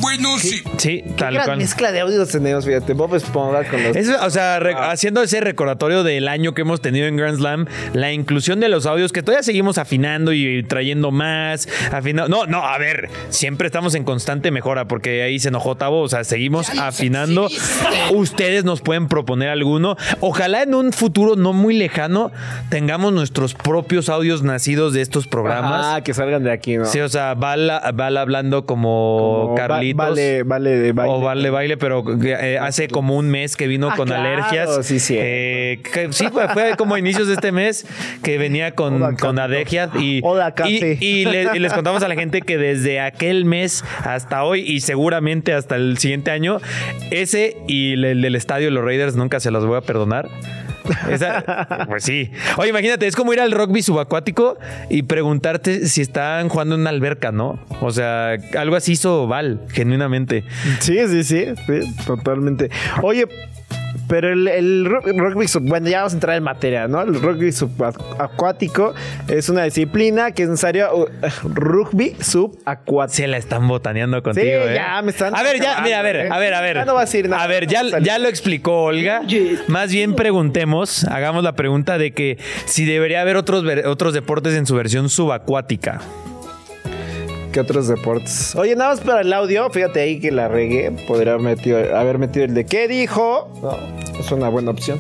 Bueno, 0.01 0.39
sí. 0.39 0.63
sí, 0.79 1.03
Qué 1.03 1.11
tal 1.17 1.35
gran 1.35 1.47
cual. 1.47 1.59
mezcla 1.59 1.93
de 1.93 2.01
audios 2.01 2.29
tenemos, 2.29 2.65
fíjate. 2.65 2.93
Bob 2.95 3.15
Esponja 3.15 3.65
con 3.69 3.83
los... 3.83 3.97
Es, 3.97 4.09
o 4.09 4.31
sea, 4.31 4.59
re- 4.61 4.75
haciendo 4.75 5.23
ese 5.23 5.41
recordatorio 5.41 6.03
del 6.03 6.29
año 6.29 6.55
que 6.55 6.63
hemos 6.63 6.81
tenido 6.81 7.07
en 7.07 7.17
Grand 7.17 7.37
Slam, 7.39 7.67
la 7.93 8.13
inclusión 8.13 8.61
de 8.61 8.69
los 8.69 8.87
audios 8.87 9.13
que 9.13 9.23
todavía 9.23 9.43
seguimos 9.43 9.79
afinando 9.79 10.33
y 10.33 10.63
trayendo 10.63 11.11
más, 11.11 11.69
afinando. 11.93 12.29
No, 12.29 12.47
no, 12.47 12.65
a 12.65 12.79
ver, 12.79 13.09
siempre 13.31 13.67
estamos 13.67 13.95
en 13.95 14.05
constante 14.05 14.51
mejora 14.51 14.87
porque 14.87 15.23
ahí 15.23 15.39
se 15.39 15.49
enojó 15.49 15.77
Tavo, 15.77 16.01
o 16.03 16.09
sea, 16.09 16.25
seguimos 16.25 16.69
afinando. 16.79 17.49
Ustedes 18.13 18.65
nos 18.65 18.81
pueden 18.81 19.09
proponer 19.09 19.49
alguno. 19.49 19.97
Ojalá 20.21 20.63
en 20.63 20.75
un 20.75 20.93
futuro 20.93 21.37
no 21.37 21.53
muy 21.53 21.75
lejano 21.77 22.31
tengamos 22.69 23.13
nuestros 23.13 23.55
propios 23.55 24.09
audios 24.09 24.43
nacidos 24.43 24.93
de 24.93 25.01
estos 25.01 25.27
programas. 25.27 25.85
Ah, 25.87 26.01
que 26.03 26.15
salgan 26.15 26.45
de 26.45 26.53
aquí, 26.53 26.77
¿no? 26.77 26.85
Sí, 26.87 27.01
o 27.01 27.09
sea, 27.09 27.35
Val, 27.35 27.71
Val 27.95 28.17
hablando 28.17 28.67
como, 28.67 29.34
Carlitos. 29.57 29.97
Vale, 30.09 30.43
vale 30.43 30.71
de 30.71 30.93
baile. 30.93 31.13
O 31.15 31.21
Vale 31.21 31.51
Baile, 31.51 31.77
pero 31.77 32.05
eh, 32.23 32.59
hace 32.61 32.89
como 32.89 33.17
un 33.17 33.29
mes 33.29 33.57
que 33.57 33.67
vino 33.67 33.91
Ah, 33.91 33.95
con 33.97 34.07
claro, 34.09 34.23
alergias. 34.45 34.87
sí, 34.87 34.99
sí. 34.99 35.17
Eh, 35.19 35.81
que- 35.93 36.13
sí, 36.13 36.27
fue, 36.33 36.49
fue 36.49 36.75
como 36.77 36.95
a 36.95 36.99
inicios 36.99 37.29
de 37.29 37.35
este 37.35 37.53
mes 37.53 37.87
que 38.23 38.39
venía 38.39 38.75
con, 38.75 39.17
con 39.17 39.39
alergias. 39.39 39.91
Y, 39.99 40.21
Hola, 40.23 40.49
y, 40.51 40.53
Cate. 40.81 40.99
y 41.01 41.25
le- 41.25 41.49
y 41.55 41.59
les 41.59 41.73
contamos 41.73 42.03
a 42.03 42.09
la 42.09 42.15
gente 42.15 42.43
que 42.43 42.59
desde 42.59 43.01
aquel 43.01 43.45
mes 43.45 43.85
hasta 44.05 44.45
hoy 44.45 44.61
y 44.61 44.81
seguramente 44.81 45.53
hasta 45.53 45.77
el 45.77 45.99
siguiente 45.99 46.31
año, 46.31 46.59
ese 47.11 47.57
y 47.69 47.93
el, 47.95 48.05
el 48.05 48.23
del 48.23 48.35
estadio 48.35 48.67
de 48.67 48.71
los 48.73 48.85
Raiders 48.85 49.17
nunca 49.17 49.41
se 49.41 49.51
los 49.51 49.67
voy 49.67 49.77
a 49.79 49.81
perdonar. 49.81 50.29
Pues 51.87 52.05
sí. 52.05 52.31
Oye, 52.57 52.71
imagínate, 52.71 53.07
es 53.07 53.17
como 53.17 53.33
ir 53.33 53.41
al 53.41 53.53
rugby 53.53 53.83
subacuático 53.83 54.59
y 54.91 55.03
preguntarte 55.05 55.87
si 55.87 56.01
están 56.03 56.49
jugando 56.49 56.75
en 56.75 56.83
una 56.83 56.91
alberca, 56.91 57.33
¿no? 57.33 57.59
O 57.81 57.91
sea, 57.91 58.37
algo 58.57 58.77
así 58.77 58.93
hizo 58.93 59.27
Val, 59.27 59.61
genuinamente. 59.73 60.45
Sí, 60.81 60.99
sí, 61.09 61.25
sí, 61.25 61.47
sí, 61.67 61.95
totalmente. 62.07 62.71
Oye, 63.03 63.27
pero 64.09 64.33
el, 64.33 64.49
el 64.49 64.87
ru- 64.87 65.03
rugby 65.17 65.49
sub, 65.49 65.63
bueno, 65.69 65.89
ya 65.89 65.99
vamos 65.99 66.13
a 66.13 66.17
entrar 66.17 66.37
en 66.37 66.43
materia, 66.43 66.87
¿no? 66.89 67.01
El 67.03 67.21
rugby 67.21 67.53
subacuático 67.53 68.95
es 69.29 69.49
una 69.49 69.65
disciplina 69.65 70.33
que 70.33 70.45
es 70.45 70.49
necesario 70.49 70.95
uh, 70.97 71.07
rugby 71.45 72.17
subacuático. 72.21 73.15
Se 73.15 73.27
la 73.27 73.37
están 73.37 73.67
botaneando 73.69 74.23
contigo, 74.23 74.47
Sí, 74.47 74.51
¿eh? 74.71 74.75
ya 74.75 75.01
me 75.03 75.11
están 75.11 75.35
A 75.37 75.43
ver, 75.43 75.61
ya, 75.61 75.81
mira, 75.83 76.01
a 76.01 76.03
ver, 76.03 76.17
¿eh? 76.17 76.29
a 76.31 76.39
ver, 76.39 76.55
a 76.55 76.61
ver. 76.61 76.77
Ya 76.77 76.85
no 76.85 76.95
va 76.95 77.01
a 77.01 77.05
decir 77.05 77.29
nada. 77.29 77.43
A 77.43 77.47
ver, 77.47 77.67
ya, 77.67 77.83
ya 78.01 78.19
lo 78.19 78.29
explicó 78.29 78.85
Olga. 78.85 79.23
Más 79.69 79.91
bien 79.93 80.15
preguntemos, 80.15 81.05
hagamos 81.05 81.43
la 81.45 81.55
pregunta 81.55 81.99
de 81.99 82.13
que 82.13 82.39
si 82.67 82.85
debería 82.85 83.21
haber 83.21 83.37
otros, 83.37 83.65
otros 83.87 84.15
deportes 84.15 84.55
en 84.55 84.67
su 84.67 84.75
versión 84.75 85.09
subacuática. 85.09 86.01
¿Qué 87.55 87.61
otros 87.61 87.87
deportes? 87.87 88.57
Oye, 88.57 88.75
nada 88.75 88.91
más 88.91 89.01
para 89.01 89.21
el 89.21 89.33
audio, 89.33 89.71
fíjate 89.71 90.01
ahí 90.01 90.19
que 90.19 90.33
la 90.33 90.49
regué. 90.49 90.91
Podría 91.07 91.35
haber 91.35 91.45
metido, 91.45 91.97
haber 91.97 92.19
metido 92.19 92.47
el 92.47 92.53
de 92.53 92.67
qué 92.67 92.89
dijo. 92.89 93.49
No, 93.63 93.79
es 94.19 94.33
una 94.33 94.49
buena 94.49 94.73
opción. 94.73 94.99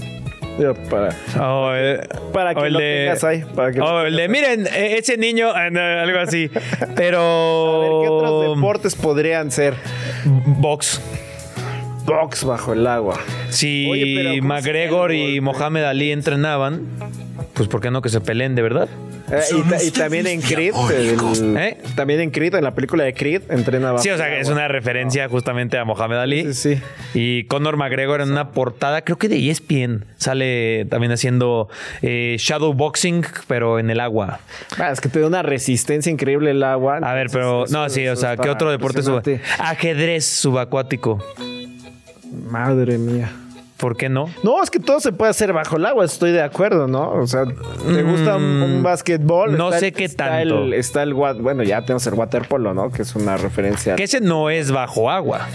Para, 0.88 1.16
O, 1.44 1.74
eh, 1.74 2.06
para 2.32 2.54
que 2.54 2.60
o 2.60 2.64
el 2.66 2.74
lo 2.74 2.78
de, 2.78 3.06
tengas 3.06 3.24
ahí. 3.24 3.44
Para 3.56 3.72
que 3.72 3.80
lo 3.80 3.86
o 3.86 4.02
el 4.02 4.14
de, 4.14 4.28
miren, 4.28 4.68
eh, 4.68 4.98
ese 4.98 5.16
niño, 5.16 5.48
ah, 5.48 5.66
algo 5.66 6.20
así. 6.20 6.48
Pero. 6.94 7.18
A 7.18 7.80
ver, 7.80 7.90
¿qué 7.90 8.08
otros 8.08 8.56
deportes 8.56 8.94
podrían 8.94 9.50
ser? 9.50 9.74
Box. 10.24 11.00
Box 12.06 12.44
bajo 12.44 12.72
el 12.72 12.86
agua. 12.86 13.18
Si 13.48 13.90
Oye, 13.90 14.14
pero 14.14 14.30
¿cómo 14.38 14.54
McGregor 14.54 15.12
y? 15.12 15.40
Mohamed 15.40 15.82
Ali 15.82 16.12
entrenaban, 16.12 16.86
pues 17.54 17.68
¿por 17.68 17.80
qué 17.80 17.90
no 17.90 18.02
que 18.02 18.08
se 18.08 18.20
peleen 18.20 18.54
de 18.54 18.62
verdad? 18.62 18.88
Eh, 19.30 19.40
y, 19.86 19.90
también 19.92 20.26
en 20.26 20.42
Creed, 20.42 20.74
el- 20.94 21.56
¿Eh? 21.56 21.78
también 21.96 22.20
en 22.20 22.30
Creed, 22.30 22.54
en 22.56 22.64
la 22.64 22.74
película 22.74 23.04
de 23.04 23.14
Creed, 23.14 23.42
entrena 23.48 23.92
bajo 23.92 24.02
Sí, 24.02 24.10
o 24.10 24.16
sea, 24.16 24.36
es 24.38 24.48
una 24.48 24.68
referencia 24.68 25.28
justamente 25.28 25.78
a 25.78 25.84
Mohamed 25.84 26.16
Ali. 26.18 26.52
Sí, 26.52 26.74
sí. 26.74 26.82
Y 27.14 27.44
Conor 27.44 27.76
McGregor 27.76 28.20
en 28.20 28.32
una 28.32 28.50
portada, 28.50 29.02
creo 29.02 29.16
que 29.16 29.28
de 29.28 29.48
ESPN, 29.50 30.04
sale 30.16 30.84
también 30.90 31.12
haciendo 31.12 31.68
eh, 32.02 32.36
shadow 32.38 32.74
boxing, 32.74 33.22
pero 33.46 33.78
en 33.78 33.88
el 33.88 34.00
agua. 34.00 34.40
Ah, 34.78 34.90
es 34.90 35.00
que 35.00 35.08
te 35.08 35.20
da 35.20 35.26
una 35.28 35.42
resistencia 35.42 36.10
increíble 36.12 36.50
el 36.50 36.62
agua. 36.62 36.98
A 37.02 37.14
ver, 37.14 37.28
pero 37.32 37.64
eso- 37.64 37.72
no, 37.72 37.88
sí, 37.88 38.06
o 38.08 38.16
sea, 38.16 38.36
¿qué 38.36 38.50
otro 38.50 38.70
deporte 38.70 39.02
sub- 39.02 39.16
impresionante. 39.16 39.62
Ajedrez 39.62 40.24
subacuático. 40.26 41.24
Madre 42.50 42.98
mía. 42.98 43.30
¿Por 43.76 43.96
qué 43.96 44.08
no? 44.08 44.26
No, 44.44 44.62
es 44.62 44.70
que 44.70 44.78
todo 44.78 45.00
se 45.00 45.12
puede 45.12 45.30
hacer 45.30 45.52
bajo 45.52 45.76
el 45.76 45.84
agua, 45.86 46.04
estoy 46.04 46.30
de 46.30 46.42
acuerdo, 46.42 46.86
¿no? 46.86 47.10
O 47.10 47.26
sea, 47.26 47.44
¿te 47.44 48.02
gusta 48.02 48.36
un, 48.36 48.42
un 48.62 48.82
básquetbol? 48.82 49.52
Mm, 49.52 49.56
no 49.56 49.66
Está 49.68 49.78
sé 49.80 49.86
el- 49.88 49.92
qué 49.94 50.04
está 50.04 50.28
tanto. 50.28 50.58
El, 50.64 50.72
está 50.74 51.02
el, 51.02 51.14
bueno, 51.14 51.62
ya 51.64 51.80
tenemos 51.82 52.06
el 52.06 52.14
waterpolo, 52.14 52.72
¿no? 52.72 52.90
Que 52.90 53.02
es 53.02 53.14
una 53.16 53.36
referencia. 53.36 53.96
Que 53.96 54.04
ese 54.04 54.20
no 54.20 54.48
es 54.48 54.70
bajo 54.70 55.10
agua. 55.10 55.48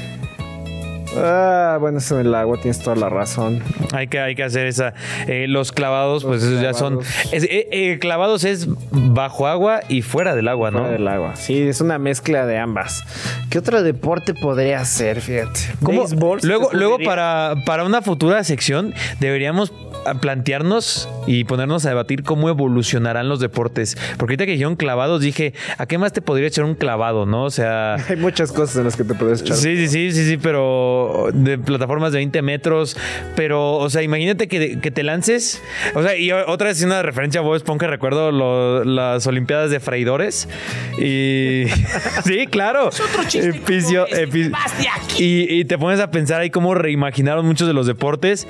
Ah, 1.18 1.78
bueno, 1.80 1.98
es 1.98 2.12
en 2.12 2.20
el 2.20 2.36
agua, 2.36 2.58
tienes 2.62 2.80
toda 2.80 2.96
la 2.96 3.10
razón. 3.10 3.62
Hay 3.94 4.08
que, 4.08 4.20
hay 4.20 4.36
que 4.36 4.44
hacer 4.44 4.68
esa. 4.68 4.94
eh, 5.28 5.46
los 5.48 5.72
clavados, 5.72 6.24
pues 6.24 6.44
esos 6.44 6.62
ya 6.62 6.74
son. 6.74 7.00
clavados. 7.00 7.34
es- 7.34 7.44
eh, 7.44 7.68
eh, 7.72 8.00
clavados 8.00 8.44
es 8.44 8.68
bajo 8.92 9.48
agua 9.48 9.82
y 9.90 10.02
fuera 10.02 10.36
del 10.36 10.48
agua, 10.48 10.72
¿no? 10.72 10.80
Fuera 10.80 10.94
del 10.94 11.08
agua. 11.08 11.36
Sí, 11.36 11.62
es 11.62 11.82
una 11.82 11.98
mezcla 11.98 12.46
de 12.46 12.58
ambas. 12.58 13.04
¿Qué 13.50 13.58
otro 13.60 13.82
deporte 13.82 14.34
podría 14.34 14.84
ser? 14.86 15.22
Fíjate. 15.22 15.60
¿Cómo? 15.84 16.02
Béisbol, 16.02 16.42
¿se 16.42 16.48
te 16.48 16.54
Luego, 16.54 16.70
luego 16.74 16.98
para, 17.04 17.56
para 17.66 17.84
una 17.84 18.02
futura 18.02 18.44
sección 18.44 18.94
deberíamos 19.20 19.74
a 20.06 20.14
plantearnos 20.14 21.10
y 21.28 21.44
ponernos 21.44 21.86
a 21.86 21.90
debatir 21.90 22.24
cómo 22.24 22.48
evolucionarán 22.48 23.28
los 23.28 23.40
deportes. 23.42 23.96
Porque 24.18 24.34
ahorita 24.34 24.46
que 24.46 24.52
dijeron 24.54 24.76
clavados, 24.78 25.22
dije, 25.22 25.54
¿a 25.78 25.86
qué 25.88 25.98
más 25.98 26.14
te 26.14 26.22
podría 26.22 26.48
echar 26.48 26.64
un 26.64 26.76
clavado, 26.76 27.26
no? 27.26 27.44
O 27.44 27.50
sea... 27.50 27.96
Hay 28.10 28.16
muchas 28.16 28.52
cosas 28.54 28.78
en 28.78 28.86
las 28.86 28.96
que 28.96 29.04
te 29.04 29.14
puedes 29.14 29.42
echar. 29.42 29.58
Sí, 29.58 29.76
sí, 29.76 29.88
sí, 29.90 30.12
sí, 30.14 30.26
sí, 30.30 30.38
pero 30.38 30.99
de 31.34 31.58
plataformas 31.58 32.12
de 32.12 32.18
20 32.20 32.42
metros. 32.42 32.98
Pero, 33.36 33.76
o 33.78 33.90
sea, 33.90 34.02
imagínate 34.02 34.48
que, 34.48 34.80
que 34.80 34.92
te 34.92 35.04
lances. 35.04 35.62
O 35.96 36.04
sea, 36.04 36.16
y 36.18 36.32
otra 36.32 36.68
vez 36.68 36.82
una 36.84 37.02
referencia 37.02 37.40
a 37.42 37.44
Bob 37.44 37.56
Esponja, 37.56 37.88
recuerdo 37.88 38.32
lo- 38.32 38.84
las 38.84 39.26
Olimpiadas 39.28 39.72
de 39.72 39.80
Freidores. 39.80 40.48
Y. 40.98 41.66
sí, 42.26 42.48
claro. 42.50 42.90
Epicio- 43.34 44.08
epi- 44.08 44.52
y, 45.18 45.60
y 45.60 45.66
te 45.66 45.78
pones 45.78 46.00
a 46.00 46.12
pensar 46.12 46.42
ahí 46.42 46.50
cómo 46.50 46.74
reimaginaron 46.76 47.46
muchos 47.46 47.68
de 47.68 47.74
los 47.74 47.88
deportes. 47.88 48.48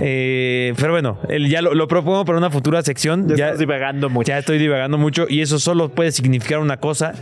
Eh, 0.00 0.74
pero 0.76 0.92
bueno, 0.92 1.18
el- 1.28 1.48
ya 1.48 1.62
lo, 1.62 1.74
lo 1.74 1.88
propongo 1.88 2.24
para 2.24 2.38
una 2.38 2.50
futura 2.50 2.82
sección. 2.82 3.28
Ya 3.28 3.36
Ya, 3.36 3.44
estás 3.46 3.58
divagando 3.60 4.08
mucho. 4.08 4.28
ya 4.28 4.38
estoy 4.38 4.58
divagando 4.58 4.98
mucho. 4.98 5.26
Y 5.28 5.40
eso 5.40 5.58
solo 5.58 5.88
puede 5.90 6.12
significar 6.12 6.58
una 6.58 6.76
cosa: 6.78 7.12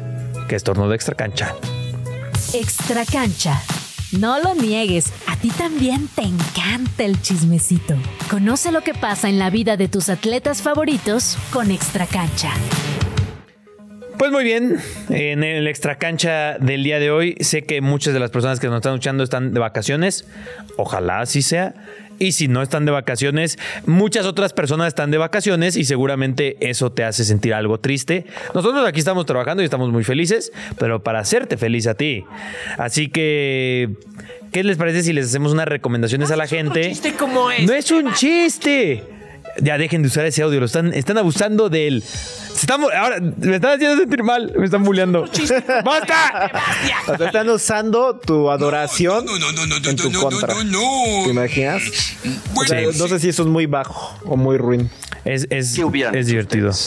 que 0.48 0.56
es 0.56 0.64
torno 0.64 0.88
de 0.88 0.94
extra 0.96 1.14
cancha. 1.14 1.54
Extra 2.54 3.04
cancha. 3.04 3.62
No 4.18 4.40
lo 4.42 4.56
niegues, 4.56 5.12
a 5.28 5.36
ti 5.36 5.50
también 5.50 6.08
te 6.08 6.22
encanta 6.22 7.04
el 7.04 7.22
chismecito. 7.22 7.94
Conoce 8.28 8.72
lo 8.72 8.80
que 8.80 8.92
pasa 8.92 9.28
en 9.28 9.38
la 9.38 9.50
vida 9.50 9.76
de 9.76 9.86
tus 9.86 10.08
atletas 10.08 10.62
favoritos 10.62 11.38
con 11.52 11.70
Extra 11.70 12.06
cancha. 12.06 12.50
Pues 14.18 14.32
muy 14.32 14.42
bien, 14.42 14.78
en 15.10 15.44
el 15.44 15.66
extra 15.68 15.96
cancha 15.96 16.58
del 16.58 16.82
día 16.82 16.98
de 16.98 17.10
hoy 17.10 17.36
sé 17.40 17.62
que 17.62 17.80
muchas 17.80 18.12
de 18.12 18.20
las 18.20 18.30
personas 18.30 18.58
que 18.58 18.66
nos 18.66 18.76
están 18.76 18.94
escuchando 18.94 19.22
están 19.22 19.54
de 19.54 19.60
vacaciones, 19.60 20.26
ojalá 20.76 21.20
así 21.20 21.40
sea. 21.40 21.74
Y 22.20 22.32
si 22.32 22.48
no 22.48 22.60
están 22.60 22.84
de 22.84 22.92
vacaciones, 22.92 23.58
muchas 23.86 24.26
otras 24.26 24.52
personas 24.52 24.88
están 24.88 25.10
de 25.10 25.16
vacaciones 25.16 25.74
y 25.74 25.86
seguramente 25.86 26.58
eso 26.60 26.92
te 26.92 27.02
hace 27.02 27.24
sentir 27.24 27.54
algo 27.54 27.80
triste. 27.80 28.26
Nosotros 28.54 28.86
aquí 28.86 28.98
estamos 28.98 29.24
trabajando 29.24 29.62
y 29.62 29.64
estamos 29.64 29.90
muy 29.90 30.04
felices, 30.04 30.52
pero 30.78 31.02
para 31.02 31.20
hacerte 31.20 31.56
feliz 31.56 31.86
a 31.86 31.94
ti. 31.94 32.26
Así 32.76 33.08
que, 33.08 33.96
¿qué 34.52 34.62
les 34.62 34.76
parece 34.76 35.02
si 35.02 35.14
les 35.14 35.28
hacemos 35.28 35.52
unas 35.52 35.66
recomendaciones 35.66 36.30
a 36.30 36.36
la 36.36 36.46
gente? 36.46 36.92
como 37.18 37.48
No 37.66 37.72
es 37.72 37.90
un 37.90 38.12
chiste. 38.12 39.02
Ya 39.58 39.78
dejen 39.78 40.02
de 40.02 40.08
usar 40.08 40.26
ese 40.26 40.42
audio, 40.42 40.60
lo 40.60 40.66
están, 40.66 40.92
están 40.92 41.16
abusando 41.16 41.70
de 41.70 41.88
él. 41.88 42.04
Se 42.60 42.66
están, 42.66 42.82
ahora 42.82 43.16
me 43.38 43.54
están 43.56 43.76
haciendo 43.76 43.96
sentir 43.96 44.22
mal, 44.22 44.52
me 44.54 44.66
están 44.66 44.84
bulleando. 44.84 45.24
¡Basta! 45.82 46.52
O 47.08 47.16
sea, 47.16 47.26
están 47.28 47.48
usando 47.48 48.18
tu 48.18 48.50
adoración 48.50 49.24
No, 49.24 49.38
no, 49.38 49.50
no, 49.52 49.66
no, 49.66 49.80
no, 49.80 49.88
en 49.88 49.96
tu 49.96 50.10
no, 50.10 50.20
contra. 50.20 50.52
no, 50.54 50.64
no. 50.64 51.24
¿Te 51.24 51.30
imaginas? 51.30 51.82
O 52.22 52.54
Bueno, 52.54 52.68
sea, 52.68 52.82
no 52.98 53.08
sé 53.08 53.18
si 53.18 53.30
eso 53.30 53.44
es 53.44 53.48
muy 53.48 53.64
bajo 53.64 54.14
o 54.26 54.36
muy 54.36 54.58
ruin. 54.58 54.90
Es, 55.24 55.46
es, 55.48 55.74
¿Qué 55.74 55.84
hubieran 55.84 56.14
es 56.14 56.26
divertido. 56.26 56.70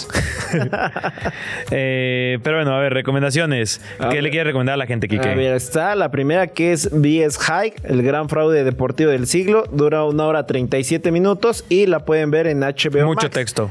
Eh, 1.71 2.37
pero 2.43 2.57
bueno, 2.57 2.75
a 2.75 2.79
ver, 2.79 2.93
recomendaciones. 2.93 3.81
A 3.99 4.09
¿Qué 4.09 4.15
ver. 4.15 4.23
le 4.23 4.29
quieres 4.29 4.47
recomendar 4.47 4.73
a 4.73 4.77
la 4.77 4.85
gente, 4.85 5.07
Kike? 5.07 5.29
A 5.29 5.33
ver, 5.35 5.53
está 5.55 5.95
la 5.95 6.11
primera 6.11 6.47
que 6.47 6.71
es 6.73 6.89
BS 6.91 7.39
Hike, 7.39 7.81
el 7.85 8.03
gran 8.03 8.29
fraude 8.29 8.63
deportivo 8.63 9.09
del 9.09 9.25
siglo. 9.27 9.65
Dura 9.71 10.03
una 10.03 10.25
hora 10.25 10.45
37 10.45 11.11
minutos 11.11 11.65
y 11.69 11.87
la 11.87 12.05
pueden 12.05 12.29
ver 12.31 12.45
en 12.47 12.59
HBO 12.59 13.05
Mucho 13.07 13.25
Max. 13.25 13.31
texto. 13.31 13.69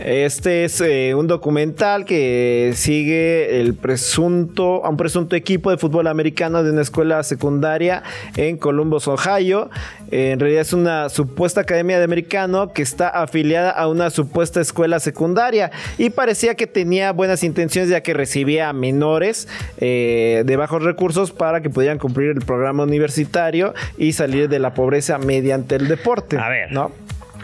Este 0.00 0.64
es 0.64 0.80
eh, 0.80 1.14
un 1.14 1.26
documental 1.26 2.04
que 2.04 2.72
sigue 2.74 3.60
el 3.60 3.74
presunto, 3.74 4.84
a 4.84 4.90
un 4.90 4.96
presunto 4.96 5.36
equipo 5.36 5.70
de 5.70 5.76
fútbol 5.76 6.08
americano 6.08 6.62
de 6.62 6.72
una 6.72 6.82
escuela 6.82 7.22
secundaria 7.22 8.02
en 8.36 8.56
Columbus, 8.56 9.06
Ohio. 9.06 9.70
Eh, 10.10 10.32
en 10.32 10.40
realidad 10.40 10.62
es 10.62 10.72
una 10.72 11.08
supuesta 11.08 11.60
academia 11.60 11.98
de 11.98 12.04
americano 12.04 12.72
que 12.72 12.82
está 12.82 13.08
afiliada 13.08 13.70
a 13.70 13.88
una 13.88 14.10
supuesta 14.10 14.60
escuela 14.60 14.98
secundaria 14.98 15.70
y 15.96 16.10
parecía 16.10 16.54
que 16.54 16.66
tenía 16.66 17.12
buenas 17.12 17.44
intenciones 17.44 17.88
ya 17.88 18.02
que 18.02 18.14
recibía 18.14 18.68
a 18.68 18.72
menores 18.72 19.48
eh, 19.78 20.42
de 20.44 20.56
bajos 20.56 20.82
recursos 20.82 21.30
para 21.30 21.60
que 21.62 21.70
pudieran 21.70 21.98
cumplir 21.98 22.30
el 22.30 22.40
programa 22.40 22.82
universitario 22.82 23.74
y 23.96 24.12
salir 24.12 24.48
de 24.48 24.58
la 24.58 24.74
pobreza 24.74 25.18
mediante 25.18 25.76
el 25.76 25.88
deporte. 25.88 26.36
A 26.36 26.48
ver. 26.48 26.72
¿no? 26.72 26.90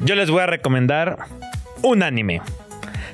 Yo 0.02 0.14
les 0.14 0.30
voy 0.30 0.40
a 0.40 0.46
recomendar 0.46 1.18
un 1.82 2.02
anime. 2.02 2.40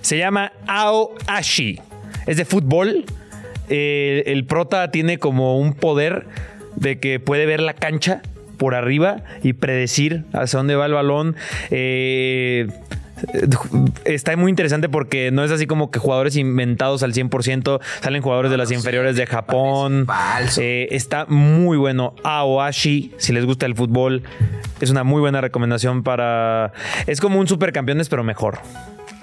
Se 0.01 0.19
llama 0.19 0.53
Ao 0.67 1.15
Ashi. 1.27 1.81
Es 2.27 2.37
de 2.37 2.45
fútbol. 2.45 3.05
Eh, 3.69 4.23
el 4.27 4.45
prota 4.45 4.91
tiene 4.91 5.19
como 5.19 5.59
un 5.59 5.75
poder 5.75 6.27
de 6.77 7.01
que 7.01 7.19
puede 7.21 7.47
ver 7.47 7.61
la 7.61 7.75
cancha 7.75 8.23
por 8.57 8.75
arriba 8.75 9.23
y 9.43 9.53
predecir 9.55 10.25
hacia 10.33 10.59
dónde 10.59 10.77
va 10.77 10.87
el 10.87 10.93
balón. 10.93 11.37
Eh, 11.71 12.69
Está 14.05 14.37
muy 14.37 14.51
interesante 14.51 14.89
porque 14.89 15.31
no 15.31 15.45
es 15.45 15.51
así 15.51 15.67
como 15.67 15.91
que 15.91 15.99
jugadores 15.99 16.37
inventados 16.37 17.03
al 17.03 17.13
100%, 17.15 17.81
salen 18.03 18.23
jugadores 18.23 18.51
de 18.51 18.57
las 18.57 18.71
inferiores 18.71 19.17
de 19.17 19.27
Japón. 19.27 20.05
falso. 20.07 20.61
Eh, 20.63 20.89
está 20.91 21.27
muy 21.27 21.79
bueno. 21.79 22.15
Aoashi, 22.25 23.13
si 23.19 23.33
les 23.33 23.45
gusta 23.45 23.67
el 23.67 23.75
fútbol, 23.75 24.23
es 24.81 24.91
una 24.91 25.05
muy 25.05 25.21
buena 25.21 25.41
recomendación 25.41 26.03
para... 26.03 26.73
Es 27.07 27.21
como 27.21 27.41
un 27.41 27.49
supercampeones, 27.49 28.09
pero 28.09 28.25
mejor. 28.25 28.59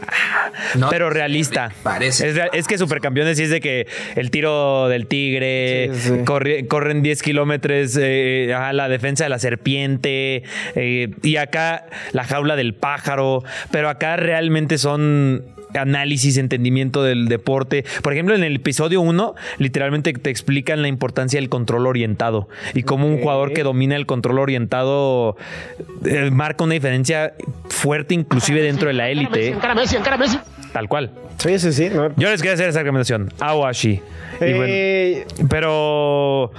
No, 0.75 0.89
pero 0.89 1.09
realista. 1.09 1.71
parece. 1.83 2.29
Es, 2.29 2.35
real- 2.35 2.49
es 2.53 2.67
que 2.67 2.77
Supercampeones 2.77 3.37
sí 3.37 3.43
es 3.43 3.49
de 3.49 3.59
que 3.61 3.87
el 4.15 4.31
tiro 4.31 4.87
del 4.87 5.07
tigre, 5.07 5.89
Sí, 5.93 5.99
sí. 5.99 6.13
corri- 6.25 6.67
corren 6.67 7.01
10 7.03 7.21
kilómetros, 7.21 7.97
eh, 8.01 8.51
ajá, 8.55 8.73
la 8.73 8.89
defensa 8.89 9.23
de 9.25 9.29
la 9.29 9.39
serpiente, 9.39 10.43
eh, 10.75 11.09
y 11.21 11.35
acá 11.37 11.85
la 12.11 12.23
jaula 12.23 12.55
del 12.55 12.73
pájaro, 12.73 13.43
pero 13.71 13.89
acá 13.89 14.15
realmente 14.15 14.77
son 14.77 15.43
análisis, 15.75 16.37
entendimiento 16.37 17.01
del 17.01 17.27
deporte. 17.27 17.83
Por 18.03 18.13
ejemplo, 18.13 18.35
en 18.35 18.43
el 18.43 18.57
episodio 18.57 19.01
1, 19.01 19.33
literalmente 19.57 20.13
te 20.13 20.29
explican 20.29 20.83
la 20.83 20.87
importancia 20.87 21.39
del 21.39 21.49
control 21.49 21.87
orientado 21.87 22.47
y 22.75 22.83
cómo 22.83 23.07
un 23.07 23.17
jugador 23.19 23.53
que 23.53 23.63
domina 23.63 23.95
el 23.95 24.05
control 24.05 24.37
orientado 24.37 25.35
eh, 26.05 26.29
marca 26.31 26.63
una 26.63 26.75
diferencia 26.75 27.33
fuerte 27.69 28.13
inclusive 28.13 28.61
dentro 28.61 28.87
de 28.89 28.93
la 28.93 29.09
élite. 29.09 29.55
Tal 30.71 30.87
cual. 30.87 31.11
Sí, 31.37 31.59
sí, 31.59 31.73
sí. 31.73 31.89
¿no? 31.93 32.13
Yo 32.15 32.29
les 32.29 32.41
quería 32.41 32.53
hacer 32.53 32.69
esa 32.69 32.79
recomendación. 32.79 33.31
Awashi. 33.39 34.01
Bueno, 34.39 34.63
Eh, 34.67 35.25
pero 35.49 36.51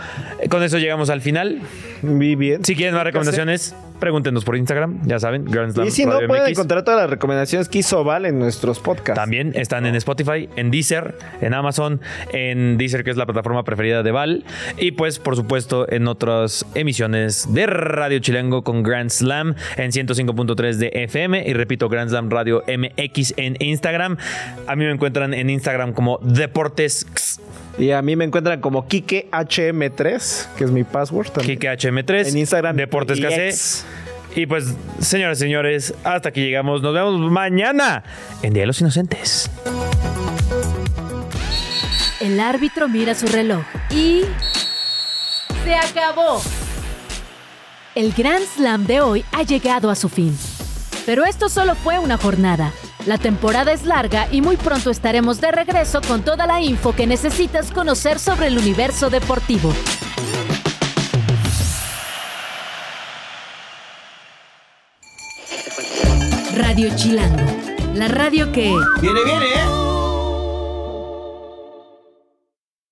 con 0.51 0.63
eso 0.63 0.79
llegamos 0.79 1.11
al 1.11 1.21
final. 1.21 1.61
muy 2.03 2.35
bien. 2.37 2.65
Si 2.65 2.77
quieren 2.77 2.95
más 2.95 3.05
recomendaciones, 3.05 3.75
pregúntenos 3.99 4.45
por 4.45 4.57
Instagram. 4.57 5.01
Ya 5.07 5.19
saben, 5.19 5.45
Grand 5.47 5.73
Slam 5.73 5.87
Y 5.87 5.91
si 5.91 6.05
no, 6.05 6.13
Radio 6.13 6.29
pueden 6.29 6.45
MX. 6.45 6.51
encontrar 6.53 6.85
todas 6.85 7.01
las 7.01 7.11
recomendaciones 7.11 7.69
que 7.69 7.79
hizo 7.79 8.05
Val 8.05 8.27
en 8.27 8.39
nuestros 8.39 8.79
podcasts. 8.79 9.15
También 9.21 9.53
están 9.55 9.87
en 9.87 9.95
Spotify, 9.97 10.49
en 10.57 10.71
Deezer, 10.71 11.15
en 11.41 11.55
Amazon, 11.55 12.01
en 12.33 12.77
Deezer, 12.79 13.05
que 13.05 13.11
es 13.11 13.17
la 13.17 13.25
plataforma 13.27 13.65
preferida 13.65 14.03
de 14.03 14.11
Val. 14.13 14.45
Y 14.79 14.93
pues, 14.93 15.19
por 15.19 15.35
supuesto, 15.37 15.91
en 15.91 16.07
otras 16.09 16.65
emisiones 16.75 17.53
de 17.55 17.67
Radio 17.67 18.19
Chilengo 18.19 18.63
con 18.63 18.83
Grand 18.83 19.11
Slam 19.11 19.55
en 19.77 19.91
105.3 19.91 20.75
de 20.77 20.91
FM. 20.95 21.45
Y 21.49 21.55
repito, 21.55 21.89
Grand 21.89 22.11
Slam 22.11 22.31
Radio 22.31 22.63
MX 22.69 23.35
en 23.39 23.57
Instagram. 23.61 24.17
A 24.67 24.74
mí 24.77 24.85
me 24.85 24.91
encuentran 24.91 25.35
en 25.35 25.51
Instagram 25.51 25.93
como 25.93 26.19
Deportes 26.23 27.07
Y 27.79 27.91
a 27.91 28.03
mí 28.03 28.17
me 28.17 28.25
encuentran 28.25 28.61
como 28.61 28.87
Kike 28.87 29.29
HM3, 29.33 30.47
que 30.57 30.65
es 30.65 30.71
mi 30.71 30.85
password. 30.85 31.31
también. 31.31 31.59
Kike 31.59 31.69
HM3. 31.73 32.29
En 32.29 32.39
Instagram. 32.39 32.77
Deportes 32.77 33.21
KC. 33.21 33.85
Y 34.37 34.47
pues, 34.47 34.75
señoras 35.01 35.39
y 35.39 35.43
señores, 35.43 35.95
hasta 36.03 36.31
aquí 36.31 36.41
llegamos. 36.41 36.83
Nos 36.83 36.93
vemos 36.93 37.19
mañana 37.31 38.03
en 38.43 38.53
Día 38.53 38.63
de 38.63 38.67
los 38.67 38.81
Inocentes. 38.81 39.51
El 42.21 42.41
árbitro 42.41 42.89
mira 42.89 43.15
su 43.15 43.27
reloj 43.27 43.65
y... 43.91 44.23
¡Se 45.65 45.75
acabó! 45.75 46.43
El 47.95 48.13
Grand 48.13 48.45
Slam 48.45 48.87
de 48.87 49.01
hoy 49.01 49.25
ha 49.33 49.43
llegado 49.43 49.91
a 49.91 49.95
su 49.95 50.09
fin. 50.09 50.37
Pero 51.07 51.25
esto 51.25 51.49
solo 51.49 51.75
fue 51.75 51.99
una 51.99 52.17
jornada. 52.17 52.73
La 53.07 53.19
temporada 53.19 53.73
es 53.73 53.85
larga 53.85 54.29
y 54.31 54.41
muy 54.41 54.57
pronto 54.57 54.91
estaremos 54.91 55.39
de 55.41 55.53
regreso 55.53 56.01
con 56.01 56.23
toda 56.23 56.47
la 56.47 56.63
info 56.63 56.95
que 56.95 57.07
necesitas 57.07 57.71
conocer 57.71 58.19
sobre 58.19 58.47
el 58.47 58.57
universo 58.57 59.11
deportivo. 59.11 59.75
Radio 66.57 66.97
Chilango, 66.97 67.45
la 67.95 68.09
radio 68.09 68.51
que... 68.53 68.75
Viene, 69.03 69.25
viene, 69.25 69.47
¿eh? 69.47 69.84